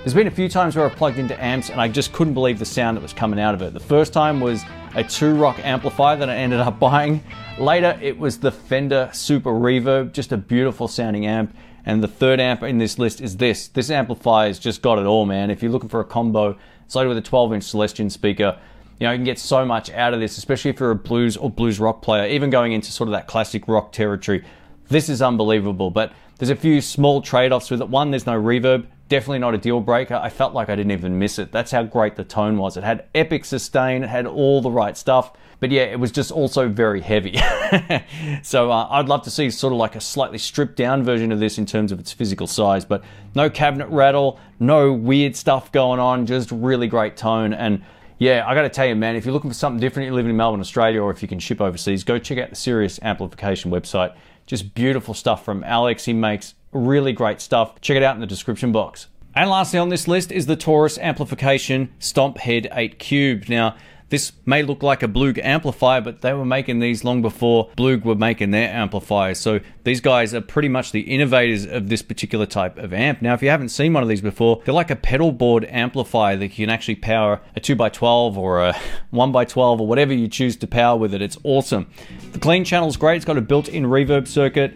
There's 0.04 0.14
been 0.14 0.28
a 0.28 0.32
few 0.32 0.48
times 0.48 0.76
where 0.76 0.86
I've 0.86 0.96
plugged 0.96 1.18
into 1.18 1.44
amps 1.44 1.72
and 1.72 1.82
I 1.82 1.88
just 1.88 2.14
couldn't 2.14 2.36
believe 2.36 2.60
the 2.60 2.66
sound 2.66 2.96
that 2.96 3.02
was 3.02 3.14
coming 3.14 3.40
out 3.40 3.56
of 3.56 3.64
it. 3.64 3.74
The 3.74 3.80
first 3.80 4.14
time 4.14 4.40
was 4.40 4.64
a 4.96 5.04
two-rock 5.04 5.60
amplifier 5.60 6.16
that 6.18 6.30
I 6.30 6.36
ended 6.38 6.62
up 6.62 6.80
buying. 6.80 7.22
Later, 7.60 8.00
it 8.02 8.18
was 8.18 8.40
the 8.40 8.52
Fender 8.52 9.10
Super 9.14 9.52
Reverb, 9.52 10.14
just 10.14 10.32
a 10.32 10.38
beautiful 10.38 10.88
sounding 10.88 11.26
amp. 11.26 11.56
And 11.86 12.02
the 12.02 12.08
third 12.08 12.40
amp 12.40 12.64
in 12.64 12.78
this 12.78 12.98
list 12.98 13.20
is 13.22 13.38
this. 13.38 13.68
This 13.68 13.92
amplifier's 13.92 14.58
just 14.58 14.82
got 14.82 14.98
it 14.98 15.06
all, 15.06 15.26
man. 15.26 15.52
If 15.52 15.62
you're 15.62 15.72
looking 15.72 15.90
for 15.90 16.00
a 16.00 16.06
combo, 16.06 16.58
it's 16.86 16.96
loaded 16.96 17.10
with 17.10 17.18
a 17.18 17.22
12-inch 17.22 17.64
Celestion 17.64 18.10
speaker. 18.10 18.58
You 19.00 19.08
know, 19.08 19.12
you 19.12 19.18
can 19.18 19.26
get 19.26 19.38
so 19.38 19.66
much 19.66 19.92
out 19.92 20.14
of 20.14 20.22
this, 20.22 20.38
especially 20.38 20.72
if 20.72 20.80
you're 20.80 20.92
a 20.92 20.96
blues 20.96 21.36
or 21.36 21.50
blues 21.50 21.80
rock 21.80 22.02
player, 22.02 22.28
even 22.28 22.50
going 22.50 22.72
into 22.72 22.92
sort 22.92 23.10
of 23.10 23.12
that 23.12 23.28
classic 23.28 23.68
rock 23.68 23.92
territory. 23.92 24.46
This 24.88 25.10
is 25.10 25.22
unbelievable, 25.22 25.92
but 25.92 26.14
there's 26.38 26.50
a 26.50 26.56
few 26.56 26.82
small 26.82 27.22
trade-offs 27.22 27.72
with 27.72 27.82
it. 27.82 27.90
One, 27.90 28.12
there's 28.12 28.26
no 28.26 28.40
reverb 28.40 28.88
definitely 29.08 29.40
not 29.40 29.54
a 29.54 29.58
deal 29.58 29.80
breaker. 29.80 30.16
I 30.16 30.30
felt 30.30 30.54
like 30.54 30.70
I 30.70 30.76
didn't 30.76 30.92
even 30.92 31.20
miss 31.20 31.38
it. 31.38 31.52
That's 31.52 31.72
how 31.72 31.84
great 31.84 32.16
the 32.16 32.24
tone 32.24 32.58
was. 32.58 32.78
It 32.78 32.84
had 32.84 33.06
epic 33.14 33.46
sustain, 33.46 34.04
it 34.04 34.10
had 34.10 34.26
all 34.26 34.62
the 34.62 34.72
right 34.72 34.98
stuff. 34.98 35.34
But 35.60 35.72
yeah, 35.72 35.84
it 35.84 36.00
was 36.00 36.12
just 36.12 36.32
also 36.32 36.68
very 36.68 37.02
heavy. 37.02 37.38
so 38.44 38.72
uh, 38.72 38.88
I'd 38.92 39.08
love 39.08 39.24
to 39.24 39.32
see 39.32 39.50
sort 39.50 39.72
of 39.72 39.80
like 39.80 39.96
a 39.96 40.02
slightly 40.02 40.38
stripped 40.38 40.76
down 40.76 41.04
version 41.04 41.32
of 41.32 41.40
this 41.40 41.58
in 41.58 41.66
terms 41.66 41.92
of 41.92 42.00
its 42.00 42.12
physical 42.12 42.46
size. 42.46 42.84
But 42.84 43.04
no 43.36 43.50
cabinet 43.50 43.88
rattle, 43.88 44.40
no 44.60 44.92
weird 44.92 45.36
stuff 45.36 45.72
going 45.72 46.00
on, 46.00 46.26
just 46.26 46.52
really 46.52 46.88
great 46.88 47.16
tone. 47.16 47.54
And 47.54 47.84
yeah, 48.18 48.44
I 48.46 48.54
got 48.54 48.64
to 48.64 48.70
tell 48.70 48.86
you, 48.86 48.96
man, 48.96 49.16
if 49.16 49.26
you're 49.26 49.34
looking 49.34 49.50
for 49.50 49.56
something 49.56 49.80
different, 49.80 50.08
you're 50.08 50.16
living 50.16 50.32
in 50.32 50.38
Melbourne, 50.38 50.60
Australia, 50.60 51.02
or 51.02 51.10
if 51.12 51.22
you 51.22 51.28
can 51.28 51.40
ship 51.40 51.62
overseas, 51.62 52.04
go 52.04 52.20
check 52.20 52.38
out 52.38 52.50
the 52.50 52.56
Sirius 52.56 53.00
Amplification 53.02 53.72
website. 53.72 54.14
Just 54.46 54.76
beautiful 54.76 55.14
stuff 55.14 55.44
from 55.44 55.64
Alex. 55.64 56.06
He 56.06 56.14
makes 56.14 56.56
really 56.72 57.14
great 57.14 57.42
stuff. 57.42 57.80
Check 57.82 57.98
it 57.98 58.04
out 58.04 58.16
in 58.16 58.22
the 58.22 58.28
description 58.28 58.72
box. 58.72 59.08
And 59.34 59.50
lastly 59.50 59.80
on 59.80 59.90
this 59.90 60.08
list 60.08 60.32
is 60.32 60.46
the 60.46 60.56
Taurus 60.56 60.98
Amplification 60.98 61.94
Stomp 62.00 62.38
Head 62.38 62.70
8 62.72 63.00
Cube. 63.00 63.50
Now, 63.50 63.76
this 64.16 64.32
may 64.46 64.64
look 64.64 64.82
like 64.82 65.04
a 65.04 65.10
Blug 65.10 65.38
amplifier, 65.40 66.00
but 66.00 66.22
they 66.22 66.32
were 66.32 66.46
making 66.46 66.80
these 66.80 67.04
long 67.04 67.22
before 67.22 67.70
Blug 67.76 68.06
were 68.06 68.16
making 68.16 68.52
their 68.52 68.70
amplifiers. 68.74 69.42
So 69.42 69.60
these 69.84 70.00
guys 70.00 70.34
are 70.34 70.40
pretty 70.40 70.70
much 70.70 70.94
the 70.94 71.02
innovators 71.02 71.66
of 71.66 71.90
this 71.90 72.02
particular 72.02 72.46
type 72.46 72.78
of 72.78 72.94
amp. 72.94 73.22
Now, 73.22 73.34
if 73.34 73.44
you 73.44 73.50
haven't 73.50 73.70
seen 73.70 73.92
one 73.92 74.04
of 74.04 74.08
these 74.08 74.22
before, 74.22 74.62
they're 74.64 74.74
like 74.74 74.90
a 74.90 74.96
pedal 74.96 75.34
board 75.34 75.66
amplifier 75.70 76.38
that 76.38 76.58
you 76.58 76.66
can 76.66 76.70
actually 76.70 76.96
power 76.96 77.42
a 77.58 77.60
2x12 77.60 78.38
or 78.38 78.64
a 78.64 78.74
1x12 79.14 79.82
or 79.82 79.86
whatever 79.86 80.14
you 80.14 80.30
choose 80.30 80.56
to 80.56 80.66
power 80.66 80.98
with 80.98 81.14
it. 81.14 81.22
It's 81.22 81.38
awesome. 81.44 81.88
The 82.32 82.40
clean 82.40 82.64
channel 82.64 82.88
is 82.88 82.96
great. 82.96 83.18
It's 83.18 83.26
got 83.26 83.38
a 83.38 83.42
built-in 83.42 83.84
reverb 83.84 84.30
circuit. 84.30 84.74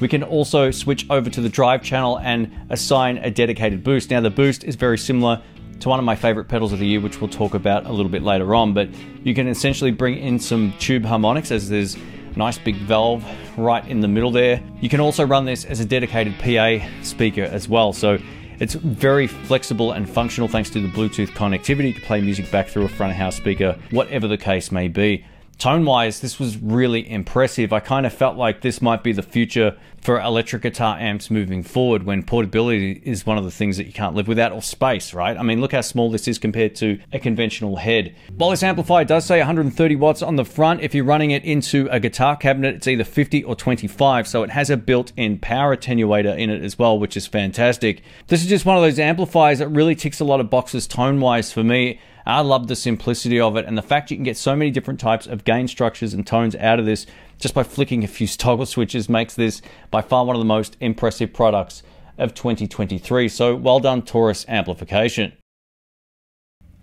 We 0.00 0.08
can 0.08 0.24
also 0.24 0.72
switch 0.72 1.08
over 1.10 1.30
to 1.30 1.40
the 1.40 1.48
drive 1.48 1.84
channel 1.84 2.18
and 2.18 2.50
assign 2.70 3.18
a 3.18 3.30
dedicated 3.30 3.84
boost. 3.84 4.10
Now 4.10 4.20
the 4.20 4.30
boost 4.30 4.64
is 4.64 4.74
very 4.74 4.98
similar 4.98 5.42
to 5.80 5.88
one 5.88 5.98
of 5.98 6.04
my 6.04 6.14
favorite 6.14 6.46
pedals 6.46 6.72
of 6.72 6.78
the 6.78 6.86
year, 6.86 7.00
which 7.00 7.20
we'll 7.20 7.30
talk 7.30 7.54
about 7.54 7.86
a 7.86 7.92
little 7.92 8.10
bit 8.10 8.22
later 8.22 8.54
on. 8.54 8.74
But 8.74 8.88
you 9.24 9.34
can 9.34 9.48
essentially 9.48 9.90
bring 9.90 10.18
in 10.18 10.38
some 10.38 10.72
tube 10.78 11.04
harmonics 11.04 11.50
as 11.50 11.68
there's 11.68 11.96
a 11.96 12.00
nice 12.36 12.58
big 12.58 12.76
valve 12.76 13.24
right 13.58 13.86
in 13.88 14.00
the 14.00 14.08
middle 14.08 14.30
there. 14.30 14.62
You 14.80 14.88
can 14.88 15.00
also 15.00 15.26
run 15.26 15.44
this 15.44 15.64
as 15.64 15.80
a 15.80 15.84
dedicated 15.84 16.38
PA 16.38 16.86
speaker 17.02 17.44
as 17.44 17.68
well. 17.68 17.92
So 17.92 18.18
it's 18.58 18.74
very 18.74 19.26
flexible 19.26 19.92
and 19.92 20.08
functional 20.08 20.48
thanks 20.48 20.68
to 20.70 20.80
the 20.80 20.88
Bluetooth 20.88 21.30
connectivity. 21.30 21.88
You 21.88 21.94
can 21.94 22.02
play 22.02 22.20
music 22.20 22.50
back 22.50 22.68
through 22.68 22.84
a 22.84 22.88
front 22.88 23.12
of 23.12 23.16
house 23.16 23.36
speaker, 23.36 23.78
whatever 23.90 24.28
the 24.28 24.38
case 24.38 24.70
may 24.70 24.88
be 24.88 25.24
tone 25.60 25.84
wise, 25.84 26.20
this 26.20 26.40
was 26.40 26.56
really 26.56 27.08
impressive. 27.08 27.72
I 27.72 27.80
kind 27.80 28.06
of 28.06 28.12
felt 28.12 28.36
like 28.36 28.62
this 28.62 28.82
might 28.82 29.04
be 29.04 29.12
the 29.12 29.22
future 29.22 29.76
for 30.00 30.18
electric 30.18 30.62
guitar 30.62 30.98
amps 30.98 31.30
moving 31.30 31.62
forward 31.62 32.04
when 32.04 32.22
portability 32.22 33.02
is 33.04 33.26
one 33.26 33.36
of 33.36 33.44
the 33.44 33.50
things 33.50 33.76
that 33.76 33.86
you 33.86 33.92
can't 33.92 34.14
live 34.14 34.26
without, 34.26 34.50
or 34.50 34.62
space, 34.62 35.12
right? 35.12 35.36
I 35.36 35.42
mean, 35.42 35.60
look 35.60 35.72
how 35.72 35.82
small 35.82 36.10
this 36.10 36.26
is 36.26 36.38
compared 36.38 36.74
to 36.76 36.98
a 37.12 37.18
conventional 37.18 37.76
head. 37.76 38.14
While 38.34 38.50
this 38.50 38.62
amplifier 38.62 39.04
does 39.04 39.26
say 39.26 39.38
130 39.38 39.96
watts 39.96 40.22
on 40.22 40.36
the 40.36 40.44
front, 40.44 40.80
if 40.80 40.94
you're 40.94 41.04
running 41.04 41.32
it 41.32 41.44
into 41.44 41.86
a 41.90 42.00
guitar 42.00 42.34
cabinet, 42.36 42.76
it's 42.76 42.88
either 42.88 43.04
50 43.04 43.44
or 43.44 43.54
25, 43.54 44.26
so 44.26 44.42
it 44.42 44.50
has 44.50 44.70
a 44.70 44.78
built 44.78 45.12
in 45.18 45.38
power 45.38 45.76
attenuator 45.76 46.36
in 46.36 46.48
it 46.48 46.64
as 46.64 46.78
well, 46.78 46.98
which 46.98 47.16
is 47.16 47.26
fantastic. 47.26 48.02
This 48.28 48.42
is 48.42 48.48
just 48.48 48.64
one 48.64 48.78
of 48.78 48.82
those 48.82 48.98
amplifiers 48.98 49.58
that 49.58 49.68
really 49.68 49.94
ticks 49.94 50.20
a 50.20 50.24
lot 50.24 50.40
of 50.40 50.48
boxes 50.48 50.86
tone 50.86 51.20
wise 51.20 51.52
for 51.52 51.62
me. 51.62 52.00
I 52.30 52.42
love 52.42 52.68
the 52.68 52.76
simplicity 52.76 53.40
of 53.40 53.56
it 53.56 53.64
and 53.64 53.76
the 53.76 53.82
fact 53.82 54.12
you 54.12 54.16
can 54.16 54.22
get 54.22 54.36
so 54.36 54.54
many 54.54 54.70
different 54.70 55.00
types 55.00 55.26
of 55.26 55.42
gain 55.42 55.66
structures 55.66 56.14
and 56.14 56.24
tones 56.24 56.54
out 56.54 56.78
of 56.78 56.86
this 56.86 57.04
just 57.40 57.54
by 57.54 57.64
flicking 57.64 58.04
a 58.04 58.06
few 58.06 58.26
toggle 58.28 58.66
switches 58.66 59.08
makes 59.08 59.34
this 59.34 59.60
by 59.90 60.00
far 60.00 60.24
one 60.24 60.36
of 60.36 60.40
the 60.40 60.46
most 60.46 60.76
impressive 60.78 61.32
products 61.32 61.82
of 62.18 62.32
2023. 62.34 63.28
So 63.28 63.56
well 63.56 63.80
done, 63.80 64.02
Taurus 64.02 64.46
Amplification. 64.48 65.32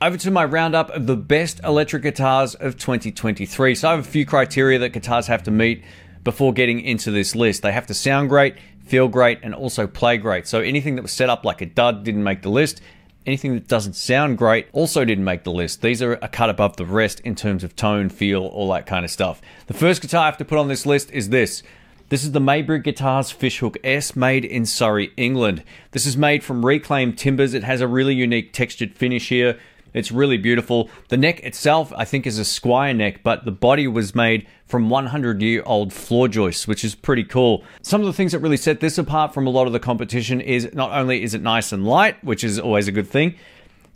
Over 0.02 0.18
to 0.18 0.32
my 0.32 0.44
roundup 0.44 0.90
of 0.90 1.08
the 1.08 1.16
best 1.16 1.62
electric 1.64 2.04
guitars 2.04 2.54
of 2.54 2.78
2023. 2.78 3.74
So 3.74 3.88
I 3.88 3.92
have 3.92 4.02
a 4.02 4.04
few 4.04 4.26
criteria 4.26 4.78
that 4.80 4.90
guitars 4.90 5.28
have 5.28 5.44
to 5.44 5.52
meet 5.52 5.82
before 6.26 6.52
getting 6.52 6.82
into 6.82 7.10
this 7.10 7.36
list. 7.38 7.62
They 7.62 7.72
have 7.72 7.88
to 7.88 7.94
sound 7.94 8.28
great, 8.28 8.56
feel 8.86 9.08
great, 9.08 9.40
and 9.44 9.56
also 9.56 9.88
play 9.88 10.18
great. 10.18 10.46
So 10.46 10.60
anything 10.60 10.96
that 10.98 11.04
was 11.04 11.14
set 11.14 11.30
up 11.30 11.46
like 11.46 11.62
a 11.62 11.66
dud 11.66 12.04
didn't 12.04 12.24
make 12.24 12.42
the 12.42 12.50
list. 12.50 12.82
Anything 13.28 13.56
that 13.56 13.68
doesn't 13.68 13.98
sound 13.98 14.38
great 14.38 14.68
also 14.72 15.04
didn't 15.04 15.26
make 15.26 15.44
the 15.44 15.52
list. 15.52 15.82
These 15.82 16.02
are 16.02 16.14
a 16.14 16.30
cut 16.30 16.50
above 16.50 16.78
the 16.78 16.86
rest 16.86 17.20
in 17.20 17.36
terms 17.36 17.62
of 17.62 17.76
tone, 17.76 18.08
feel, 18.08 18.46
all 18.46 18.72
that 18.72 18.86
kind 18.86 19.04
of 19.04 19.12
stuff. 19.12 19.42
The 19.68 19.74
first 19.74 20.02
guitar 20.02 20.24
I 20.24 20.26
have 20.28 20.38
to 20.38 20.46
put 20.46 20.58
on 20.58 20.70
this 20.70 20.86
list 20.86 21.12
is 21.12 21.28
this. 21.28 21.62
This 22.08 22.24
is 22.24 22.32
the 22.32 22.40
Maybury 22.40 22.80
Guitars 22.80 23.30
Fishhook 23.30 23.76
S 23.84 24.16
made 24.16 24.46
in 24.46 24.66
Surrey, 24.66 25.12
England. 25.18 25.66
This 25.92 26.06
is 26.06 26.16
made 26.16 26.42
from 26.42 26.66
reclaimed 26.66 27.18
timbers. 27.18 27.54
It 27.54 27.66
has 27.66 27.82
a 27.82 27.88
really 27.88 28.16
unique 28.16 28.54
textured 28.54 28.96
finish 28.96 29.28
here. 29.28 29.60
It's 29.94 30.12
really 30.12 30.38
beautiful. 30.38 30.90
The 31.10 31.18
neck 31.18 31.42
itself, 31.44 31.92
I 31.96 32.06
think, 32.06 32.28
is 32.28 32.40
a 32.40 32.44
Squier 32.44 32.96
neck, 32.96 33.22
but 33.24 33.46
the 33.46 33.52
body 33.52 33.88
was 33.88 34.14
made 34.14 34.48
from 34.66 34.90
100 34.90 35.42
year 35.42 35.64
old 35.66 35.94
floor 35.94 36.28
joists, 36.28 36.68
which 36.68 36.84
is 36.84 36.96
pretty 36.96 37.24
cool. 37.24 37.64
Some 37.82 38.02
of 38.02 38.08
the 38.08 38.14
things 38.14 38.32
that 38.32 38.40
really 38.40 38.58
set 38.58 38.80
this 38.80 38.98
apart 38.98 39.34
from 39.34 39.48
a 39.48 39.50
lot 39.50 39.68
of 39.68 39.74
the 39.74 39.80
competition 39.80 40.42
is 40.42 40.70
not 40.74 40.92
only 40.92 41.24
is 41.24 41.34
it 41.34 41.42
nice 41.42 41.72
and 41.72 41.86
light, 41.86 42.24
which 42.24 42.44
is 42.44 42.60
always 42.60 42.88
a 42.88 42.92
good 42.92 43.08
thing, 43.08 43.36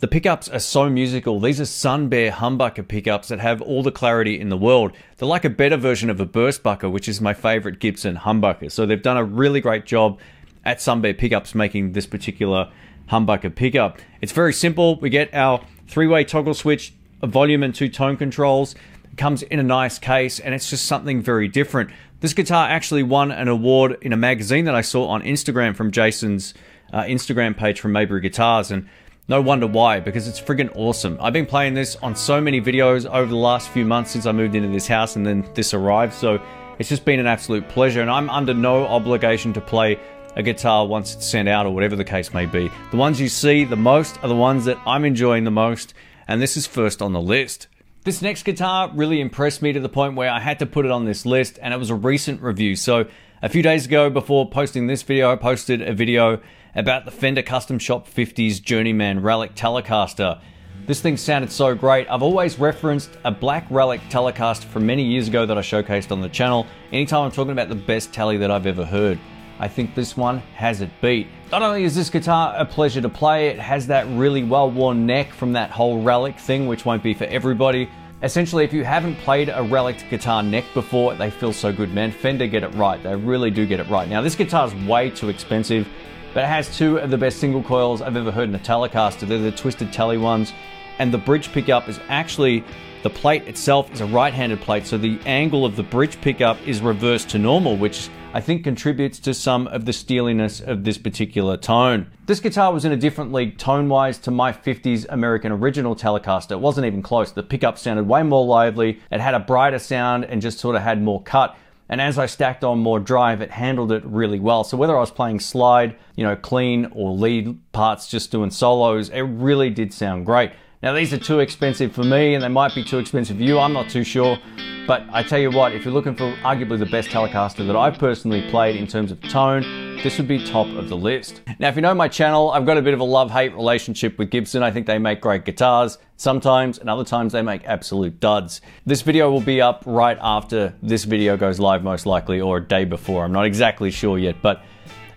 the 0.02 0.08
pickups 0.08 0.48
are 0.48 0.58
so 0.58 0.90
musical. 0.90 1.38
These 1.38 1.60
are 1.60 1.64
Sun 1.64 2.08
Bear 2.08 2.32
humbucker 2.32 2.88
pickups 2.88 3.28
that 3.28 3.38
have 3.38 3.62
all 3.62 3.84
the 3.84 3.92
clarity 3.92 4.40
in 4.40 4.48
the 4.48 4.56
world. 4.56 4.90
They're 5.16 5.28
like 5.28 5.44
a 5.44 5.48
better 5.48 5.76
version 5.76 6.10
of 6.10 6.20
a 6.20 6.26
Burstbucker, 6.26 6.90
which 6.90 7.08
is 7.08 7.20
my 7.20 7.34
favorite 7.34 7.78
Gibson 7.78 8.16
humbucker. 8.16 8.72
So 8.72 8.84
they've 8.84 9.00
done 9.00 9.16
a 9.16 9.22
really 9.24 9.60
great 9.60 9.86
job 9.86 10.18
at 10.64 10.80
Sun 10.80 11.02
Bear 11.02 11.14
pickups 11.14 11.54
making 11.54 11.92
this 11.92 12.06
particular 12.06 12.72
humbucker 13.10 13.54
pickup. 13.54 14.00
It's 14.20 14.32
very 14.32 14.52
simple. 14.52 14.98
We 14.98 15.08
get 15.08 15.32
our 15.34 15.64
three-way 15.92 16.24
toggle 16.24 16.54
switch, 16.54 16.94
a 17.20 17.26
volume 17.26 17.62
and 17.62 17.74
two 17.74 17.86
tone 17.86 18.16
controls. 18.16 18.74
It 19.04 19.18
comes 19.18 19.42
in 19.42 19.58
a 19.58 19.62
nice 19.62 19.98
case 19.98 20.40
and 20.40 20.54
it's 20.54 20.70
just 20.70 20.86
something 20.86 21.20
very 21.20 21.48
different. 21.48 21.90
This 22.20 22.32
guitar 22.32 22.66
actually 22.66 23.02
won 23.02 23.30
an 23.30 23.46
award 23.46 23.98
in 24.00 24.14
a 24.14 24.16
magazine 24.16 24.64
that 24.64 24.74
I 24.74 24.80
saw 24.80 25.08
on 25.08 25.20
Instagram 25.20 25.76
from 25.76 25.90
Jason's 25.90 26.54
uh, 26.94 27.02
Instagram 27.02 27.54
page 27.54 27.78
from 27.78 27.92
Maybury 27.92 28.22
Guitars 28.22 28.70
and 28.70 28.88
no 29.28 29.42
wonder 29.42 29.66
why, 29.66 30.00
because 30.00 30.26
it's 30.26 30.40
friggin' 30.40 30.74
awesome. 30.74 31.18
I've 31.20 31.34
been 31.34 31.44
playing 31.44 31.74
this 31.74 31.96
on 31.96 32.16
so 32.16 32.40
many 32.40 32.62
videos 32.62 33.04
over 33.04 33.26
the 33.26 33.36
last 33.36 33.68
few 33.68 33.84
months 33.84 34.12
since 34.12 34.24
I 34.24 34.32
moved 34.32 34.54
into 34.54 34.68
this 34.68 34.86
house 34.86 35.14
and 35.14 35.26
then 35.26 35.46
this 35.52 35.74
arrived, 35.74 36.14
so 36.14 36.40
it's 36.78 36.88
just 36.88 37.04
been 37.04 37.20
an 37.20 37.26
absolute 37.26 37.68
pleasure, 37.68 38.00
and 38.00 38.10
I'm 38.10 38.30
under 38.30 38.54
no 38.54 38.86
obligation 38.86 39.52
to 39.52 39.60
play 39.60 40.00
a 40.36 40.42
guitar 40.42 40.86
once 40.86 41.14
it's 41.14 41.26
sent 41.26 41.48
out 41.48 41.66
or 41.66 41.74
whatever 41.74 41.96
the 41.96 42.04
case 42.04 42.32
may 42.32 42.46
be. 42.46 42.70
The 42.90 42.96
ones 42.96 43.20
you 43.20 43.28
see 43.28 43.64
the 43.64 43.76
most 43.76 44.22
are 44.22 44.28
the 44.28 44.34
ones 44.34 44.64
that 44.64 44.78
I'm 44.86 45.04
enjoying 45.04 45.44
the 45.44 45.50
most, 45.50 45.94
and 46.28 46.40
this 46.40 46.56
is 46.56 46.66
first 46.66 47.02
on 47.02 47.12
the 47.12 47.20
list. 47.20 47.68
This 48.04 48.22
next 48.22 48.42
guitar 48.42 48.90
really 48.94 49.20
impressed 49.20 49.62
me 49.62 49.72
to 49.72 49.80
the 49.80 49.88
point 49.88 50.16
where 50.16 50.30
I 50.30 50.40
had 50.40 50.58
to 50.58 50.66
put 50.66 50.84
it 50.84 50.90
on 50.90 51.04
this 51.04 51.24
list, 51.24 51.58
and 51.62 51.72
it 51.72 51.76
was 51.76 51.90
a 51.90 51.94
recent 51.94 52.42
review. 52.42 52.74
So, 52.74 53.06
a 53.42 53.48
few 53.48 53.62
days 53.62 53.86
ago, 53.86 54.10
before 54.10 54.48
posting 54.48 54.86
this 54.86 55.02
video, 55.02 55.30
I 55.30 55.36
posted 55.36 55.82
a 55.82 55.92
video 55.92 56.40
about 56.74 57.04
the 57.04 57.10
Fender 57.10 57.42
Custom 57.42 57.78
Shop 57.78 58.08
50s 58.08 58.62
Journeyman 58.62 59.20
Relic 59.20 59.54
Telecaster. 59.54 60.40
This 60.86 61.00
thing 61.00 61.16
sounded 61.16 61.52
so 61.52 61.76
great. 61.76 62.08
I've 62.10 62.22
always 62.22 62.58
referenced 62.58 63.10
a 63.24 63.30
black 63.30 63.66
Relic 63.70 64.00
Telecaster 64.10 64.64
from 64.64 64.84
many 64.84 65.04
years 65.04 65.28
ago 65.28 65.46
that 65.46 65.56
I 65.56 65.60
showcased 65.60 66.10
on 66.10 66.20
the 66.20 66.28
channel. 66.28 66.66
Anytime 66.90 67.26
I'm 67.26 67.30
talking 67.30 67.52
about 67.52 67.68
the 67.68 67.76
best 67.76 68.12
tele 68.12 68.36
that 68.38 68.50
I've 68.50 68.66
ever 68.66 68.84
heard. 68.84 69.20
I 69.62 69.68
think 69.68 69.94
this 69.94 70.16
one 70.16 70.38
has 70.56 70.80
it 70.80 70.90
beat. 71.00 71.28
Not 71.52 71.62
only 71.62 71.84
is 71.84 71.94
this 71.94 72.10
guitar 72.10 72.52
a 72.56 72.66
pleasure 72.66 73.00
to 73.00 73.08
play, 73.08 73.46
it 73.46 73.60
has 73.60 73.86
that 73.86 74.08
really 74.08 74.42
well-worn 74.42 75.06
neck 75.06 75.32
from 75.32 75.52
that 75.52 75.70
whole 75.70 76.02
Relic 76.02 76.36
thing, 76.36 76.66
which 76.66 76.84
won't 76.84 77.02
be 77.02 77.14
for 77.14 77.24
everybody. 77.24 77.88
Essentially, 78.24 78.64
if 78.64 78.72
you 78.72 78.82
haven't 78.82 79.16
played 79.18 79.48
a 79.48 79.62
Relic 79.62 80.04
guitar 80.10 80.42
neck 80.42 80.64
before, 80.74 81.14
they 81.14 81.30
feel 81.30 81.52
so 81.52 81.72
good, 81.72 81.94
man. 81.94 82.10
Fender 82.10 82.48
get 82.48 82.64
it 82.64 82.74
right. 82.74 83.00
They 83.02 83.14
really 83.14 83.52
do 83.52 83.64
get 83.64 83.78
it 83.78 83.88
right. 83.88 84.08
Now, 84.08 84.20
this 84.20 84.34
guitar 84.34 84.66
is 84.66 84.74
way 84.86 85.10
too 85.10 85.28
expensive 85.28 85.88
but 86.34 86.44
it 86.44 86.48
has 86.48 86.74
two 86.74 86.98
of 86.98 87.10
the 87.10 87.18
best 87.18 87.38
single 87.38 87.62
coils 87.62 88.00
I've 88.00 88.16
ever 88.16 88.30
heard 88.30 88.48
in 88.48 88.54
a 88.54 88.58
Telecaster. 88.58 89.28
They're 89.28 89.38
the 89.38 89.52
Twisted 89.52 89.92
Tele 89.92 90.16
ones, 90.16 90.52
and 90.98 91.12
the 91.12 91.18
bridge 91.18 91.52
pickup 91.52 91.88
is 91.88 92.00
actually 92.08 92.64
the 93.02 93.10
plate 93.10 93.46
itself 93.48 93.92
is 93.92 94.00
a 94.00 94.06
right-handed 94.06 94.60
plate, 94.60 94.86
so 94.86 94.96
the 94.96 95.18
angle 95.26 95.64
of 95.64 95.76
the 95.76 95.82
bridge 95.82 96.20
pickup 96.20 96.56
is 96.66 96.80
reversed 96.80 97.28
to 97.30 97.38
normal, 97.38 97.76
which 97.76 98.08
I 98.34 98.40
think 98.40 98.64
contributes 98.64 99.18
to 99.20 99.34
some 99.34 99.66
of 99.66 99.84
the 99.84 99.92
steeliness 99.92 100.62
of 100.62 100.84
this 100.84 100.96
particular 100.96 101.58
tone. 101.58 102.10
This 102.24 102.40
guitar 102.40 102.72
was 102.72 102.86
in 102.86 102.90
a 102.90 102.96
different 102.96 103.30
league 103.30 103.58
tone-wise 103.58 104.16
to 104.20 104.30
my 104.30 104.54
50s 104.54 105.04
American 105.10 105.52
original 105.52 105.94
Telecaster. 105.94 106.52
It 106.52 106.60
wasn't 106.60 106.86
even 106.86 107.02
close. 107.02 107.30
The 107.30 107.42
pickup 107.42 107.76
sounded 107.76 108.08
way 108.08 108.22
more 108.22 108.46
lively, 108.46 109.00
it 109.10 109.20
had 109.20 109.34
a 109.34 109.40
brighter 109.40 109.78
sound 109.78 110.24
and 110.24 110.40
just 110.40 110.58
sort 110.58 110.76
of 110.76 110.82
had 110.82 111.02
more 111.02 111.22
cut. 111.22 111.58
And 111.90 112.00
as 112.00 112.18
I 112.18 112.24
stacked 112.24 112.64
on 112.64 112.78
more 112.78 112.98
drive, 112.98 113.42
it 113.42 113.50
handled 113.50 113.92
it 113.92 114.02
really 114.06 114.40
well. 114.40 114.64
So 114.64 114.78
whether 114.78 114.96
I 114.96 115.00
was 115.00 115.10
playing 115.10 115.40
slide, 115.40 115.98
you 116.16 116.24
know, 116.24 116.34
clean 116.34 116.86
or 116.92 117.12
lead 117.12 117.60
parts, 117.72 118.08
just 118.08 118.30
doing 118.30 118.50
solos, 118.50 119.10
it 119.10 119.20
really 119.20 119.68
did 119.68 119.92
sound 119.92 120.24
great. 120.24 120.52
Now 120.82 120.92
these 120.92 121.12
are 121.12 121.18
too 121.18 121.38
expensive 121.38 121.92
for 121.92 122.02
me 122.02 122.34
and 122.34 122.42
they 122.42 122.48
might 122.48 122.74
be 122.74 122.82
too 122.82 122.98
expensive 122.98 123.36
for 123.36 123.42
you, 123.44 123.60
I'm 123.60 123.72
not 123.72 123.88
too 123.88 124.02
sure. 124.02 124.36
But 124.84 125.06
I 125.12 125.22
tell 125.22 125.38
you 125.38 125.52
what, 125.52 125.72
if 125.72 125.84
you're 125.84 125.94
looking 125.94 126.16
for 126.16 126.32
arguably 126.42 126.76
the 126.76 126.86
best 126.86 127.08
Telecaster 127.08 127.64
that 127.68 127.76
I've 127.76 127.98
personally 127.98 128.50
played 128.50 128.74
in 128.74 128.88
terms 128.88 129.12
of 129.12 129.22
tone, 129.22 129.62
this 130.02 130.18
would 130.18 130.26
be 130.26 130.44
top 130.44 130.66
of 130.66 130.88
the 130.88 130.96
list. 130.96 131.42
Now, 131.60 131.68
if 131.68 131.76
you 131.76 131.82
know 131.82 131.94
my 131.94 132.08
channel, 132.08 132.50
I've 132.50 132.66
got 132.66 132.78
a 132.78 132.82
bit 132.82 132.94
of 132.94 132.98
a 132.98 133.04
love-hate 133.04 133.54
relationship 133.54 134.18
with 134.18 134.30
Gibson. 134.30 134.64
I 134.64 134.72
think 134.72 134.88
they 134.88 134.98
make 134.98 135.20
great 135.20 135.44
guitars 135.44 135.98
sometimes, 136.16 136.78
and 136.78 136.90
other 136.90 137.04
times 137.04 137.32
they 137.32 137.42
make 137.42 137.64
absolute 137.64 138.18
duds. 138.18 138.60
This 138.84 139.02
video 139.02 139.30
will 139.30 139.40
be 139.40 139.60
up 139.60 139.84
right 139.86 140.18
after 140.20 140.74
this 140.82 141.04
video 141.04 141.36
goes 141.36 141.60
live, 141.60 141.84
most 141.84 142.06
likely, 142.06 142.40
or 142.40 142.56
a 142.56 142.60
day 142.60 142.84
before. 142.84 143.24
I'm 143.24 143.32
not 143.32 143.46
exactly 143.46 143.92
sure 143.92 144.18
yet, 144.18 144.42
but 144.42 144.64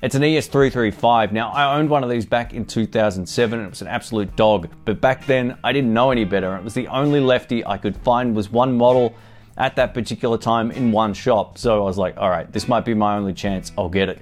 it's 0.02 0.16
an 0.16 0.22
ES335. 0.22 1.32
Now, 1.32 1.52
I 1.52 1.78
owned 1.78 1.90
one 1.90 2.04
of 2.04 2.10
these 2.10 2.26
back 2.26 2.54
in 2.54 2.66
2007. 2.66 3.60
and 3.60 3.68
It 3.68 3.70
was 3.70 3.82
an 3.82 3.88
absolute 3.88 4.36
dog, 4.36 4.70
but 4.84 5.02
back 5.02 5.26
then 5.26 5.58
I 5.64 5.74
didn't 5.74 5.94
know 5.94 6.12
any 6.12 6.26
better. 6.26 6.56
It 6.56 6.64
was 6.64 6.74
the 6.74 6.88
only 6.88 7.20
lefty 7.20 7.66
I 7.66 7.78
could 7.78 7.96
find 7.98 8.36
was 8.36 8.52
one 8.52 8.78
model 8.78 9.16
at 9.58 9.76
that 9.78 9.94
particular 9.94 10.38
time 10.38 10.72
in 10.72 10.92
one 10.92 11.14
shop. 11.14 11.58
So 11.58 11.82
I 11.82 11.86
was 11.86 11.98
like, 11.98 12.18
all 12.18 12.30
right, 12.30 12.52
this 12.52 12.68
might 12.68 12.86
be 12.86 12.94
my 12.94 13.16
only 13.16 13.34
chance. 13.34 13.72
I'll 13.78 13.90
get 13.90 14.10
it. 14.10 14.20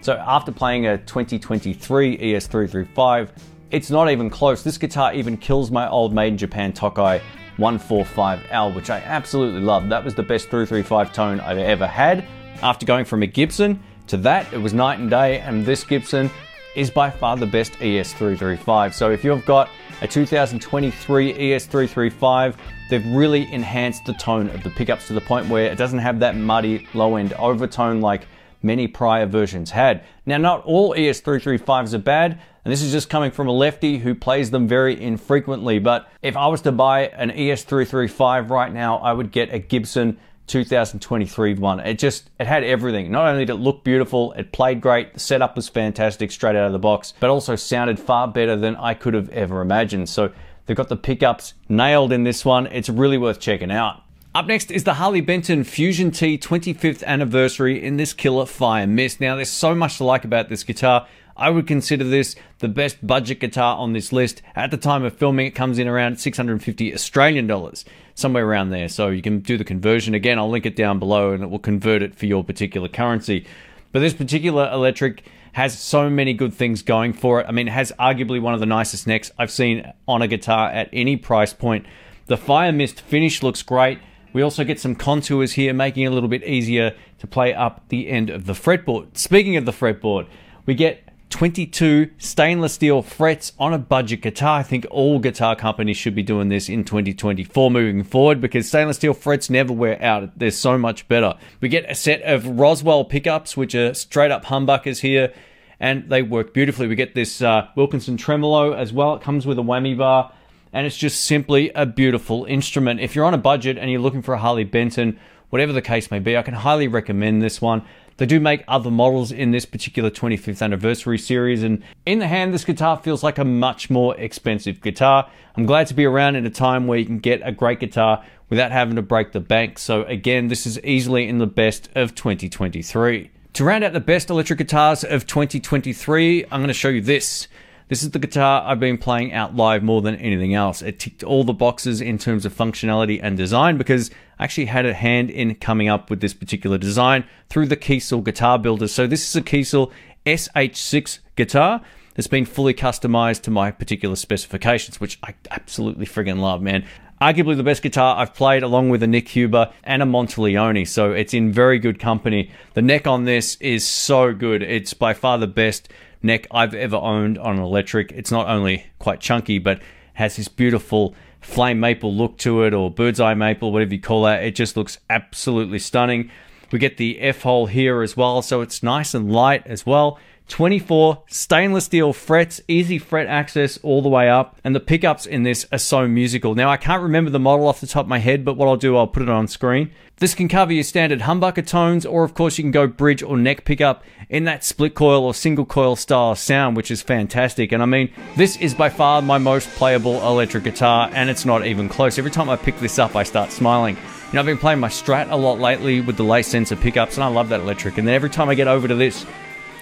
So 0.00 0.14
after 0.14 0.52
playing 0.52 0.86
a 0.86 0.98
2023 0.98 2.18
ES335, 2.18 3.30
it's 3.72 3.90
not 3.90 4.10
even 4.10 4.30
close. 4.30 4.62
This 4.62 4.78
guitar 4.78 5.12
even 5.12 5.36
kills 5.36 5.70
my 5.70 5.88
old 5.88 6.14
made 6.14 6.28
in 6.28 6.38
Japan 6.38 6.72
Tokai 6.72 7.20
145L, 7.58 8.74
which 8.76 8.90
I 8.90 8.98
absolutely 9.00 9.60
love. 9.60 9.88
That 9.88 10.04
was 10.04 10.14
the 10.14 10.22
best 10.22 10.44
335 10.48 11.12
tone 11.12 11.40
I've 11.40 11.58
ever 11.58 11.86
had. 11.86 12.24
After 12.62 12.86
going 12.86 13.04
from 13.04 13.22
a 13.22 13.26
Gibson 13.26 13.82
to 14.08 14.16
that, 14.18 14.52
it 14.52 14.58
was 14.58 14.72
night 14.72 14.98
and 14.98 15.10
day, 15.10 15.40
and 15.40 15.64
this 15.64 15.84
Gibson 15.84 16.30
is 16.74 16.90
by 16.90 17.10
far 17.10 17.36
the 17.36 17.46
best 17.46 17.72
ES335. 17.74 18.92
So 18.92 19.10
if 19.10 19.24
you've 19.24 19.46
got 19.46 19.70
a 20.02 20.06
2023 20.06 21.32
ES335, 21.32 22.54
they've 22.90 23.06
really 23.06 23.50
enhanced 23.52 24.04
the 24.04 24.12
tone 24.14 24.50
of 24.50 24.62
the 24.62 24.70
pickups 24.70 25.06
to 25.06 25.14
the 25.14 25.20
point 25.20 25.48
where 25.48 25.72
it 25.72 25.78
doesn't 25.78 25.98
have 25.98 26.20
that 26.20 26.36
muddy 26.36 26.86
low 26.92 27.16
end 27.16 27.32
overtone 27.34 28.00
like 28.00 28.26
many 28.62 28.86
prior 28.86 29.26
versions 29.26 29.70
had. 29.70 30.04
Now, 30.26 30.36
not 30.36 30.64
all 30.64 30.94
ES335s 30.94 31.94
are 31.94 31.98
bad, 31.98 32.38
and 32.64 32.72
this 32.72 32.82
is 32.82 32.92
just 32.92 33.08
coming 33.08 33.30
from 33.30 33.48
a 33.48 33.52
lefty 33.52 33.98
who 33.98 34.14
plays 34.14 34.50
them 34.50 34.66
very 34.66 35.00
infrequently, 35.00 35.78
but 35.78 36.10
if 36.20 36.36
I 36.36 36.48
was 36.48 36.62
to 36.62 36.72
buy 36.72 37.06
an 37.06 37.30
ES335 37.30 38.50
right 38.50 38.72
now, 38.72 38.98
I 38.98 39.12
would 39.12 39.30
get 39.30 39.54
a 39.54 39.58
Gibson 39.58 40.18
2023 40.46 41.54
one. 41.54 41.80
It 41.80 41.98
just 41.98 42.30
it 42.38 42.46
had 42.46 42.64
everything. 42.64 43.10
Not 43.10 43.26
only 43.26 43.44
did 43.44 43.52
it 43.52 43.56
look 43.56 43.84
beautiful, 43.84 44.32
it 44.32 44.52
played 44.52 44.80
great, 44.80 45.14
the 45.14 45.20
setup 45.20 45.56
was 45.56 45.68
fantastic 45.68 46.30
straight 46.30 46.56
out 46.56 46.66
of 46.66 46.72
the 46.72 46.78
box, 46.78 47.14
but 47.20 47.30
also 47.30 47.56
sounded 47.56 47.98
far 47.98 48.28
better 48.28 48.56
than 48.56 48.76
I 48.76 48.94
could 48.94 49.14
have 49.14 49.28
ever 49.30 49.60
imagined. 49.60 50.08
So 50.08 50.32
they've 50.66 50.76
got 50.76 50.88
the 50.88 50.96
pickups 50.96 51.54
nailed 51.68 52.12
in 52.12 52.24
this 52.24 52.44
one. 52.44 52.66
It's 52.66 52.88
really 52.88 53.18
worth 53.18 53.40
checking 53.40 53.70
out. 53.70 54.02
Up 54.34 54.46
next 54.46 54.70
is 54.70 54.84
the 54.84 54.92
Harley 54.94 55.22
Benton 55.22 55.64
Fusion 55.64 56.10
T 56.10 56.36
25th 56.36 57.02
anniversary 57.04 57.82
in 57.82 57.96
this 57.96 58.12
killer 58.12 58.44
Fire 58.44 58.86
Mist. 58.86 59.18
Now, 59.18 59.34
there's 59.34 59.50
so 59.50 59.74
much 59.74 59.96
to 59.96 60.04
like 60.04 60.26
about 60.26 60.50
this 60.50 60.62
guitar. 60.62 61.06
I 61.36 61.50
would 61.50 61.66
consider 61.66 62.04
this 62.04 62.34
the 62.58 62.68
best 62.68 63.06
budget 63.06 63.40
guitar 63.40 63.76
on 63.76 63.92
this 63.92 64.12
list. 64.12 64.42
At 64.54 64.70
the 64.70 64.76
time 64.76 65.04
of 65.04 65.16
filming, 65.16 65.46
it 65.46 65.54
comes 65.54 65.78
in 65.78 65.86
around 65.86 66.18
650 66.18 66.94
Australian 66.94 67.46
dollars, 67.46 67.84
somewhere 68.14 68.46
around 68.46 68.70
there. 68.70 68.88
So 68.88 69.08
you 69.08 69.22
can 69.22 69.40
do 69.40 69.58
the 69.58 69.64
conversion. 69.64 70.14
Again, 70.14 70.38
I'll 70.38 70.50
link 70.50 70.66
it 70.66 70.76
down 70.76 70.98
below 70.98 71.32
and 71.32 71.42
it 71.42 71.50
will 71.50 71.58
convert 71.58 72.02
it 72.02 72.14
for 72.14 72.26
your 72.26 72.42
particular 72.42 72.88
currency. 72.88 73.46
But 73.92 74.00
this 74.00 74.14
particular 74.14 74.70
electric 74.72 75.24
has 75.52 75.78
so 75.78 76.10
many 76.10 76.34
good 76.34 76.52
things 76.52 76.82
going 76.82 77.12
for 77.12 77.40
it. 77.40 77.46
I 77.48 77.52
mean, 77.52 77.68
it 77.68 77.72
has 77.72 77.92
arguably 77.98 78.40
one 78.40 78.54
of 78.54 78.60
the 78.60 78.66
nicest 78.66 79.06
necks 79.06 79.30
I've 79.38 79.50
seen 79.50 79.90
on 80.06 80.22
a 80.22 80.28
guitar 80.28 80.68
at 80.68 80.90
any 80.92 81.16
price 81.16 81.54
point. 81.54 81.86
The 82.26 82.36
Fire 82.36 82.72
Mist 82.72 83.00
finish 83.00 83.42
looks 83.42 83.62
great. 83.62 83.98
We 84.32 84.42
also 84.42 84.64
get 84.64 84.78
some 84.78 84.94
contours 84.94 85.52
here, 85.52 85.72
making 85.72 86.02
it 86.02 86.08
a 86.08 86.10
little 86.10 86.28
bit 86.28 86.44
easier 86.44 86.94
to 87.20 87.26
play 87.26 87.54
up 87.54 87.88
the 87.88 88.08
end 88.10 88.28
of 88.28 88.44
the 88.44 88.52
fretboard. 88.52 89.16
Speaking 89.16 89.56
of 89.56 89.64
the 89.64 89.72
fretboard, 89.72 90.26
we 90.66 90.74
get 90.74 91.05
22 91.30 92.10
stainless 92.18 92.74
steel 92.74 93.02
frets 93.02 93.52
on 93.58 93.72
a 93.72 93.78
budget 93.78 94.22
guitar. 94.22 94.60
I 94.60 94.62
think 94.62 94.86
all 94.90 95.18
guitar 95.18 95.56
companies 95.56 95.96
should 95.96 96.14
be 96.14 96.22
doing 96.22 96.48
this 96.48 96.68
in 96.68 96.84
2024 96.84 97.70
moving 97.70 98.04
forward 98.04 98.40
because 98.40 98.68
stainless 98.68 98.96
steel 98.96 99.12
frets 99.12 99.50
never 99.50 99.72
wear 99.72 100.02
out. 100.02 100.38
They're 100.38 100.50
so 100.50 100.78
much 100.78 101.08
better. 101.08 101.34
We 101.60 101.68
get 101.68 101.90
a 101.90 101.94
set 101.94 102.22
of 102.22 102.46
Roswell 102.46 103.04
pickups, 103.04 103.56
which 103.56 103.74
are 103.74 103.92
straight 103.94 104.30
up 104.30 104.44
humbuckers 104.44 105.00
here, 105.00 105.32
and 105.80 106.08
they 106.08 106.22
work 106.22 106.54
beautifully. 106.54 106.86
We 106.86 106.94
get 106.94 107.14
this 107.14 107.42
uh, 107.42 107.68
Wilkinson 107.76 108.16
tremolo 108.16 108.72
as 108.72 108.92
well. 108.92 109.14
It 109.16 109.22
comes 109.22 109.46
with 109.46 109.58
a 109.58 109.62
whammy 109.62 109.98
bar, 109.98 110.32
and 110.72 110.86
it's 110.86 110.96
just 110.96 111.24
simply 111.24 111.70
a 111.74 111.86
beautiful 111.86 112.44
instrument. 112.44 113.00
If 113.00 113.14
you're 113.14 113.24
on 113.24 113.34
a 113.34 113.38
budget 113.38 113.78
and 113.78 113.90
you're 113.90 114.00
looking 114.00 114.22
for 114.22 114.34
a 114.34 114.38
Harley 114.38 114.64
Benton, 114.64 115.18
whatever 115.50 115.72
the 115.72 115.82
case 115.82 116.10
may 116.10 116.20
be, 116.20 116.36
I 116.36 116.42
can 116.42 116.54
highly 116.54 116.88
recommend 116.88 117.42
this 117.42 117.60
one. 117.60 117.82
They 118.18 118.26
do 118.26 118.40
make 118.40 118.64
other 118.66 118.90
models 118.90 119.30
in 119.30 119.50
this 119.50 119.66
particular 119.66 120.10
25th 120.10 120.62
anniversary 120.62 121.18
series, 121.18 121.62
and 121.62 121.82
in 122.06 122.18
the 122.18 122.28
hand, 122.28 122.54
this 122.54 122.64
guitar 122.64 122.96
feels 122.96 123.22
like 123.22 123.36
a 123.36 123.44
much 123.44 123.90
more 123.90 124.16
expensive 124.16 124.80
guitar. 124.80 125.30
I'm 125.54 125.66
glad 125.66 125.86
to 125.88 125.94
be 125.94 126.06
around 126.06 126.36
in 126.36 126.46
a 126.46 126.50
time 126.50 126.86
where 126.86 126.98
you 126.98 127.04
can 127.04 127.18
get 127.18 127.42
a 127.44 127.52
great 127.52 127.78
guitar 127.78 128.24
without 128.48 128.72
having 128.72 128.96
to 128.96 129.02
break 129.02 129.32
the 129.32 129.40
bank. 129.40 129.78
So, 129.78 130.04
again, 130.04 130.48
this 130.48 130.66
is 130.66 130.80
easily 130.82 131.28
in 131.28 131.38
the 131.38 131.46
best 131.46 131.90
of 131.94 132.14
2023. 132.14 133.30
To 133.54 133.64
round 133.64 133.84
out 133.84 133.92
the 133.92 134.00
best 134.00 134.30
electric 134.30 134.58
guitars 134.58 135.04
of 135.04 135.26
2023, 135.26 136.44
I'm 136.44 136.60
going 136.60 136.68
to 136.68 136.74
show 136.74 136.88
you 136.88 137.02
this. 137.02 137.48
This 137.88 138.02
is 138.02 138.10
the 138.10 138.18
guitar 138.18 138.62
I've 138.66 138.80
been 138.80 138.98
playing 138.98 139.32
out 139.32 139.54
live 139.54 139.82
more 139.82 140.02
than 140.02 140.16
anything 140.16 140.54
else. 140.54 140.82
It 140.82 140.98
ticked 140.98 141.22
all 141.22 141.44
the 141.44 141.52
boxes 141.52 142.00
in 142.00 142.18
terms 142.18 142.44
of 142.44 142.54
functionality 142.54 143.20
and 143.22 143.36
design 143.36 143.76
because 143.76 144.10
actually 144.38 144.66
had 144.66 144.86
a 144.86 144.94
hand 144.94 145.30
in 145.30 145.54
coming 145.54 145.88
up 145.88 146.10
with 146.10 146.20
this 146.20 146.34
particular 146.34 146.78
design 146.78 147.24
through 147.48 147.66
the 147.66 147.76
Kiesel 147.76 148.24
guitar 148.24 148.58
builder. 148.58 148.88
So 148.88 149.06
this 149.06 149.28
is 149.28 149.36
a 149.36 149.42
Kiesel 149.42 149.90
SH6 150.26 151.20
guitar 151.36 151.80
that's 152.14 152.26
been 152.26 152.44
fully 152.44 152.74
customized 152.74 153.42
to 153.42 153.50
my 153.50 153.70
particular 153.70 154.16
specifications, 154.16 155.00
which 155.00 155.18
I 155.22 155.34
absolutely 155.50 156.06
friggin' 156.06 156.38
love, 156.38 156.62
man. 156.62 156.84
Arguably 157.20 157.56
the 157.56 157.62
best 157.62 157.82
guitar 157.82 158.18
I've 158.18 158.34
played 158.34 158.62
along 158.62 158.90
with 158.90 159.02
a 159.02 159.06
Nik 159.06 159.28
Huber 159.28 159.72
and 159.84 160.02
a 160.02 160.06
Monteleone, 160.06 160.86
so 160.86 161.12
it's 161.12 161.32
in 161.32 161.50
very 161.50 161.78
good 161.78 161.98
company. 161.98 162.50
The 162.74 162.82
neck 162.82 163.06
on 163.06 163.24
this 163.24 163.56
is 163.56 163.86
so 163.86 164.34
good. 164.34 164.62
It's 164.62 164.92
by 164.92 165.14
far 165.14 165.38
the 165.38 165.46
best 165.46 165.88
neck 166.22 166.46
I've 166.50 166.74
ever 166.74 166.96
owned 166.96 167.38
on 167.38 167.56
an 167.56 167.62
electric. 167.62 168.12
It's 168.12 168.30
not 168.30 168.48
only 168.48 168.86
quite 168.98 169.20
chunky, 169.20 169.58
but 169.58 169.80
has 170.14 170.36
this 170.36 170.48
beautiful 170.48 171.14
flame 171.46 171.80
maple 171.80 172.12
look 172.12 172.36
to 172.38 172.64
it, 172.64 172.74
or 172.74 172.90
bird's 172.90 173.20
eye 173.20 173.34
maple, 173.34 173.72
whatever 173.72 173.94
you 173.94 174.00
call 174.00 174.24
that. 174.24 174.42
It 174.42 174.54
just 174.54 174.76
looks 174.76 174.98
absolutely 175.08 175.78
stunning. 175.78 176.30
We 176.72 176.78
get 176.78 176.96
the 176.96 177.20
F 177.20 177.42
hole 177.42 177.66
here 177.66 178.02
as 178.02 178.16
well, 178.16 178.42
so 178.42 178.60
it's 178.60 178.82
nice 178.82 179.14
and 179.14 179.30
light 179.30 179.66
as 179.66 179.86
well. 179.86 180.18
24 180.48 181.24
stainless 181.26 181.86
steel 181.86 182.12
frets, 182.12 182.60
easy 182.68 182.98
fret 182.98 183.26
access 183.26 183.78
all 183.82 184.00
the 184.00 184.08
way 184.08 184.28
up, 184.28 184.56
and 184.62 184.74
the 184.74 184.80
pickups 184.80 185.26
in 185.26 185.42
this 185.42 185.66
are 185.72 185.78
so 185.78 186.06
musical. 186.06 186.54
Now, 186.54 186.70
I 186.70 186.76
can't 186.76 187.02
remember 187.02 187.30
the 187.30 187.40
model 187.40 187.66
off 187.66 187.80
the 187.80 187.86
top 187.86 188.06
of 188.06 188.08
my 188.08 188.18
head, 188.18 188.44
but 188.44 188.56
what 188.56 188.68
I'll 188.68 188.76
do, 188.76 188.96
I'll 188.96 189.06
put 189.06 189.22
it 189.22 189.28
on 189.28 189.48
screen. 189.48 189.90
This 190.18 190.34
can 190.34 190.48
cover 190.48 190.72
your 190.72 190.84
standard 190.84 191.20
humbucker 191.20 191.66
tones, 191.66 192.06
or 192.06 192.24
of 192.24 192.34
course, 192.34 192.56
you 192.56 192.64
can 192.64 192.70
go 192.70 192.86
bridge 192.86 193.22
or 193.22 193.36
neck 193.36 193.64
pickup 193.64 194.02
in 194.30 194.44
that 194.44 194.64
split 194.64 194.94
coil 194.94 195.24
or 195.24 195.34
single 195.34 195.66
coil 195.66 195.94
style 195.96 196.34
sound, 196.34 196.76
which 196.76 196.90
is 196.90 197.02
fantastic. 197.02 197.72
And 197.72 197.82
I 197.82 197.86
mean, 197.86 198.10
this 198.36 198.56
is 198.56 198.72
by 198.72 198.88
far 198.88 199.20
my 199.22 199.38
most 199.38 199.68
playable 199.70 200.16
electric 200.26 200.64
guitar, 200.64 201.10
and 201.12 201.28
it's 201.28 201.44
not 201.44 201.66
even 201.66 201.88
close. 201.88 202.18
Every 202.18 202.30
time 202.30 202.48
I 202.48 202.56
pick 202.56 202.78
this 202.78 202.98
up, 202.98 203.14
I 203.14 203.24
start 203.24 203.52
smiling. 203.52 203.96
You 203.96 204.32
know, 204.34 204.40
I've 204.40 204.46
been 204.46 204.58
playing 204.58 204.80
my 204.80 204.88
Strat 204.88 205.30
a 205.30 205.36
lot 205.36 205.60
lately 205.60 206.00
with 206.00 206.16
the 206.16 206.24
lace 206.24 206.48
sensor 206.48 206.76
pickups, 206.76 207.16
and 207.16 207.24
I 207.24 207.28
love 207.28 207.48
that 207.50 207.60
electric. 207.60 207.98
And 207.98 208.08
then 208.08 208.14
every 208.14 208.30
time 208.30 208.48
I 208.48 208.54
get 208.54 208.68
over 208.68 208.88
to 208.88 208.94
this, 208.94 209.26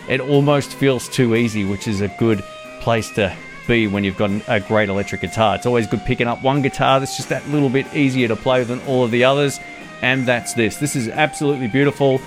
it 0.08 0.20
almost 0.20 0.74
feels 0.74 1.08
too 1.08 1.34
easy, 1.34 1.64
which 1.64 1.88
is 1.88 2.00
a 2.00 2.08
good 2.18 2.42
place 2.80 3.10
to 3.14 3.34
be 3.66 3.86
when 3.86 4.04
you've 4.04 4.16
got 4.16 4.30
a 4.48 4.60
great 4.60 4.88
electric 4.88 5.22
guitar. 5.22 5.54
It's 5.54 5.66
always 5.66 5.86
good 5.86 6.02
picking 6.04 6.26
up 6.26 6.42
one 6.42 6.60
guitar 6.60 7.00
that's 7.00 7.16
just 7.16 7.30
that 7.30 7.48
little 7.48 7.70
bit 7.70 7.86
easier 7.94 8.28
to 8.28 8.36
play 8.36 8.62
than 8.64 8.80
all 8.82 9.04
of 9.04 9.10
the 9.10 9.24
others, 9.24 9.58
and 10.02 10.26
that's 10.26 10.52
this. 10.54 10.76
This 10.76 10.96
is 10.96 11.08
absolutely 11.08 11.68
beautiful, 11.68 12.20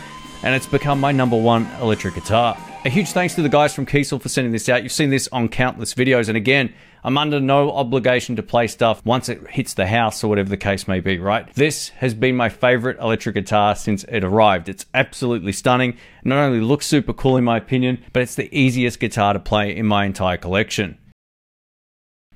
and 0.44 0.56
it's 0.56 0.68
become 0.68 1.00
my 1.00 1.12
number 1.12 1.38
one 1.38 1.68
electric 1.82 2.16
guitar. 2.16 2.58
A 2.86 2.90
huge 2.90 3.10
thanks 3.10 3.36
to 3.36 3.42
the 3.42 3.50
guys 3.50 3.74
from 3.74 3.86
Kiesel 3.86 4.22
for 4.22 4.30
sending 4.30 4.52
this 4.52 4.70
out. 4.70 4.82
You've 4.82 4.92
seen 4.92 5.10
this 5.10 5.28
on 5.32 5.50
countless 5.50 5.94
videos, 5.94 6.28
and 6.28 6.38
again, 6.38 6.74
I'm 7.08 7.18
under 7.18 7.40
no 7.40 7.72
obligation 7.72 8.36
to 8.36 8.44
play 8.44 8.68
stuff 8.68 9.02
once 9.06 9.30
it 9.30 9.50
hits 9.50 9.74
the 9.74 9.88
house 9.88 10.26
or 10.26 10.28
whatever 10.28 10.50
the 10.50 10.58
case 10.58 10.90
may 10.90 11.00
be, 11.00 11.20
right? 11.20 11.50
This 11.54 11.88
has 11.88 12.14
been 12.14 12.36
my 12.36 12.50
favorite 12.50 13.00
electric 13.00 13.36
guitar 13.36 13.78
since 13.78 14.04
it 14.10 14.26
arrived. 14.26 14.68
It's 14.68 14.86
absolutely 14.94 15.54
stunning. 15.54 15.96
Not 16.26 16.40
only 16.40 16.60
looks 16.60 16.86
super 16.86 17.14
cool 17.14 17.38
in 17.38 17.46
my 17.46 17.56
opinion, 17.56 18.04
but 18.12 18.24
it's 18.24 18.36
the 18.36 18.54
easiest 18.54 19.00
guitar 19.00 19.32
to 19.32 19.40
play 19.40 19.74
in 19.74 19.86
my 19.86 20.04
entire 20.04 20.36
collection. 20.36 20.98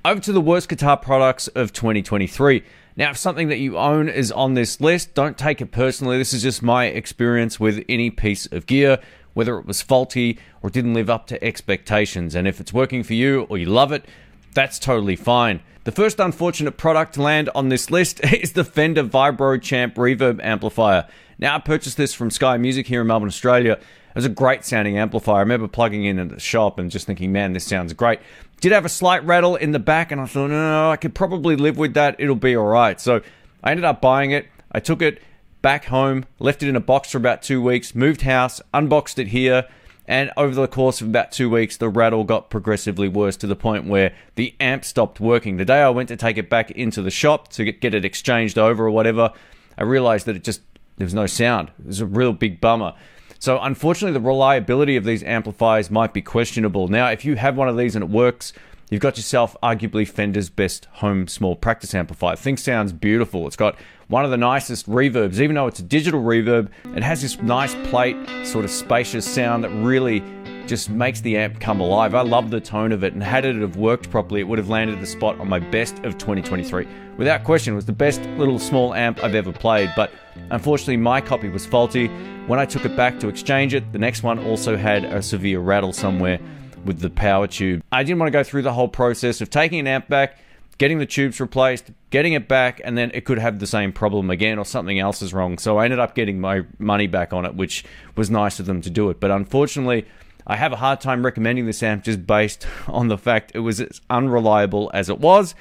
Over 0.06 0.22
to 0.22 0.32
the 0.32 0.40
worst 0.40 0.70
guitar 0.70 0.96
products 0.96 1.48
of 1.48 1.74
2023. 1.74 2.64
Now, 2.96 3.10
if 3.10 3.18
something 3.18 3.48
that 3.48 3.58
you 3.58 3.76
own 3.76 4.08
is 4.08 4.32
on 4.32 4.54
this 4.54 4.80
list, 4.80 5.12
don't 5.12 5.36
take 5.36 5.60
it 5.60 5.70
personally. 5.70 6.16
This 6.16 6.32
is 6.32 6.42
just 6.42 6.62
my 6.62 6.86
experience 6.86 7.60
with 7.60 7.84
any 7.90 8.08
piece 8.08 8.46
of 8.46 8.64
gear, 8.64 9.00
whether 9.34 9.58
it 9.58 9.66
was 9.66 9.82
faulty 9.82 10.38
or 10.62 10.70
didn't 10.70 10.94
live 10.94 11.10
up 11.10 11.26
to 11.26 11.44
expectations. 11.44 12.34
And 12.34 12.48
if 12.48 12.58
it's 12.58 12.72
working 12.72 13.02
for 13.02 13.12
you 13.12 13.42
or 13.50 13.58
you 13.58 13.66
love 13.66 13.92
it, 13.92 14.06
that's 14.54 14.78
totally 14.78 15.16
fine. 15.16 15.60
The 15.84 15.92
first 15.92 16.20
unfortunate 16.20 16.76
product 16.76 17.14
to 17.14 17.22
land 17.22 17.50
on 17.54 17.68
this 17.68 17.90
list 17.90 18.20
is 18.24 18.52
the 18.52 18.64
Fender 18.64 19.04
Vibro 19.04 19.60
Champ 19.60 19.96
Reverb 19.96 20.42
Amplifier. 20.42 21.08
Now, 21.38 21.56
I 21.56 21.58
purchased 21.58 21.96
this 21.96 22.14
from 22.14 22.30
Sky 22.30 22.56
Music 22.56 22.86
here 22.86 23.00
in 23.00 23.08
Melbourne, 23.08 23.28
Australia. 23.28 23.72
It 23.72 24.14
was 24.14 24.24
a 24.24 24.28
great 24.28 24.64
sounding 24.64 24.98
amplifier. 24.98 25.36
I 25.36 25.40
remember 25.40 25.66
plugging 25.66 26.04
in 26.04 26.18
at 26.18 26.28
the 26.28 26.38
shop 26.38 26.78
and 26.78 26.90
just 26.90 27.06
thinking, 27.06 27.32
man, 27.32 27.52
this 27.52 27.66
sounds 27.66 27.92
great. 27.94 28.20
Did 28.60 28.72
have 28.72 28.84
a 28.84 28.90
slight 28.90 29.24
rattle 29.24 29.56
in 29.56 29.72
the 29.72 29.80
back, 29.80 30.12
and 30.12 30.20
I 30.20 30.26
thought, 30.26 30.50
no, 30.50 30.90
I 30.90 30.96
could 30.96 31.14
probably 31.14 31.56
live 31.56 31.78
with 31.78 31.94
that. 31.94 32.16
It'll 32.18 32.36
be 32.36 32.54
all 32.54 32.66
right. 32.66 33.00
So 33.00 33.22
I 33.64 33.70
ended 33.70 33.84
up 33.84 34.00
buying 34.00 34.30
it. 34.30 34.46
I 34.70 34.80
took 34.80 35.02
it 35.02 35.20
back 35.62 35.86
home, 35.86 36.26
left 36.38 36.62
it 36.62 36.68
in 36.68 36.76
a 36.76 36.80
box 36.80 37.10
for 37.10 37.18
about 37.18 37.42
two 37.42 37.62
weeks, 37.62 37.94
moved 37.94 38.22
house, 38.22 38.60
unboxed 38.74 39.18
it 39.18 39.28
here, 39.28 39.66
and 40.06 40.30
over 40.36 40.54
the 40.54 40.66
course 40.66 41.00
of 41.00 41.08
about 41.08 41.30
two 41.30 41.48
weeks, 41.48 41.76
the 41.76 41.88
rattle 41.88 42.24
got 42.24 42.50
progressively 42.50 43.08
worse 43.08 43.36
to 43.38 43.46
the 43.46 43.54
point 43.54 43.86
where 43.86 44.12
the 44.34 44.54
amp 44.58 44.84
stopped 44.84 45.20
working. 45.20 45.56
The 45.56 45.64
day 45.64 45.80
I 45.80 45.90
went 45.90 46.08
to 46.08 46.16
take 46.16 46.36
it 46.36 46.50
back 46.50 46.70
into 46.72 47.02
the 47.02 47.10
shop 47.10 47.48
to 47.52 47.70
get 47.70 47.94
it 47.94 48.04
exchanged 48.04 48.58
over 48.58 48.86
or 48.86 48.90
whatever, 48.90 49.32
I 49.78 49.84
realized 49.84 50.26
that 50.26 50.36
it 50.36 50.44
just, 50.44 50.60
there 50.96 51.04
was 51.04 51.14
no 51.14 51.26
sound. 51.26 51.70
It 51.78 51.86
was 51.86 52.00
a 52.00 52.06
real 52.06 52.32
big 52.32 52.60
bummer. 52.60 52.94
So, 53.38 53.60
unfortunately, 53.60 54.12
the 54.12 54.24
reliability 54.24 54.96
of 54.96 55.04
these 55.04 55.22
amplifiers 55.22 55.90
might 55.90 56.12
be 56.12 56.22
questionable. 56.22 56.88
Now, 56.88 57.08
if 57.08 57.24
you 57.24 57.36
have 57.36 57.56
one 57.56 57.68
of 57.68 57.76
these 57.76 57.96
and 57.96 58.04
it 58.04 58.10
works, 58.10 58.52
you've 58.92 59.00
got 59.00 59.16
yourself 59.16 59.56
arguably 59.62 60.06
Fender's 60.06 60.50
best 60.50 60.84
home 60.92 61.26
small 61.26 61.56
practice 61.56 61.94
amplifier. 61.94 62.36
Thing 62.36 62.58
sounds 62.58 62.92
beautiful. 62.92 63.46
It's 63.46 63.56
got 63.56 63.76
one 64.08 64.26
of 64.26 64.30
the 64.30 64.36
nicest 64.36 64.86
reverbs, 64.86 65.40
even 65.40 65.56
though 65.56 65.66
it's 65.66 65.80
a 65.80 65.82
digital 65.82 66.20
reverb, 66.20 66.68
it 66.94 67.02
has 67.02 67.22
this 67.22 67.40
nice 67.40 67.74
plate, 67.88 68.16
sort 68.44 68.66
of 68.66 68.70
spacious 68.70 69.24
sound 69.24 69.64
that 69.64 69.70
really 69.70 70.22
just 70.66 70.90
makes 70.90 71.22
the 71.22 71.38
amp 71.38 71.58
come 71.58 71.80
alive. 71.80 72.14
I 72.14 72.20
love 72.20 72.50
the 72.50 72.60
tone 72.60 72.92
of 72.92 73.02
it, 73.02 73.14
and 73.14 73.22
had 73.22 73.46
it 73.46 73.56
have 73.56 73.76
worked 73.76 74.10
properly, 74.10 74.42
it 74.42 74.44
would 74.44 74.58
have 74.58 74.68
landed 74.68 75.00
the 75.00 75.06
spot 75.06 75.40
on 75.40 75.48
my 75.48 75.58
best 75.58 75.96
of 76.00 76.18
2023. 76.18 76.86
Without 77.16 77.44
question, 77.44 77.72
it 77.72 77.76
was 77.76 77.86
the 77.86 77.92
best 77.92 78.20
little 78.36 78.58
small 78.58 78.92
amp 78.92 79.24
I've 79.24 79.34
ever 79.34 79.52
played, 79.52 79.90
but 79.96 80.10
unfortunately, 80.50 80.98
my 80.98 81.22
copy 81.22 81.48
was 81.48 81.64
faulty. 81.64 82.08
When 82.46 82.58
I 82.58 82.66
took 82.66 82.84
it 82.84 82.94
back 82.94 83.18
to 83.20 83.28
exchange 83.28 83.72
it, 83.72 83.90
the 83.92 83.98
next 83.98 84.22
one 84.22 84.38
also 84.38 84.76
had 84.76 85.04
a 85.04 85.22
severe 85.22 85.60
rattle 85.60 85.94
somewhere 85.94 86.38
with 86.84 87.00
the 87.00 87.10
power 87.10 87.46
tube. 87.46 87.82
I 87.90 88.02
didn't 88.02 88.18
want 88.18 88.28
to 88.28 88.32
go 88.32 88.42
through 88.42 88.62
the 88.62 88.72
whole 88.72 88.88
process 88.88 89.40
of 89.40 89.50
taking 89.50 89.80
an 89.80 89.86
amp 89.86 90.08
back 90.08 90.38
getting 90.82 90.98
the 90.98 91.06
tubes 91.06 91.40
replaced, 91.40 91.92
getting 92.10 92.32
it 92.32 92.48
back, 92.48 92.80
and 92.82 92.98
then 92.98 93.10
it 93.14 93.24
could 93.24 93.38
have 93.38 93.60
the 93.60 93.66
same 93.68 93.92
problem 93.92 94.30
again 94.30 94.58
or 94.58 94.64
something 94.64 94.98
else 94.98 95.22
is 95.22 95.32
wrong. 95.32 95.56
So 95.58 95.78
I 95.78 95.84
ended 95.84 96.00
up 96.00 96.16
getting 96.16 96.40
my 96.40 96.62
money 96.78 97.06
back 97.06 97.32
on 97.32 97.44
it, 97.44 97.54
which 97.54 97.84
was 98.16 98.30
nice 98.30 98.58
of 98.58 98.66
them 98.66 98.80
to 98.82 98.90
do 98.90 99.10
it. 99.10 99.20
But 99.20 99.30
unfortunately, 99.30 100.06
I 100.44 100.56
have 100.56 100.72
a 100.72 100.76
hard 100.76 101.00
time 101.00 101.24
recommending 101.24 101.66
this 101.66 101.84
amp 101.84 102.02
just 102.02 102.26
based 102.26 102.66
on 102.88 103.06
the 103.06 103.16
fact 103.16 103.52
it 103.54 103.60
was 103.60 103.80
as 103.80 104.00
unreliable 104.10 104.90
as 104.92 105.08
it 105.08 105.20
was. 105.20 105.54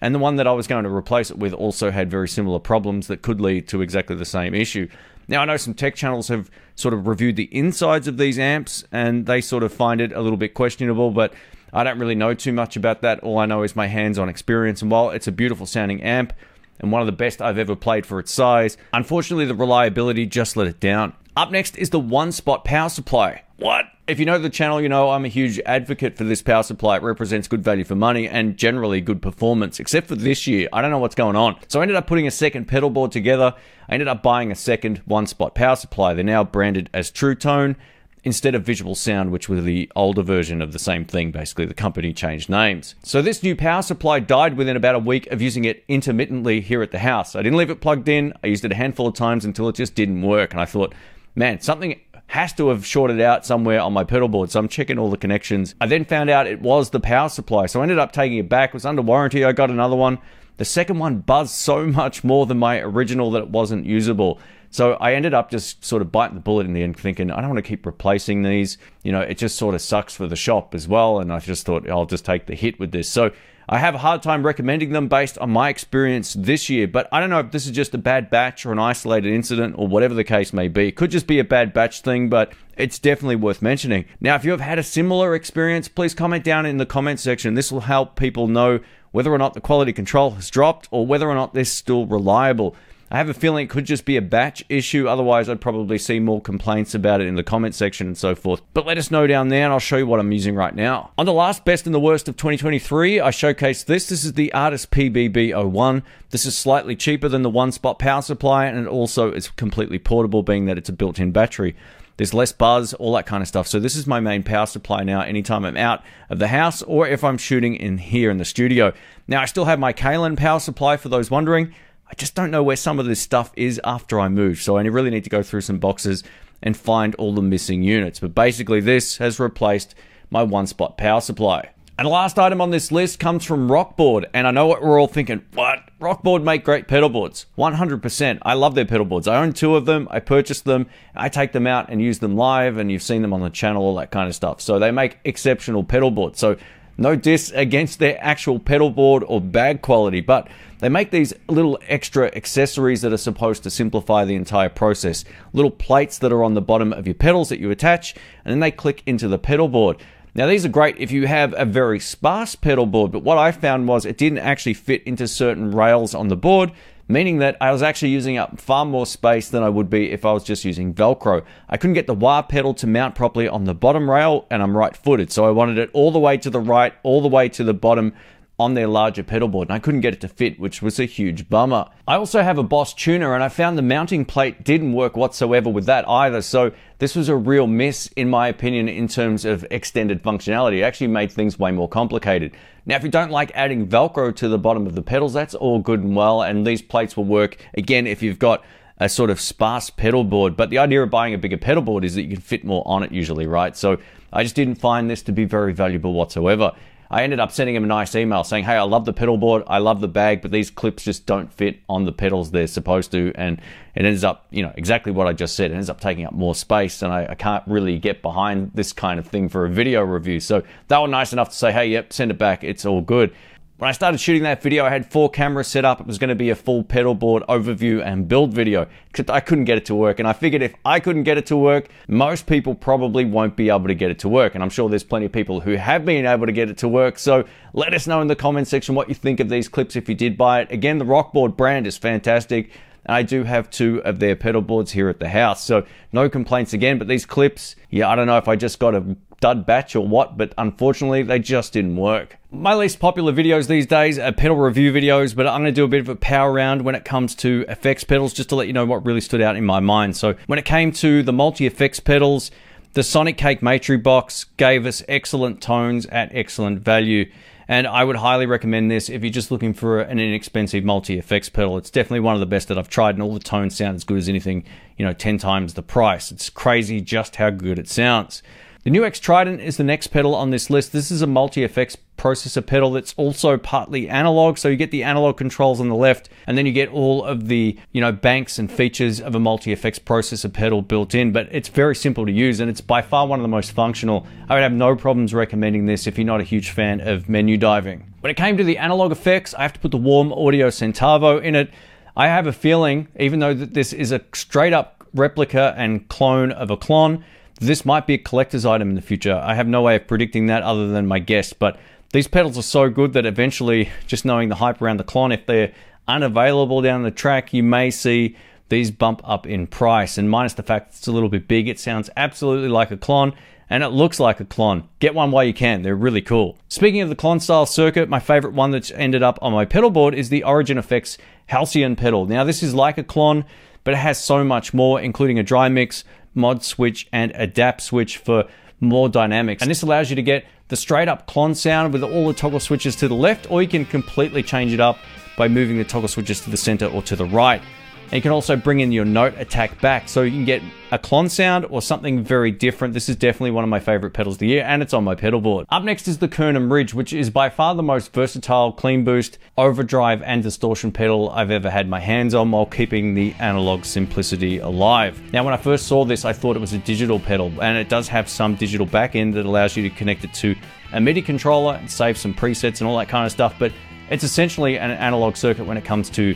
And 0.00 0.14
the 0.14 0.20
one 0.20 0.36
that 0.36 0.46
I 0.46 0.52
was 0.52 0.68
going 0.68 0.84
to 0.84 0.90
replace 0.90 1.32
it 1.32 1.38
with 1.38 1.52
also 1.52 1.90
had 1.90 2.08
very 2.08 2.28
similar 2.28 2.60
problems 2.60 3.08
that 3.08 3.22
could 3.22 3.40
lead 3.40 3.66
to 3.68 3.82
exactly 3.82 4.14
the 4.14 4.24
same 4.24 4.54
issue. 4.54 4.88
Now, 5.28 5.42
I 5.42 5.44
know 5.44 5.58
some 5.58 5.74
tech 5.74 5.94
channels 5.94 6.28
have 6.28 6.50
sort 6.74 6.94
of 6.94 7.06
reviewed 7.06 7.36
the 7.36 7.54
insides 7.54 8.08
of 8.08 8.16
these 8.16 8.38
amps 8.38 8.82
and 8.90 9.26
they 9.26 9.42
sort 9.42 9.62
of 9.62 9.72
find 9.72 10.00
it 10.00 10.12
a 10.12 10.22
little 10.22 10.38
bit 10.38 10.54
questionable, 10.54 11.10
but 11.10 11.34
I 11.72 11.84
don't 11.84 11.98
really 11.98 12.14
know 12.14 12.32
too 12.32 12.52
much 12.52 12.76
about 12.76 13.02
that. 13.02 13.20
All 13.20 13.38
I 13.38 13.44
know 13.44 13.62
is 13.62 13.76
my 13.76 13.88
hands 13.88 14.18
on 14.18 14.30
experience. 14.30 14.80
And 14.80 14.90
while 14.90 15.10
it's 15.10 15.26
a 15.26 15.32
beautiful 15.32 15.66
sounding 15.66 16.02
amp 16.02 16.32
and 16.80 16.90
one 16.90 17.02
of 17.02 17.06
the 17.06 17.12
best 17.12 17.42
I've 17.42 17.58
ever 17.58 17.76
played 17.76 18.06
for 18.06 18.18
its 18.18 18.32
size, 18.32 18.78
unfortunately, 18.94 19.44
the 19.44 19.54
reliability 19.54 20.24
just 20.24 20.56
let 20.56 20.66
it 20.66 20.80
down. 20.80 21.12
Up 21.36 21.50
next 21.50 21.76
is 21.76 21.90
the 21.90 22.00
one 22.00 22.32
spot 22.32 22.64
power 22.64 22.88
supply. 22.88 23.42
What? 23.58 23.86
If 24.06 24.20
you 24.20 24.24
know 24.24 24.38
the 24.38 24.48
channel, 24.48 24.80
you 24.80 24.88
know 24.88 25.10
I'm 25.10 25.24
a 25.24 25.28
huge 25.28 25.58
advocate 25.66 26.16
for 26.16 26.22
this 26.22 26.42
power 26.42 26.62
supply. 26.62 26.96
It 26.96 27.02
represents 27.02 27.48
good 27.48 27.64
value 27.64 27.82
for 27.82 27.96
money 27.96 28.28
and 28.28 28.56
generally 28.56 29.00
good 29.00 29.20
performance, 29.20 29.80
except 29.80 30.06
for 30.06 30.14
this 30.14 30.46
year. 30.46 30.68
I 30.72 30.80
don't 30.80 30.92
know 30.92 30.98
what's 30.98 31.16
going 31.16 31.34
on. 31.34 31.56
So 31.66 31.80
I 31.80 31.82
ended 31.82 31.96
up 31.96 32.06
putting 32.06 32.28
a 32.28 32.30
second 32.30 32.66
pedal 32.66 32.88
board 32.88 33.10
together. 33.10 33.54
I 33.88 33.94
ended 33.94 34.06
up 34.06 34.22
buying 34.22 34.52
a 34.52 34.54
second 34.54 34.98
one 35.06 35.26
spot 35.26 35.56
power 35.56 35.74
supply. 35.74 36.14
They're 36.14 36.24
now 36.24 36.44
branded 36.44 36.88
as 36.94 37.10
Truetone 37.10 37.74
instead 38.22 38.54
of 38.54 38.62
Visual 38.62 38.94
Sound, 38.94 39.32
which 39.32 39.48
was 39.48 39.64
the 39.64 39.90
older 39.96 40.22
version 40.22 40.62
of 40.62 40.72
the 40.72 40.78
same 40.78 41.04
thing. 41.04 41.32
Basically, 41.32 41.66
the 41.66 41.74
company 41.74 42.12
changed 42.12 42.48
names. 42.48 42.94
So 43.02 43.22
this 43.22 43.42
new 43.42 43.56
power 43.56 43.82
supply 43.82 44.20
died 44.20 44.56
within 44.56 44.76
about 44.76 44.94
a 44.94 45.00
week 45.00 45.26
of 45.32 45.42
using 45.42 45.64
it 45.64 45.84
intermittently 45.88 46.60
here 46.60 46.82
at 46.82 46.92
the 46.92 47.00
house. 47.00 47.34
I 47.34 47.42
didn't 47.42 47.58
leave 47.58 47.70
it 47.70 47.80
plugged 47.80 48.08
in. 48.08 48.34
I 48.44 48.46
used 48.46 48.64
it 48.64 48.70
a 48.70 48.76
handful 48.76 49.08
of 49.08 49.14
times 49.14 49.44
until 49.44 49.68
it 49.68 49.74
just 49.74 49.96
didn't 49.96 50.22
work. 50.22 50.52
And 50.52 50.60
I 50.60 50.64
thought, 50.64 50.94
man, 51.34 51.60
something 51.60 52.00
has 52.28 52.52
to 52.52 52.68
have 52.68 52.84
shorted 52.84 53.20
out 53.20 53.44
somewhere 53.44 53.80
on 53.80 53.92
my 53.92 54.04
pedal 54.04 54.28
board. 54.28 54.50
So 54.50 54.60
I'm 54.60 54.68
checking 54.68 54.98
all 54.98 55.10
the 55.10 55.16
connections. 55.16 55.74
I 55.80 55.86
then 55.86 56.04
found 56.04 56.28
out 56.28 56.46
it 56.46 56.60
was 56.60 56.90
the 56.90 57.00
power 57.00 57.30
supply. 57.30 57.66
So 57.66 57.80
I 57.80 57.82
ended 57.82 57.98
up 57.98 58.12
taking 58.12 58.38
it 58.38 58.50
back. 58.50 58.70
It 58.70 58.74
was 58.74 58.84
under 58.84 59.02
warranty. 59.02 59.44
I 59.44 59.52
got 59.52 59.70
another 59.70 59.96
one. 59.96 60.18
The 60.58 60.66
second 60.66 60.98
one 60.98 61.20
buzzed 61.20 61.54
so 61.54 61.86
much 61.86 62.22
more 62.24 62.44
than 62.44 62.58
my 62.58 62.80
original 62.80 63.30
that 63.30 63.44
it 63.44 63.50
wasn't 63.50 63.86
usable. 63.86 64.38
So 64.70 64.94
I 64.94 65.14
ended 65.14 65.32
up 65.32 65.50
just 65.50 65.82
sort 65.82 66.02
of 66.02 66.12
biting 66.12 66.34
the 66.34 66.42
bullet 66.42 66.66
in 66.66 66.74
the 66.74 66.82
end, 66.82 66.98
thinking, 66.98 67.30
I 67.30 67.40
don't 67.40 67.48
want 67.48 67.64
to 67.64 67.68
keep 67.68 67.86
replacing 67.86 68.42
these. 68.42 68.76
You 69.02 69.12
know, 69.12 69.22
it 69.22 69.38
just 69.38 69.56
sort 69.56 69.74
of 69.74 69.80
sucks 69.80 70.14
for 70.14 70.26
the 70.26 70.36
shop 70.36 70.74
as 70.74 70.86
well. 70.86 71.20
And 71.20 71.32
I 71.32 71.38
just 71.38 71.64
thought, 71.64 71.88
I'll 71.88 72.04
just 72.04 72.26
take 72.26 72.46
the 72.46 72.54
hit 72.54 72.78
with 72.78 72.92
this. 72.92 73.08
So 73.08 73.32
I 73.70 73.76
have 73.76 73.94
a 73.94 73.98
hard 73.98 74.22
time 74.22 74.46
recommending 74.46 74.92
them 74.92 75.08
based 75.08 75.36
on 75.36 75.50
my 75.50 75.68
experience 75.68 76.32
this 76.32 76.70
year, 76.70 76.88
but 76.88 77.06
I 77.12 77.20
don't 77.20 77.28
know 77.28 77.40
if 77.40 77.50
this 77.50 77.66
is 77.66 77.72
just 77.72 77.92
a 77.92 77.98
bad 77.98 78.30
batch 78.30 78.64
or 78.64 78.72
an 78.72 78.78
isolated 78.78 79.30
incident 79.30 79.74
or 79.76 79.86
whatever 79.86 80.14
the 80.14 80.24
case 80.24 80.54
may 80.54 80.68
be. 80.68 80.88
It 80.88 80.96
could 80.96 81.10
just 81.10 81.26
be 81.26 81.38
a 81.38 81.44
bad 81.44 81.74
batch 81.74 82.00
thing, 82.00 82.30
but 82.30 82.54
it's 82.78 82.98
definitely 82.98 83.36
worth 83.36 83.60
mentioning. 83.60 84.06
Now, 84.22 84.36
if 84.36 84.44
you 84.46 84.52
have 84.52 84.62
had 84.62 84.78
a 84.78 84.82
similar 84.82 85.34
experience, 85.34 85.86
please 85.86 86.14
comment 86.14 86.44
down 86.44 86.64
in 86.64 86.78
the 86.78 86.86
comment 86.86 87.20
section. 87.20 87.52
This 87.52 87.70
will 87.70 87.80
help 87.80 88.16
people 88.16 88.46
know 88.46 88.80
whether 89.10 89.30
or 89.30 89.38
not 89.38 89.52
the 89.52 89.60
quality 89.60 89.92
control 89.92 90.30
has 90.30 90.48
dropped 90.48 90.88
or 90.90 91.06
whether 91.06 91.28
or 91.28 91.34
not 91.34 91.52
they're 91.52 91.66
still 91.66 92.06
reliable. 92.06 92.74
I 93.10 93.16
have 93.16 93.28
a 93.28 93.34
feeling 93.34 93.64
it 93.64 93.70
could 93.70 93.86
just 93.86 94.04
be 94.04 94.16
a 94.16 94.22
batch 94.22 94.64
issue. 94.68 95.08
Otherwise, 95.08 95.48
I'd 95.48 95.60
probably 95.60 95.96
see 95.96 96.20
more 96.20 96.42
complaints 96.42 96.94
about 96.94 97.20
it 97.20 97.26
in 97.26 97.36
the 97.36 97.42
comment 97.42 97.74
section 97.74 98.06
and 98.06 98.18
so 98.18 98.34
forth. 98.34 98.60
But 98.74 98.86
let 98.86 98.98
us 98.98 99.10
know 99.10 99.26
down 99.26 99.48
there 99.48 99.64
and 99.64 99.72
I'll 99.72 99.78
show 99.78 99.96
you 99.96 100.06
what 100.06 100.20
I'm 100.20 100.32
using 100.32 100.54
right 100.54 100.74
now. 100.74 101.12
On 101.16 101.24
the 101.24 101.32
last 101.32 101.64
best 101.64 101.86
and 101.86 101.94
the 101.94 102.00
worst 102.00 102.28
of 102.28 102.36
2023, 102.36 103.20
I 103.20 103.30
showcased 103.30 103.86
this. 103.86 104.08
This 104.08 104.24
is 104.24 104.34
the 104.34 104.52
Artist 104.52 104.90
PBB01. 104.90 106.02
This 106.30 106.44
is 106.44 106.56
slightly 106.56 106.94
cheaper 106.94 107.28
than 107.28 107.42
the 107.42 107.50
one 107.50 107.72
spot 107.72 107.98
power 107.98 108.20
supply 108.20 108.66
and 108.66 108.78
it 108.78 108.88
also 108.88 109.32
is 109.32 109.48
completely 109.48 109.98
portable, 109.98 110.42
being 110.42 110.66
that 110.66 110.76
it's 110.76 110.90
a 110.90 110.92
built 110.92 111.18
in 111.18 111.32
battery. 111.32 111.74
There's 112.18 112.34
less 112.34 112.50
buzz, 112.50 112.94
all 112.94 113.14
that 113.14 113.26
kind 113.26 113.42
of 113.42 113.48
stuff. 113.48 113.68
So 113.68 113.78
this 113.78 113.94
is 113.94 114.06
my 114.06 114.18
main 114.18 114.42
power 114.42 114.66
supply 114.66 115.04
now 115.04 115.20
anytime 115.20 115.64
I'm 115.64 115.76
out 115.76 116.02
of 116.28 116.40
the 116.40 116.48
house 116.48 116.82
or 116.82 117.06
if 117.06 117.22
I'm 117.22 117.38
shooting 117.38 117.76
in 117.76 117.98
here 117.98 118.28
in 118.28 118.38
the 118.38 118.44
studio. 118.44 118.92
Now 119.28 119.40
I 119.40 119.44
still 119.44 119.66
have 119.66 119.78
my 119.78 119.92
Kalen 119.92 120.36
power 120.36 120.58
supply 120.58 120.96
for 120.96 121.08
those 121.08 121.30
wondering. 121.30 121.72
I 122.10 122.14
just 122.14 122.34
don't 122.34 122.50
know 122.50 122.62
where 122.62 122.76
some 122.76 122.98
of 122.98 123.06
this 123.06 123.20
stuff 123.20 123.52
is 123.54 123.80
after 123.84 124.18
I 124.18 124.28
move. 124.28 124.62
So 124.62 124.78
I 124.78 124.82
really 124.82 125.10
need 125.10 125.24
to 125.24 125.30
go 125.30 125.42
through 125.42 125.60
some 125.60 125.78
boxes 125.78 126.24
and 126.62 126.76
find 126.76 127.14
all 127.16 127.34
the 127.34 127.42
missing 127.42 127.82
units. 127.82 128.20
But 128.20 128.34
basically, 128.34 128.80
this 128.80 129.18
has 129.18 129.38
replaced 129.38 129.94
my 130.30 130.42
one 130.42 130.66
spot 130.66 130.96
power 130.96 131.20
supply. 131.20 131.70
And 131.98 132.06
the 132.06 132.10
last 132.10 132.38
item 132.38 132.60
on 132.60 132.70
this 132.70 132.92
list 132.92 133.18
comes 133.18 133.44
from 133.44 133.68
Rockboard. 133.68 134.26
And 134.32 134.46
I 134.46 134.52
know 134.52 134.66
what 134.66 134.82
we're 134.82 135.00
all 135.00 135.08
thinking. 135.08 135.44
What? 135.52 135.80
Rockboard 136.00 136.44
make 136.44 136.64
great 136.64 136.86
pedal 136.86 137.08
boards. 137.08 137.46
100%. 137.58 138.38
I 138.42 138.54
love 138.54 138.74
their 138.76 138.84
pedal 138.84 139.04
boards. 139.04 139.26
I 139.26 139.42
own 139.42 139.52
two 139.52 139.74
of 139.74 139.84
them. 139.84 140.06
I 140.10 140.20
purchased 140.20 140.64
them. 140.64 140.86
I 141.14 141.28
take 141.28 141.52
them 141.52 141.66
out 141.66 141.90
and 141.90 142.00
use 142.00 142.20
them 142.20 142.36
live. 142.36 142.76
And 142.78 142.90
you've 142.90 143.02
seen 143.02 143.22
them 143.22 143.32
on 143.32 143.40
the 143.40 143.50
channel, 143.50 143.82
all 143.82 143.96
that 143.96 144.12
kind 144.12 144.28
of 144.28 144.34
stuff. 144.34 144.60
So 144.60 144.78
they 144.78 144.92
make 144.92 145.18
exceptional 145.24 145.82
pedal 145.82 146.12
boards. 146.12 146.38
So 146.38 146.56
no 146.98 147.14
diss 147.16 147.52
against 147.54 148.00
their 148.00 148.18
actual 148.20 148.58
pedal 148.58 148.90
board 148.90 149.24
or 149.26 149.40
bag 149.40 149.82
quality, 149.82 150.20
but 150.20 150.48
they 150.80 150.88
make 150.88 151.10
these 151.10 151.32
little 151.48 151.78
extra 151.88 152.34
accessories 152.34 153.02
that 153.02 153.12
are 153.12 153.16
supposed 153.16 153.62
to 153.64 153.70
simplify 153.70 154.24
the 154.24 154.36
entire 154.36 154.68
process. 154.68 155.24
Little 155.52 155.70
plates 155.70 156.18
that 156.18 156.32
are 156.32 156.44
on 156.44 156.54
the 156.54 156.60
bottom 156.60 156.92
of 156.92 157.06
your 157.06 157.14
pedals 157.14 157.48
that 157.48 157.60
you 157.60 157.70
attach, 157.70 158.14
and 158.44 158.52
then 158.52 158.60
they 158.60 158.70
click 158.70 159.02
into 159.06 159.28
the 159.28 159.38
pedal 159.38 159.68
board. 159.68 159.96
Now, 160.34 160.46
these 160.46 160.64
are 160.64 160.68
great 160.68 160.98
if 160.98 161.10
you 161.10 161.26
have 161.26 161.52
a 161.56 161.64
very 161.64 161.98
sparse 161.98 162.54
pedal 162.54 162.86
board, 162.86 163.10
but 163.10 163.24
what 163.24 163.38
I 163.38 163.50
found 163.50 163.88
was 163.88 164.06
it 164.06 164.18
didn't 164.18 164.38
actually 164.38 164.74
fit 164.74 165.02
into 165.04 165.26
certain 165.26 165.72
rails 165.72 166.14
on 166.14 166.28
the 166.28 166.36
board, 166.36 166.70
meaning 167.08 167.38
that 167.38 167.56
I 167.60 167.72
was 167.72 167.82
actually 167.82 168.10
using 168.10 168.36
up 168.36 168.60
far 168.60 168.84
more 168.84 169.06
space 169.06 169.48
than 169.48 169.64
I 169.64 169.68
would 169.68 169.90
be 169.90 170.12
if 170.12 170.24
I 170.24 170.32
was 170.32 170.44
just 170.44 170.64
using 170.64 170.94
Velcro. 170.94 171.42
I 171.68 171.76
couldn't 171.76 171.94
get 171.94 172.06
the 172.06 172.14
wah 172.14 172.42
pedal 172.42 172.74
to 172.74 172.86
mount 172.86 173.16
properly 173.16 173.48
on 173.48 173.64
the 173.64 173.74
bottom 173.74 174.08
rail, 174.08 174.46
and 174.50 174.62
I'm 174.62 174.76
right 174.76 174.94
footed, 174.94 175.32
so 175.32 175.44
I 175.44 175.50
wanted 175.50 175.78
it 175.78 175.90
all 175.92 176.12
the 176.12 176.20
way 176.20 176.36
to 176.36 176.50
the 176.50 176.60
right, 176.60 176.92
all 177.02 177.20
the 177.20 177.28
way 177.28 177.48
to 177.48 177.64
the 177.64 177.74
bottom 177.74 178.12
on 178.58 178.74
their 178.74 178.88
larger 178.88 179.22
pedal 179.22 179.46
board 179.46 179.68
and 179.68 179.74
I 179.74 179.78
couldn't 179.78 180.00
get 180.00 180.14
it 180.14 180.20
to 180.22 180.28
fit, 180.28 180.58
which 180.58 180.82
was 180.82 180.98
a 180.98 181.04
huge 181.04 181.48
bummer. 181.48 181.88
I 182.08 182.16
also 182.16 182.42
have 182.42 182.58
a 182.58 182.62
Boss 182.64 182.92
tuner 182.92 183.34
and 183.34 183.44
I 183.44 183.48
found 183.48 183.78
the 183.78 183.82
mounting 183.82 184.24
plate 184.24 184.64
didn't 184.64 184.92
work 184.92 185.16
whatsoever 185.16 185.70
with 185.70 185.86
that 185.86 186.08
either. 186.08 186.42
So 186.42 186.72
this 186.98 187.14
was 187.14 187.28
a 187.28 187.36
real 187.36 187.68
miss 187.68 188.08
in 188.16 188.28
my 188.28 188.48
opinion 188.48 188.88
in 188.88 189.06
terms 189.06 189.44
of 189.44 189.64
extended 189.70 190.22
functionality. 190.22 190.78
It 190.78 190.82
actually 190.82 191.06
made 191.06 191.30
things 191.30 191.58
way 191.58 191.70
more 191.70 191.88
complicated. 191.88 192.52
Now, 192.84 192.96
if 192.96 193.04
you 193.04 193.10
don't 193.10 193.30
like 193.30 193.52
adding 193.54 193.86
Velcro 193.86 194.34
to 194.36 194.48
the 194.48 194.58
bottom 194.58 194.86
of 194.86 194.94
the 194.94 195.02
pedals, 195.02 195.34
that's 195.34 195.54
all 195.54 195.78
good 195.78 196.00
and 196.00 196.16
well. 196.16 196.42
And 196.42 196.66
these 196.66 196.82
plates 196.82 197.16
will 197.16 197.26
work 197.26 197.58
again 197.74 198.06
if 198.06 198.22
you've 198.22 198.38
got 198.38 198.64
a 198.96 199.08
sort 199.08 199.30
of 199.30 199.40
sparse 199.40 199.90
pedal 199.90 200.24
board. 200.24 200.56
But 200.56 200.70
the 200.70 200.78
idea 200.78 201.02
of 201.02 201.10
buying 201.10 201.34
a 201.34 201.38
bigger 201.38 201.58
pedal 201.58 201.82
board 201.82 202.04
is 202.04 202.14
that 202.16 202.22
you 202.22 202.30
can 202.30 202.40
fit 202.40 202.64
more 202.64 202.82
on 202.86 203.02
it 203.02 203.12
usually, 203.12 203.46
right? 203.46 203.76
So 203.76 203.98
I 204.32 204.42
just 204.42 204.56
didn't 204.56 204.76
find 204.76 205.08
this 205.08 205.22
to 205.24 205.32
be 205.32 205.44
very 205.44 205.72
valuable 205.72 206.14
whatsoever. 206.14 206.72
I 207.10 207.22
ended 207.22 207.40
up 207.40 207.52
sending 207.52 207.74
him 207.74 207.84
a 207.84 207.86
nice 207.86 208.14
email 208.14 208.44
saying, 208.44 208.64
Hey, 208.64 208.74
I 208.74 208.82
love 208.82 209.04
the 209.04 209.12
pedal 209.12 209.38
board, 209.38 209.62
I 209.66 209.78
love 209.78 210.00
the 210.00 210.08
bag, 210.08 210.42
but 210.42 210.50
these 210.50 210.70
clips 210.70 211.04
just 211.04 211.24
don't 211.26 211.52
fit 211.52 211.80
on 211.88 212.04
the 212.04 212.12
pedals 212.12 212.50
they're 212.50 212.66
supposed 212.66 213.10
to. 213.12 213.32
And 213.34 213.60
it 213.94 214.04
ends 214.04 214.24
up, 214.24 214.46
you 214.50 214.62
know, 214.62 214.72
exactly 214.76 215.10
what 215.12 215.26
I 215.26 215.32
just 215.32 215.56
said. 215.56 215.70
It 215.70 215.74
ends 215.74 215.88
up 215.88 216.00
taking 216.00 216.26
up 216.26 216.32
more 216.32 216.54
space, 216.54 217.02
and 217.02 217.12
I, 217.12 217.26
I 217.30 217.34
can't 217.34 217.64
really 217.66 217.98
get 217.98 218.20
behind 218.20 218.72
this 218.74 218.92
kind 218.92 219.18
of 219.18 219.26
thing 219.26 219.48
for 219.48 219.64
a 219.64 219.70
video 219.70 220.02
review. 220.02 220.40
So 220.40 220.62
they 220.88 220.98
were 220.98 221.08
nice 221.08 221.32
enough 221.32 221.48
to 221.50 221.54
say, 221.54 221.72
Hey, 221.72 221.88
yep, 221.88 222.12
send 222.12 222.30
it 222.30 222.38
back, 222.38 222.62
it's 222.62 222.84
all 222.84 223.00
good. 223.00 223.34
When 223.78 223.88
I 223.88 223.92
started 223.92 224.18
shooting 224.18 224.42
that 224.42 224.60
video, 224.60 224.84
I 224.84 224.90
had 224.90 225.08
four 225.08 225.30
cameras 225.30 225.68
set 225.68 225.84
up. 225.84 226.00
It 226.00 226.06
was 226.08 226.18
going 226.18 226.30
to 226.30 226.34
be 226.34 226.50
a 226.50 226.56
full 226.56 226.82
pedal 226.82 227.14
board 227.14 227.44
overview 227.48 228.04
and 228.04 228.26
build 228.26 228.52
video, 228.52 228.88
except 229.08 229.30
I 229.30 229.38
couldn't 229.38 229.66
get 229.66 229.78
it 229.78 229.86
to 229.86 229.94
work. 229.94 230.18
And 230.18 230.26
I 230.26 230.32
figured 230.32 230.62
if 230.62 230.74
I 230.84 230.98
couldn't 230.98 231.22
get 231.22 231.38
it 231.38 231.46
to 231.46 231.56
work, 231.56 231.86
most 232.08 232.48
people 232.48 232.74
probably 232.74 233.24
won't 233.24 233.54
be 233.54 233.68
able 233.68 233.86
to 233.86 233.94
get 233.94 234.10
it 234.10 234.18
to 234.18 234.28
work. 234.28 234.56
And 234.56 234.64
I'm 234.64 234.70
sure 234.70 234.88
there's 234.88 235.04
plenty 235.04 235.26
of 235.26 235.32
people 235.32 235.60
who 235.60 235.76
have 235.76 236.04
been 236.04 236.26
able 236.26 236.46
to 236.46 236.52
get 236.52 236.68
it 236.68 236.78
to 236.78 236.88
work. 236.88 237.20
So 237.20 237.44
let 237.72 237.94
us 237.94 238.08
know 238.08 238.20
in 238.20 238.26
the 238.26 238.34
comment 238.34 238.66
section 238.66 238.96
what 238.96 239.08
you 239.08 239.14
think 239.14 239.38
of 239.38 239.48
these 239.48 239.68
clips 239.68 239.94
if 239.94 240.08
you 240.08 240.16
did 240.16 240.36
buy 240.36 240.62
it. 240.62 240.72
Again, 240.72 240.98
the 240.98 241.04
Rockboard 241.04 241.56
brand 241.56 241.86
is 241.86 241.96
fantastic. 241.96 242.72
And 243.04 243.14
I 243.14 243.22
do 243.22 243.44
have 243.44 243.70
two 243.70 244.02
of 244.02 244.18
their 244.18 244.34
pedal 244.34 244.60
boards 244.60 244.90
here 244.90 245.08
at 245.08 245.20
the 245.20 245.28
house. 245.28 245.62
So 245.62 245.86
no 246.12 246.28
complaints 246.28 246.72
again. 246.72 246.98
But 246.98 247.06
these 247.06 247.24
clips, 247.24 247.76
yeah, 247.90 248.10
I 248.10 248.16
don't 248.16 248.26
know 248.26 248.38
if 248.38 248.48
I 248.48 248.56
just 248.56 248.80
got 248.80 248.96
a 248.96 249.16
dud 249.40 249.64
batch 249.64 249.94
or 249.94 250.06
what, 250.06 250.36
but 250.36 250.52
unfortunately 250.58 251.22
they 251.22 251.38
just 251.38 251.72
didn't 251.72 251.96
work. 251.96 252.38
My 252.50 252.74
least 252.74 252.98
popular 252.98 253.32
videos 253.32 253.68
these 253.68 253.86
days 253.86 254.18
are 254.18 254.32
pedal 254.32 254.56
review 254.56 254.92
videos, 254.92 255.36
but 255.36 255.46
I'm 255.46 255.60
going 255.60 255.72
to 255.72 255.72
do 255.72 255.84
a 255.84 255.88
bit 255.88 256.00
of 256.00 256.08
a 256.08 256.16
power 256.16 256.52
round 256.52 256.82
when 256.82 256.94
it 256.94 257.04
comes 257.04 257.34
to 257.36 257.64
effects 257.68 258.04
pedals 258.04 258.32
just 258.32 258.48
to 258.48 258.56
let 258.56 258.66
you 258.66 258.72
know 258.72 258.86
what 258.86 259.04
really 259.04 259.20
stood 259.20 259.40
out 259.40 259.56
in 259.56 259.64
my 259.64 259.80
mind. 259.80 260.16
So 260.16 260.34
when 260.46 260.58
it 260.58 260.64
came 260.64 260.92
to 260.92 261.22
the 261.22 261.32
multi-effects 261.32 262.00
pedals, 262.00 262.50
the 262.94 263.02
Sonicake 263.02 263.60
Matribox 263.60 264.46
gave 264.56 264.86
us 264.86 265.02
excellent 265.08 265.60
tones 265.60 266.06
at 266.06 266.34
excellent 266.34 266.80
value. 266.80 267.30
And 267.70 267.86
I 267.86 268.02
would 268.02 268.16
highly 268.16 268.46
recommend 268.46 268.90
this 268.90 269.10
if 269.10 269.22
you're 269.22 269.30
just 269.30 269.50
looking 269.50 269.74
for 269.74 270.00
an 270.00 270.18
inexpensive 270.18 270.84
multi-effects 270.84 271.50
pedal. 271.50 271.76
It's 271.76 271.90
definitely 271.90 272.20
one 272.20 272.32
of 272.32 272.40
the 272.40 272.46
best 272.46 272.68
that 272.68 272.78
I've 272.78 272.88
tried, 272.88 273.14
and 273.14 273.22
all 273.22 273.34
the 273.34 273.40
tones 273.40 273.76
sound 273.76 273.96
as 273.96 274.04
good 274.04 274.16
as 274.16 274.26
anything, 274.26 274.64
you 274.96 275.04
know, 275.04 275.12
10 275.12 275.36
times 275.36 275.74
the 275.74 275.82
price. 275.82 276.32
It's 276.32 276.48
crazy 276.48 277.02
just 277.02 277.36
how 277.36 277.50
good 277.50 277.78
it 277.78 277.86
sounds. 277.86 278.42
The 278.84 278.90
NUX 278.90 279.18
Trident 279.18 279.60
is 279.60 279.76
the 279.76 279.82
next 279.82 280.06
pedal 280.08 280.36
on 280.36 280.50
this 280.50 280.70
list. 280.70 280.92
This 280.92 281.10
is 281.10 281.20
a 281.20 281.26
multi-effects 281.26 281.96
processor 282.16 282.64
pedal 282.64 282.92
that's 282.92 283.12
also 283.16 283.58
partly 283.58 284.08
analog, 284.08 284.56
so 284.56 284.68
you 284.68 284.76
get 284.76 284.92
the 284.92 285.02
analog 285.02 285.36
controls 285.36 285.80
on 285.80 285.88
the 285.88 285.96
left, 285.96 286.28
and 286.46 286.56
then 286.56 286.64
you 286.64 286.70
get 286.70 286.88
all 286.90 287.24
of 287.24 287.48
the 287.48 287.76
you 287.90 288.00
know 288.00 288.12
banks 288.12 288.56
and 288.56 288.70
features 288.70 289.20
of 289.20 289.34
a 289.34 289.40
multi-effects 289.40 289.98
processor 289.98 290.52
pedal 290.52 290.80
built 290.80 291.12
in. 291.12 291.32
But 291.32 291.48
it's 291.50 291.68
very 291.68 291.96
simple 291.96 292.24
to 292.24 292.30
use, 292.30 292.60
and 292.60 292.70
it's 292.70 292.80
by 292.80 293.02
far 293.02 293.26
one 293.26 293.40
of 293.40 293.42
the 293.42 293.48
most 293.48 293.72
functional. 293.72 294.24
I 294.48 294.54
would 294.54 294.62
have 294.62 294.72
no 294.72 294.94
problems 294.94 295.34
recommending 295.34 295.86
this 295.86 296.06
if 296.06 296.16
you're 296.16 296.24
not 296.24 296.40
a 296.40 296.44
huge 296.44 296.70
fan 296.70 297.00
of 297.00 297.28
menu 297.28 297.56
diving. 297.56 298.14
When 298.20 298.30
it 298.30 298.36
came 298.36 298.56
to 298.58 298.64
the 298.64 298.78
analog 298.78 299.10
effects, 299.10 299.54
I 299.54 299.62
have 299.62 299.72
to 299.72 299.80
put 299.80 299.90
the 299.90 299.96
Warm 299.96 300.32
Audio 300.32 300.68
Centavo 300.68 301.42
in 301.42 301.56
it. 301.56 301.72
I 302.16 302.28
have 302.28 302.46
a 302.46 302.52
feeling, 302.52 303.08
even 303.18 303.40
though 303.40 303.54
that 303.54 303.74
this 303.74 303.92
is 303.92 304.12
a 304.12 304.20
straight 304.32 304.72
up 304.72 305.04
replica 305.14 305.74
and 305.76 306.06
clone 306.08 306.52
of 306.52 306.70
a 306.70 306.76
Klon, 306.76 307.24
this 307.58 307.84
might 307.84 308.06
be 308.06 308.14
a 308.14 308.18
collector's 308.18 308.64
item 308.64 308.90
in 308.90 308.94
the 308.94 309.02
future. 309.02 309.34
I 309.34 309.54
have 309.54 309.66
no 309.66 309.82
way 309.82 309.96
of 309.96 310.06
predicting 310.06 310.46
that 310.46 310.62
other 310.62 310.88
than 310.88 311.06
my 311.06 311.18
guess, 311.18 311.52
but 311.52 311.78
these 312.12 312.28
pedals 312.28 312.56
are 312.56 312.62
so 312.62 312.88
good 312.88 313.12
that 313.12 313.26
eventually, 313.26 313.90
just 314.06 314.24
knowing 314.24 314.48
the 314.48 314.54
hype 314.56 314.80
around 314.80 314.98
the 314.98 315.04
Klon, 315.04 315.34
if 315.34 315.46
they're 315.46 315.72
unavailable 316.06 316.80
down 316.80 317.02
the 317.02 317.10
track, 317.10 317.52
you 317.52 317.62
may 317.62 317.90
see 317.90 318.36
these 318.70 318.90
bump 318.90 319.20
up 319.24 319.46
in 319.46 319.66
price. 319.66 320.18
And 320.18 320.30
minus 320.30 320.54
the 320.54 320.62
fact 320.62 320.94
it's 320.94 321.06
a 321.06 321.12
little 321.12 321.28
bit 321.28 321.48
big, 321.48 321.68
it 321.68 321.78
sounds 321.78 322.10
absolutely 322.16 322.68
like 322.68 322.90
a 322.90 322.96
Klon 322.96 323.34
and 323.70 323.82
it 323.82 323.88
looks 323.88 324.18
like 324.18 324.40
a 324.40 324.44
Klon. 324.44 324.84
Get 324.98 325.14
one 325.14 325.30
while 325.30 325.44
you 325.44 325.52
can, 325.52 325.82
they're 325.82 325.94
really 325.94 326.22
cool. 326.22 326.56
Speaking 326.68 327.00
of 327.00 327.08
the 327.08 327.16
Klon 327.16 327.40
style 327.40 327.66
circuit, 327.66 328.08
my 328.08 328.20
favorite 328.20 328.54
one 328.54 328.70
that's 328.70 328.90
ended 328.92 329.22
up 329.22 329.38
on 329.42 329.52
my 329.52 329.64
pedal 329.64 329.90
board 329.90 330.14
is 330.14 330.30
the 330.30 330.44
Origin 330.44 330.78
Effects 330.78 331.18
Halcyon 331.46 331.96
pedal. 331.96 332.26
Now, 332.26 332.44
this 332.44 332.62
is 332.62 332.74
like 332.74 332.98
a 332.98 333.04
Klon, 333.04 333.44
but 333.84 333.94
it 333.94 333.98
has 333.98 334.22
so 334.22 334.42
much 334.42 334.72
more, 334.72 335.00
including 335.00 335.38
a 335.38 335.42
dry 335.42 335.68
mix, 335.68 336.04
mod 336.34 336.62
switch, 336.62 337.08
and 337.12 337.32
adapt 337.34 337.82
switch 337.82 338.18
for 338.18 338.44
more 338.80 339.08
dynamics. 339.08 339.62
And 339.62 339.70
this 339.70 339.82
allows 339.82 340.10
you 340.10 340.16
to 340.16 340.22
get 340.22 340.44
the 340.68 340.76
straight 340.76 341.08
up 341.08 341.26
Klon 341.26 341.56
sound 341.56 341.92
with 341.92 342.02
all 342.02 342.28
the 342.28 342.34
toggle 342.34 342.60
switches 342.60 342.94
to 342.96 343.08
the 343.08 343.14
left, 343.14 343.50
or 343.50 343.62
you 343.62 343.68
can 343.68 343.84
completely 343.84 344.42
change 344.42 344.72
it 344.72 344.80
up 344.80 344.98
by 345.36 345.48
moving 345.48 345.78
the 345.78 345.84
toggle 345.84 346.08
switches 346.08 346.40
to 346.42 346.50
the 346.50 346.56
center 346.56 346.86
or 346.86 347.02
to 347.02 347.16
the 347.16 347.24
right. 347.24 347.62
And 348.08 348.14
you 348.14 348.22
can 348.22 348.32
also 348.32 348.56
bring 348.56 348.80
in 348.80 348.90
your 348.90 349.04
note 349.04 349.34
attack 349.36 349.82
back. 349.82 350.08
So 350.08 350.22
you 350.22 350.30
can 350.30 350.46
get 350.46 350.62
a 350.92 350.98
Klon 350.98 351.30
sound 351.30 351.66
or 351.68 351.82
something 351.82 352.24
very 352.24 352.50
different. 352.50 352.94
This 352.94 353.10
is 353.10 353.16
definitely 353.16 353.50
one 353.50 353.64
of 353.64 353.68
my 353.68 353.80
favorite 353.80 354.14
pedals 354.14 354.36
of 354.36 354.38
the 354.38 354.46
year 354.46 354.64
and 354.64 354.80
it's 354.80 354.94
on 354.94 355.04
my 355.04 355.14
pedal 355.14 355.42
board. 355.42 355.66
Up 355.68 355.82
next 355.82 356.08
is 356.08 356.16
the 356.16 356.26
Kernom 356.26 356.72
Ridge, 356.72 356.94
which 356.94 357.12
is 357.12 357.28
by 357.28 357.50
far 357.50 357.74
the 357.74 357.82
most 357.82 358.14
versatile 358.14 358.72
clean 358.72 359.04
boost, 359.04 359.36
overdrive 359.58 360.22
and 360.22 360.42
distortion 360.42 360.90
pedal 360.90 361.28
I've 361.28 361.50
ever 361.50 361.68
had 361.68 361.86
my 361.86 362.00
hands 362.00 362.34
on 362.34 362.50
while 362.50 362.64
keeping 362.64 363.12
the 363.12 363.34
analog 363.40 363.84
simplicity 363.84 364.56
alive. 364.56 365.20
Now 365.34 365.44
when 365.44 365.52
I 365.52 365.58
first 365.58 365.86
saw 365.86 366.06
this, 366.06 366.24
I 366.24 366.32
thought 366.32 366.56
it 366.56 366.60
was 366.60 366.72
a 366.72 366.78
digital 366.78 367.20
pedal 367.20 367.52
and 367.60 367.76
it 367.76 367.90
does 367.90 368.08
have 368.08 368.30
some 368.30 368.54
digital 368.54 368.86
backend 368.86 369.34
that 369.34 369.44
allows 369.44 369.76
you 369.76 369.86
to 369.86 369.94
connect 369.94 370.24
it 370.24 370.32
to 370.34 370.56
a 370.94 371.00
MIDI 371.00 371.20
controller 371.20 371.74
and 371.74 371.90
save 371.90 372.16
some 372.16 372.32
presets 372.32 372.80
and 372.80 372.88
all 372.88 372.96
that 372.96 373.10
kind 373.10 373.26
of 373.26 373.32
stuff, 373.32 373.54
but 373.58 373.70
it's 374.08 374.24
essentially 374.24 374.78
an 374.78 374.90
analog 374.92 375.36
circuit 375.36 375.66
when 375.66 375.76
it 375.76 375.84
comes 375.84 376.08
to 376.08 376.34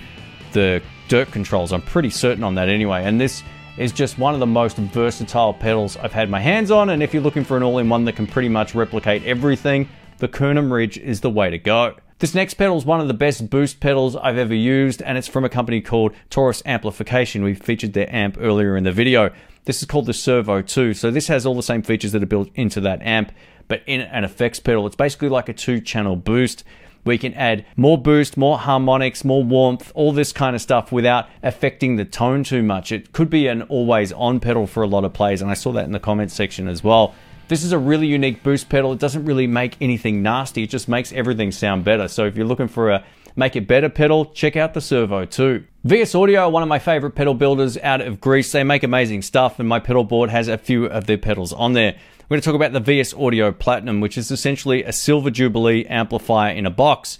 the 0.52 0.82
dirt 1.08 1.30
controls. 1.30 1.72
I'm 1.72 1.82
pretty 1.82 2.10
certain 2.10 2.44
on 2.44 2.54
that 2.54 2.68
anyway. 2.68 3.04
And 3.04 3.20
this 3.20 3.42
is 3.78 3.92
just 3.92 4.18
one 4.18 4.34
of 4.34 4.40
the 4.40 4.46
most 4.46 4.76
versatile 4.76 5.54
pedals 5.54 5.96
I've 5.96 6.12
had 6.12 6.28
my 6.28 6.40
hands 6.40 6.70
on. 6.70 6.90
And 6.90 7.02
if 7.02 7.14
you're 7.14 7.22
looking 7.22 7.44
for 7.44 7.56
an 7.56 7.62
all-in-one 7.62 8.04
that 8.04 8.16
can 8.16 8.26
pretty 8.26 8.48
much 8.48 8.74
replicate 8.74 9.24
everything, 9.24 9.88
the 10.18 10.28
Kernom 10.28 10.70
Ridge 10.70 10.98
is 10.98 11.20
the 11.20 11.30
way 11.30 11.50
to 11.50 11.58
go. 11.58 11.96
This 12.18 12.36
next 12.36 12.54
pedal 12.54 12.76
is 12.76 12.84
one 12.84 13.00
of 13.00 13.08
the 13.08 13.14
best 13.14 13.50
boost 13.50 13.80
pedals 13.80 14.14
I've 14.14 14.38
ever 14.38 14.54
used, 14.54 15.02
and 15.02 15.18
it's 15.18 15.26
from 15.26 15.44
a 15.44 15.48
company 15.48 15.80
called 15.80 16.14
Taurus 16.30 16.62
Amplification. 16.64 17.42
We 17.42 17.54
featured 17.54 17.94
their 17.94 18.14
amp 18.14 18.36
earlier 18.38 18.76
in 18.76 18.84
the 18.84 18.92
video. 18.92 19.32
This 19.64 19.82
is 19.82 19.88
called 19.88 20.06
the 20.06 20.12
Servo 20.12 20.62
2. 20.62 20.94
So 20.94 21.10
this 21.10 21.26
has 21.26 21.44
all 21.44 21.56
the 21.56 21.64
same 21.64 21.82
features 21.82 22.12
that 22.12 22.22
are 22.22 22.26
built 22.26 22.48
into 22.54 22.80
that 22.82 23.02
amp, 23.02 23.32
but 23.66 23.82
in 23.86 24.02
an 24.02 24.22
effects 24.22 24.60
pedal. 24.60 24.86
It's 24.86 24.94
basically 24.94 25.30
like 25.30 25.48
a 25.48 25.52
two-channel 25.52 26.14
boost 26.14 26.62
where 27.02 27.14
you 27.14 27.18
can 27.18 27.34
add 27.34 27.64
more 27.76 27.98
boost, 27.98 28.36
more 28.36 28.58
harmonics, 28.58 29.24
more 29.24 29.42
warmth, 29.42 29.90
all 29.94 30.12
this 30.12 30.32
kind 30.32 30.54
of 30.54 30.62
stuff 30.62 30.92
without 30.92 31.28
affecting 31.42 31.96
the 31.96 32.04
tone 32.04 32.44
too 32.44 32.62
much. 32.62 32.92
It 32.92 33.12
could 33.12 33.30
be 33.30 33.46
an 33.46 33.62
always 33.62 34.12
on 34.12 34.40
pedal 34.40 34.66
for 34.66 34.82
a 34.82 34.86
lot 34.86 35.04
of 35.04 35.12
players, 35.12 35.42
and 35.42 35.50
I 35.50 35.54
saw 35.54 35.72
that 35.72 35.84
in 35.84 35.92
the 35.92 36.00
comments 36.00 36.34
section 36.34 36.68
as 36.68 36.84
well. 36.84 37.14
This 37.48 37.64
is 37.64 37.72
a 37.72 37.78
really 37.78 38.06
unique 38.06 38.42
boost 38.42 38.68
pedal. 38.68 38.92
It 38.92 38.98
doesn't 38.98 39.24
really 39.24 39.46
make 39.46 39.76
anything 39.80 40.22
nasty, 40.22 40.62
it 40.62 40.70
just 40.70 40.88
makes 40.88 41.12
everything 41.12 41.52
sound 41.52 41.84
better. 41.84 42.08
So 42.08 42.24
if 42.24 42.36
you're 42.36 42.46
looking 42.46 42.68
for 42.68 42.90
a 42.90 43.04
make 43.36 43.56
it 43.56 43.66
better 43.66 43.88
pedal, 43.88 44.26
check 44.26 44.56
out 44.56 44.74
the 44.74 44.80
Servo 44.80 45.24
2. 45.24 45.64
VS 45.84 46.14
Audio 46.14 46.42
are 46.42 46.50
one 46.50 46.62
of 46.62 46.68
my 46.68 46.78
favorite 46.78 47.12
pedal 47.12 47.34
builders 47.34 47.76
out 47.78 48.00
of 48.00 48.20
Greece. 48.20 48.52
They 48.52 48.62
make 48.62 48.82
amazing 48.82 49.22
stuff, 49.22 49.58
and 49.58 49.68
my 49.68 49.80
pedal 49.80 50.04
board 50.04 50.30
has 50.30 50.48
a 50.48 50.58
few 50.58 50.86
of 50.86 51.06
their 51.06 51.18
pedals 51.18 51.52
on 51.52 51.72
there. 51.72 51.96
We're 52.32 52.36
going 52.36 52.44
to 52.44 52.48
talk 52.48 52.56
about 52.56 52.72
the 52.72 52.80
VS 52.80 53.12
Audio 53.12 53.52
Platinum, 53.52 54.00
which 54.00 54.16
is 54.16 54.30
essentially 54.30 54.84
a 54.84 54.92
Silver 54.94 55.30
Jubilee 55.30 55.84
amplifier 55.84 56.54
in 56.54 56.64
a 56.64 56.70
box, 56.70 57.18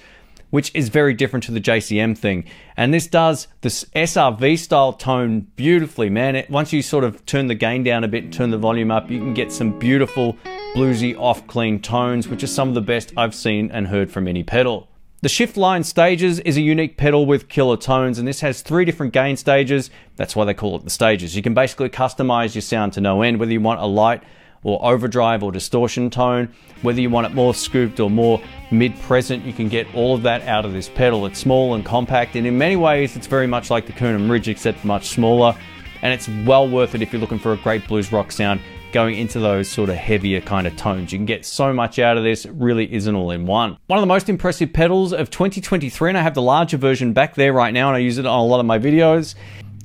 which 0.48 0.74
is 0.74 0.88
very 0.88 1.12
different 1.12 1.44
to 1.44 1.52
the 1.52 1.60
JCM 1.60 2.16
thing. 2.16 2.46
And 2.78 2.94
this 2.94 3.08
does 3.08 3.46
this 3.60 3.84
SRV 3.94 4.58
style 4.58 4.94
tone 4.94 5.48
beautifully, 5.54 6.08
man. 6.08 6.34
It, 6.34 6.48
once 6.48 6.72
you 6.72 6.80
sort 6.80 7.04
of 7.04 7.26
turn 7.26 7.48
the 7.48 7.54
gain 7.54 7.82
down 7.82 8.04
a 8.04 8.08
bit 8.08 8.24
and 8.24 8.32
turn 8.32 8.52
the 8.52 8.56
volume 8.56 8.90
up, 8.90 9.10
you 9.10 9.18
can 9.18 9.34
get 9.34 9.52
some 9.52 9.78
beautiful 9.78 10.38
bluesy 10.74 11.14
off 11.18 11.46
clean 11.46 11.78
tones, 11.78 12.26
which 12.26 12.42
are 12.42 12.46
some 12.46 12.68
of 12.70 12.74
the 12.74 12.80
best 12.80 13.12
I've 13.14 13.34
seen 13.34 13.70
and 13.70 13.88
heard 13.88 14.10
from 14.10 14.26
any 14.26 14.42
pedal. 14.42 14.88
The 15.20 15.28
Shift 15.28 15.58
Line 15.58 15.84
Stages 15.84 16.40
is 16.40 16.56
a 16.56 16.62
unique 16.62 16.96
pedal 16.96 17.26
with 17.26 17.50
killer 17.50 17.76
tones, 17.76 18.18
and 18.18 18.26
this 18.26 18.40
has 18.40 18.62
three 18.62 18.86
different 18.86 19.12
gain 19.12 19.36
stages. 19.36 19.90
That's 20.16 20.34
why 20.34 20.46
they 20.46 20.54
call 20.54 20.76
it 20.76 20.84
the 20.84 20.90
stages. 20.90 21.36
You 21.36 21.42
can 21.42 21.52
basically 21.52 21.90
customize 21.90 22.54
your 22.54 22.62
sound 22.62 22.94
to 22.94 23.02
no 23.02 23.20
end, 23.20 23.38
whether 23.38 23.52
you 23.52 23.60
want 23.60 23.78
a 23.78 23.84
light 23.84 24.22
or 24.62 24.84
overdrive 24.84 25.42
or 25.42 25.52
distortion 25.52 26.10
tone. 26.10 26.48
Whether 26.82 27.00
you 27.00 27.10
want 27.10 27.26
it 27.26 27.34
more 27.34 27.54
scooped 27.54 28.00
or 28.00 28.10
more 28.10 28.40
mid-present, 28.70 29.44
you 29.44 29.52
can 29.52 29.68
get 29.68 29.92
all 29.94 30.14
of 30.14 30.22
that 30.22 30.42
out 30.42 30.64
of 30.64 30.72
this 30.72 30.88
pedal. 30.88 31.26
It's 31.26 31.38
small 31.38 31.74
and 31.74 31.84
compact, 31.84 32.36
and 32.36 32.46
in 32.46 32.58
many 32.58 32.76
ways, 32.76 33.16
it's 33.16 33.26
very 33.26 33.46
much 33.46 33.70
like 33.70 33.86
the 33.86 33.92
Kernom 33.92 34.30
Ridge, 34.30 34.48
except 34.48 34.84
much 34.84 35.08
smaller. 35.08 35.56
And 36.02 36.12
it's 36.12 36.28
well 36.46 36.68
worth 36.68 36.94
it 36.94 37.02
if 37.02 37.12
you're 37.12 37.20
looking 37.20 37.38
for 37.38 37.52
a 37.52 37.56
great 37.56 37.86
blues 37.86 38.12
rock 38.12 38.32
sound 38.32 38.60
going 38.92 39.16
into 39.16 39.40
those 39.40 39.68
sort 39.68 39.88
of 39.88 39.96
heavier 39.96 40.40
kind 40.40 40.66
of 40.66 40.76
tones. 40.76 41.12
You 41.12 41.18
can 41.18 41.26
get 41.26 41.46
so 41.46 41.72
much 41.72 41.98
out 41.98 42.18
of 42.18 42.24
this, 42.24 42.44
it 42.44 42.52
really 42.54 42.92
is 42.92 43.06
an 43.06 43.14
all-in-one. 43.14 43.78
One 43.86 43.98
of 43.98 44.02
the 44.02 44.06
most 44.06 44.28
impressive 44.28 44.72
pedals 44.72 45.12
of 45.12 45.30
2023, 45.30 46.10
and 46.10 46.18
I 46.18 46.22
have 46.22 46.34
the 46.34 46.42
larger 46.42 46.76
version 46.76 47.12
back 47.12 47.34
there 47.34 47.52
right 47.52 47.72
now, 47.72 47.88
and 47.88 47.96
I 47.96 48.00
use 48.00 48.18
it 48.18 48.26
on 48.26 48.38
a 48.38 48.44
lot 48.44 48.60
of 48.60 48.66
my 48.66 48.78
videos, 48.78 49.34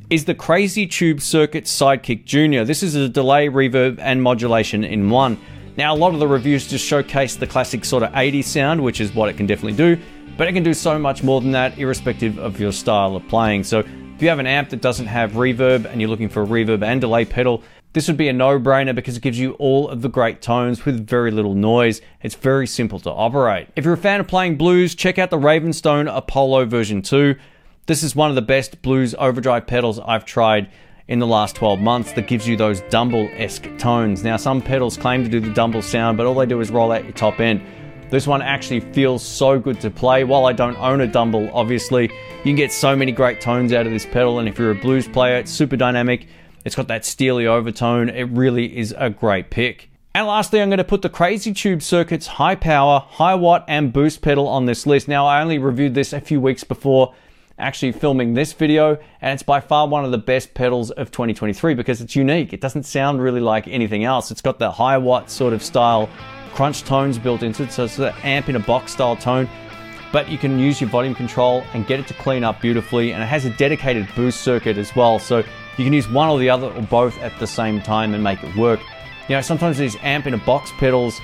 is 0.09 0.23
the 0.23 0.33
Crazy 0.33 0.87
Tube 0.87 1.19
Circuit 1.19 1.65
Sidekick 1.65 2.23
Junior. 2.23 2.63
This 2.63 2.81
is 2.81 2.95
a 2.95 3.09
delay, 3.09 3.49
reverb, 3.49 3.99
and 3.99 4.23
modulation 4.23 4.85
in 4.85 5.09
one. 5.09 5.37
Now, 5.75 5.93
a 5.93 5.97
lot 5.97 6.13
of 6.13 6.19
the 6.19 6.27
reviews 6.27 6.65
just 6.65 6.85
showcase 6.85 7.35
the 7.35 7.45
classic 7.45 7.83
sort 7.83 8.03
of 8.03 8.13
80s 8.13 8.45
sound, 8.45 8.81
which 8.81 9.01
is 9.01 9.13
what 9.13 9.27
it 9.27 9.35
can 9.35 9.45
definitely 9.45 9.73
do, 9.73 10.01
but 10.37 10.47
it 10.47 10.53
can 10.53 10.63
do 10.63 10.73
so 10.73 10.97
much 10.97 11.23
more 11.23 11.41
than 11.41 11.51
that, 11.51 11.77
irrespective 11.77 12.39
of 12.39 12.57
your 12.57 12.71
style 12.71 13.17
of 13.17 13.27
playing. 13.27 13.65
So, 13.65 13.79
if 13.79 14.21
you 14.21 14.29
have 14.29 14.39
an 14.39 14.47
amp 14.47 14.69
that 14.69 14.81
doesn't 14.81 15.07
have 15.07 15.33
reverb 15.33 15.85
and 15.85 15.99
you're 15.99 16.09
looking 16.09 16.29
for 16.29 16.41
a 16.41 16.47
reverb 16.47 16.83
and 16.83 17.01
delay 17.01 17.25
pedal, 17.25 17.61
this 17.91 18.07
would 18.07 18.17
be 18.17 18.29
a 18.29 18.33
no-brainer 18.33 18.95
because 18.95 19.17
it 19.17 19.23
gives 19.23 19.37
you 19.37 19.53
all 19.53 19.89
of 19.89 20.01
the 20.01 20.09
great 20.09 20.41
tones 20.41 20.85
with 20.85 21.05
very 21.05 21.31
little 21.31 21.53
noise. 21.53 21.99
It's 22.21 22.35
very 22.35 22.65
simple 22.65 22.99
to 23.01 23.11
operate. 23.11 23.67
If 23.75 23.83
you're 23.83 23.93
a 23.93 23.97
fan 23.97 24.21
of 24.21 24.27
playing 24.27 24.55
blues, 24.55 24.95
check 24.95 25.19
out 25.19 25.31
the 25.31 25.37
Ravenstone 25.37 26.15
Apollo 26.15 26.65
version 26.67 27.01
2. 27.01 27.35
This 27.87 28.03
is 28.03 28.17
one 28.17 28.29
of 28.29 28.35
the 28.35 28.41
best 28.41 28.81
blues 28.81 29.15
overdrive 29.17 29.65
pedals 29.65 29.97
I've 29.97 30.25
tried 30.25 30.69
in 31.07 31.19
the 31.19 31.25
last 31.25 31.55
12 31.55 31.79
months 31.79 32.11
that 32.11 32.27
gives 32.27 32.45
you 32.45 32.57
those 32.57 32.81
Dumble-esque 32.89 33.69
tones. 33.77 34.25
Now, 34.25 34.35
some 34.35 34.61
pedals 34.61 34.97
claim 34.97 35.23
to 35.23 35.29
do 35.29 35.39
the 35.39 35.53
Dumble 35.53 35.81
sound, 35.81 36.17
but 36.17 36.25
all 36.25 36.35
they 36.35 36.45
do 36.45 36.59
is 36.59 36.69
roll 36.69 36.91
out 36.91 37.05
your 37.05 37.13
top 37.13 37.39
end. 37.39 37.61
This 38.09 38.27
one 38.27 38.41
actually 38.41 38.81
feels 38.81 39.23
so 39.23 39.57
good 39.57 39.79
to 39.79 39.89
play. 39.89 40.25
While 40.25 40.45
I 40.45 40.51
don't 40.51 40.77
own 40.79 40.99
a 40.99 41.07
Dumble, 41.07 41.49
obviously, 41.53 42.03
you 42.03 42.43
can 42.43 42.55
get 42.55 42.73
so 42.73 42.93
many 42.93 43.13
great 43.13 43.39
tones 43.39 43.71
out 43.71 43.85
of 43.85 43.93
this 43.93 44.05
pedal, 44.05 44.39
and 44.39 44.49
if 44.49 44.59
you're 44.59 44.71
a 44.71 44.75
blues 44.75 45.07
player, 45.07 45.37
it's 45.37 45.49
super 45.49 45.77
dynamic. 45.77 46.27
It's 46.65 46.75
got 46.75 46.89
that 46.89 47.05
steely 47.05 47.47
overtone. 47.47 48.09
It 48.09 48.23
really 48.23 48.77
is 48.77 48.93
a 48.97 49.09
great 49.09 49.49
pick. 49.49 49.89
And 50.13 50.27
lastly, 50.27 50.61
I'm 50.61 50.67
going 50.67 50.79
to 50.79 50.83
put 50.83 51.03
the 51.03 51.09
Crazy 51.09 51.53
Tube 51.53 51.81
Circuits 51.81 52.27
high 52.27 52.55
power, 52.55 53.05
Hiwatt, 53.13 53.63
and 53.69 53.93
boost 53.93 54.21
pedal 54.21 54.49
on 54.49 54.65
this 54.65 54.85
list. 54.85 55.07
Now, 55.07 55.25
I 55.25 55.41
only 55.41 55.57
reviewed 55.57 55.93
this 55.93 56.11
a 56.11 56.19
few 56.19 56.41
weeks 56.41 56.65
before 56.65 57.13
actually 57.59 57.91
filming 57.91 58.33
this 58.33 58.53
video, 58.53 58.97
and 59.21 59.33
it's 59.33 59.43
by 59.43 59.59
far 59.59 59.87
one 59.87 60.05
of 60.05 60.11
the 60.11 60.17
best 60.17 60.53
pedals 60.53 60.91
of 60.91 61.11
2023 61.11 61.73
because 61.73 62.01
it's 62.01 62.15
unique. 62.15 62.53
It 62.53 62.61
doesn't 62.61 62.83
sound 62.83 63.21
really 63.21 63.41
like 63.41 63.67
anything 63.67 64.03
else. 64.03 64.31
It's 64.31 64.41
got 64.41 64.59
the 64.59 64.71
Hiwatt 64.71 65.29
sort 65.29 65.53
of 65.53 65.63
style 65.63 66.09
crunch 66.53 66.83
tones 66.83 67.17
built 67.17 67.43
into 67.43 67.63
it, 67.63 67.71
so 67.71 67.85
it's 67.85 67.99
an 67.99 68.13
amp 68.23 68.49
in 68.49 68.55
a 68.55 68.59
box 68.59 68.93
style 68.93 69.15
tone. 69.15 69.49
But 70.11 70.29
you 70.29 70.37
can 70.37 70.57
use 70.59 70.79
your 70.79 70.89
volume 70.89 71.13
control 71.13 71.63
and 71.73 71.85
get 71.85 71.99
it 71.99 72.07
to 72.07 72.13
clean 72.13 72.43
up 72.43 72.61
beautifully, 72.61 73.11
and 73.13 73.21
it 73.21 73.27
has 73.27 73.45
a 73.45 73.49
dedicated 73.51 74.07
boost 74.15 74.41
circuit 74.41 74.77
as 74.77 74.95
well, 74.95 75.19
so 75.19 75.37
you 75.77 75.83
can 75.83 75.93
use 75.93 76.09
one 76.09 76.29
or 76.29 76.39
the 76.39 76.49
other 76.49 76.67
or 76.67 76.81
both 76.83 77.17
at 77.19 77.37
the 77.39 77.47
same 77.47 77.81
time 77.81 78.13
and 78.13 78.23
make 78.23 78.43
it 78.43 78.55
work. 78.55 78.79
You 79.27 79.35
know, 79.35 79.41
sometimes 79.41 79.77
these 79.77 79.97
amp 80.03 80.25
in 80.25 80.33
a 80.33 80.37
box 80.37 80.71
pedals 80.77 81.19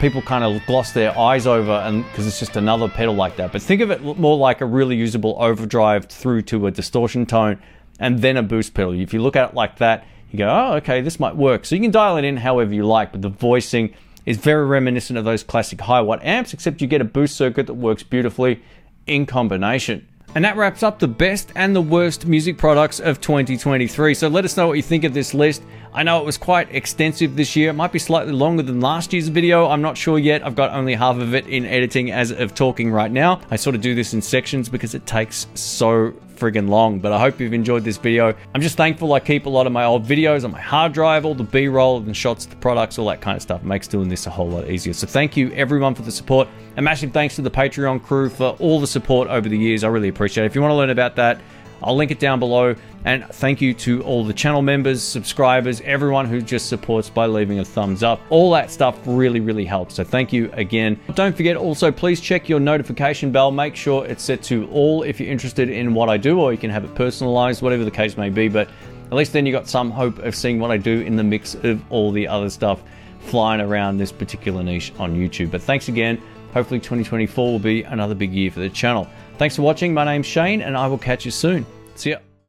people 0.00 0.20
kind 0.22 0.44
of 0.44 0.64
gloss 0.66 0.92
their 0.92 1.16
eyes 1.18 1.46
over 1.46 1.72
and 1.72 2.04
because 2.04 2.26
it's 2.26 2.38
just 2.38 2.56
another 2.56 2.88
pedal 2.88 3.14
like 3.14 3.36
that. 3.36 3.52
But 3.52 3.62
think 3.62 3.80
of 3.80 3.90
it 3.90 4.02
more 4.02 4.36
like 4.36 4.60
a 4.60 4.66
really 4.66 4.96
usable 4.96 5.36
overdrive 5.38 6.06
through 6.06 6.42
to 6.42 6.66
a 6.66 6.70
distortion 6.70 7.26
tone 7.26 7.60
and 7.98 8.20
then 8.20 8.36
a 8.36 8.42
boost 8.42 8.74
pedal. 8.74 8.92
If 8.92 9.14
you 9.14 9.22
look 9.22 9.36
at 9.36 9.50
it 9.50 9.54
like 9.54 9.78
that, 9.78 10.06
you 10.30 10.38
go, 10.38 10.48
oh, 10.48 10.74
okay, 10.76 11.00
this 11.00 11.18
might 11.18 11.36
work. 11.36 11.64
So 11.64 11.74
you 11.74 11.80
can 11.80 11.90
dial 11.90 12.16
it 12.16 12.24
in 12.24 12.36
however 12.36 12.74
you 12.74 12.84
like, 12.84 13.12
but 13.12 13.22
the 13.22 13.28
voicing 13.28 13.94
is 14.26 14.36
very 14.36 14.66
reminiscent 14.66 15.18
of 15.18 15.24
those 15.24 15.42
classic 15.42 15.78
Hiwatt 15.78 16.22
amps, 16.24 16.52
except 16.52 16.82
you 16.82 16.88
get 16.88 17.00
a 17.00 17.04
boost 17.04 17.36
circuit 17.36 17.66
that 17.68 17.74
works 17.74 18.02
beautifully 18.02 18.62
in 19.06 19.24
combination. 19.24 20.06
And 20.36 20.44
that 20.44 20.58
wraps 20.58 20.82
up 20.82 20.98
the 20.98 21.08
best 21.08 21.50
and 21.54 21.74
the 21.74 21.80
worst 21.80 22.26
music 22.26 22.58
products 22.58 23.00
of 23.00 23.22
2023. 23.22 24.12
So 24.12 24.28
let 24.28 24.44
us 24.44 24.54
know 24.54 24.66
what 24.66 24.74
you 24.74 24.82
think 24.82 25.04
of 25.04 25.14
this 25.14 25.32
list. 25.32 25.62
I 25.94 26.02
know 26.02 26.20
it 26.20 26.26
was 26.26 26.36
quite 26.36 26.74
extensive 26.74 27.36
this 27.36 27.56
year. 27.56 27.70
It 27.70 27.72
might 27.72 27.90
be 27.90 27.98
slightly 27.98 28.34
longer 28.34 28.62
than 28.62 28.82
last 28.82 29.14
year's 29.14 29.28
video. 29.28 29.66
I'm 29.66 29.80
not 29.80 29.96
sure 29.96 30.18
yet. 30.18 30.44
I've 30.44 30.54
got 30.54 30.72
only 30.72 30.92
half 30.92 31.16
of 31.16 31.34
it 31.34 31.46
in 31.46 31.64
editing 31.64 32.10
as 32.10 32.32
of 32.32 32.54
talking 32.54 32.90
right 32.90 33.10
now. 33.10 33.40
I 33.50 33.56
sort 33.56 33.76
of 33.76 33.80
do 33.80 33.94
this 33.94 34.12
in 34.12 34.20
sections 34.20 34.68
because 34.68 34.94
it 34.94 35.06
takes 35.06 35.46
so 35.54 36.12
friggin' 36.36 36.68
long, 36.68 36.98
but 36.98 37.12
I 37.12 37.18
hope 37.18 37.40
you've 37.40 37.52
enjoyed 37.52 37.84
this 37.84 37.96
video. 37.96 38.34
I'm 38.54 38.60
just 38.60 38.76
thankful 38.76 39.12
I 39.12 39.20
keep 39.20 39.46
a 39.46 39.48
lot 39.48 39.66
of 39.66 39.72
my 39.72 39.84
old 39.84 40.04
videos 40.04 40.44
on 40.44 40.52
my 40.52 40.60
hard 40.60 40.92
drive, 40.92 41.24
all 41.24 41.34
the 41.34 41.44
B-roll 41.44 41.98
and 41.98 42.16
shots 42.16 42.46
the 42.46 42.56
products, 42.56 42.98
all 42.98 43.06
that 43.06 43.20
kind 43.20 43.36
of 43.36 43.42
stuff. 43.42 43.62
It 43.62 43.66
makes 43.66 43.88
doing 43.88 44.08
this 44.08 44.26
a 44.26 44.30
whole 44.30 44.48
lot 44.48 44.70
easier. 44.70 44.92
So 44.92 45.06
thank 45.06 45.36
you 45.36 45.50
everyone 45.52 45.94
for 45.94 46.02
the 46.02 46.12
support. 46.12 46.48
A 46.76 46.82
massive 46.82 47.12
thanks 47.12 47.36
to 47.36 47.42
the 47.42 47.50
Patreon 47.50 48.02
crew 48.02 48.28
for 48.28 48.56
all 48.60 48.80
the 48.80 48.86
support 48.86 49.28
over 49.28 49.48
the 49.48 49.58
years. 49.58 49.84
I 49.84 49.88
really 49.88 50.08
appreciate 50.08 50.44
it. 50.44 50.46
If 50.46 50.54
you 50.54 50.60
want 50.60 50.72
to 50.72 50.76
learn 50.76 50.90
about 50.90 51.16
that, 51.16 51.40
I'll 51.82 51.96
link 51.96 52.10
it 52.10 52.18
down 52.18 52.38
below. 52.38 52.74
And 53.06 53.24
thank 53.26 53.60
you 53.60 53.72
to 53.74 54.02
all 54.02 54.24
the 54.24 54.34
channel 54.34 54.62
members, 54.62 55.00
subscribers, 55.00 55.80
everyone 55.82 56.26
who 56.26 56.42
just 56.42 56.68
supports 56.68 57.08
by 57.08 57.26
leaving 57.26 57.60
a 57.60 57.64
thumbs 57.64 58.02
up. 58.02 58.20
All 58.30 58.50
that 58.50 58.68
stuff 58.68 58.98
really, 59.06 59.38
really 59.38 59.64
helps. 59.64 59.94
So 59.94 60.02
thank 60.02 60.32
you 60.32 60.50
again. 60.54 60.98
Don't 61.14 61.34
forget 61.34 61.56
also, 61.56 61.92
please 61.92 62.20
check 62.20 62.48
your 62.48 62.58
notification 62.58 63.30
bell. 63.30 63.52
Make 63.52 63.76
sure 63.76 64.04
it's 64.04 64.24
set 64.24 64.42
to 64.44 64.68
all 64.70 65.04
if 65.04 65.20
you're 65.20 65.30
interested 65.30 65.70
in 65.70 65.94
what 65.94 66.08
I 66.08 66.16
do, 66.16 66.40
or 66.40 66.50
you 66.50 66.58
can 66.58 66.68
have 66.70 66.84
it 66.84 66.96
personalized, 66.96 67.62
whatever 67.62 67.84
the 67.84 67.92
case 67.92 68.16
may 68.16 68.28
be. 68.28 68.48
But 68.48 68.68
at 69.06 69.12
least 69.12 69.32
then 69.32 69.46
you 69.46 69.52
got 69.52 69.68
some 69.68 69.92
hope 69.92 70.18
of 70.18 70.34
seeing 70.34 70.58
what 70.58 70.72
I 70.72 70.76
do 70.76 71.00
in 71.02 71.14
the 71.14 71.22
mix 71.22 71.54
of 71.54 71.80
all 71.92 72.10
the 72.10 72.26
other 72.26 72.50
stuff 72.50 72.82
flying 73.20 73.60
around 73.60 73.98
this 73.98 74.10
particular 74.10 74.64
niche 74.64 74.92
on 74.98 75.14
YouTube. 75.14 75.52
But 75.52 75.62
thanks 75.62 75.86
again. 75.86 76.20
Hopefully 76.52 76.80
2024 76.80 77.52
will 77.52 77.60
be 77.60 77.84
another 77.84 78.16
big 78.16 78.32
year 78.32 78.50
for 78.50 78.58
the 78.58 78.68
channel. 78.68 79.06
Thanks 79.38 79.54
for 79.54 79.62
watching. 79.62 79.94
My 79.94 80.04
name's 80.04 80.26
Shane, 80.26 80.60
and 80.60 80.76
I 80.76 80.88
will 80.88 80.98
catch 80.98 81.24
you 81.24 81.30
soon. 81.30 81.64
See 81.94 82.10
ya. 82.10 82.25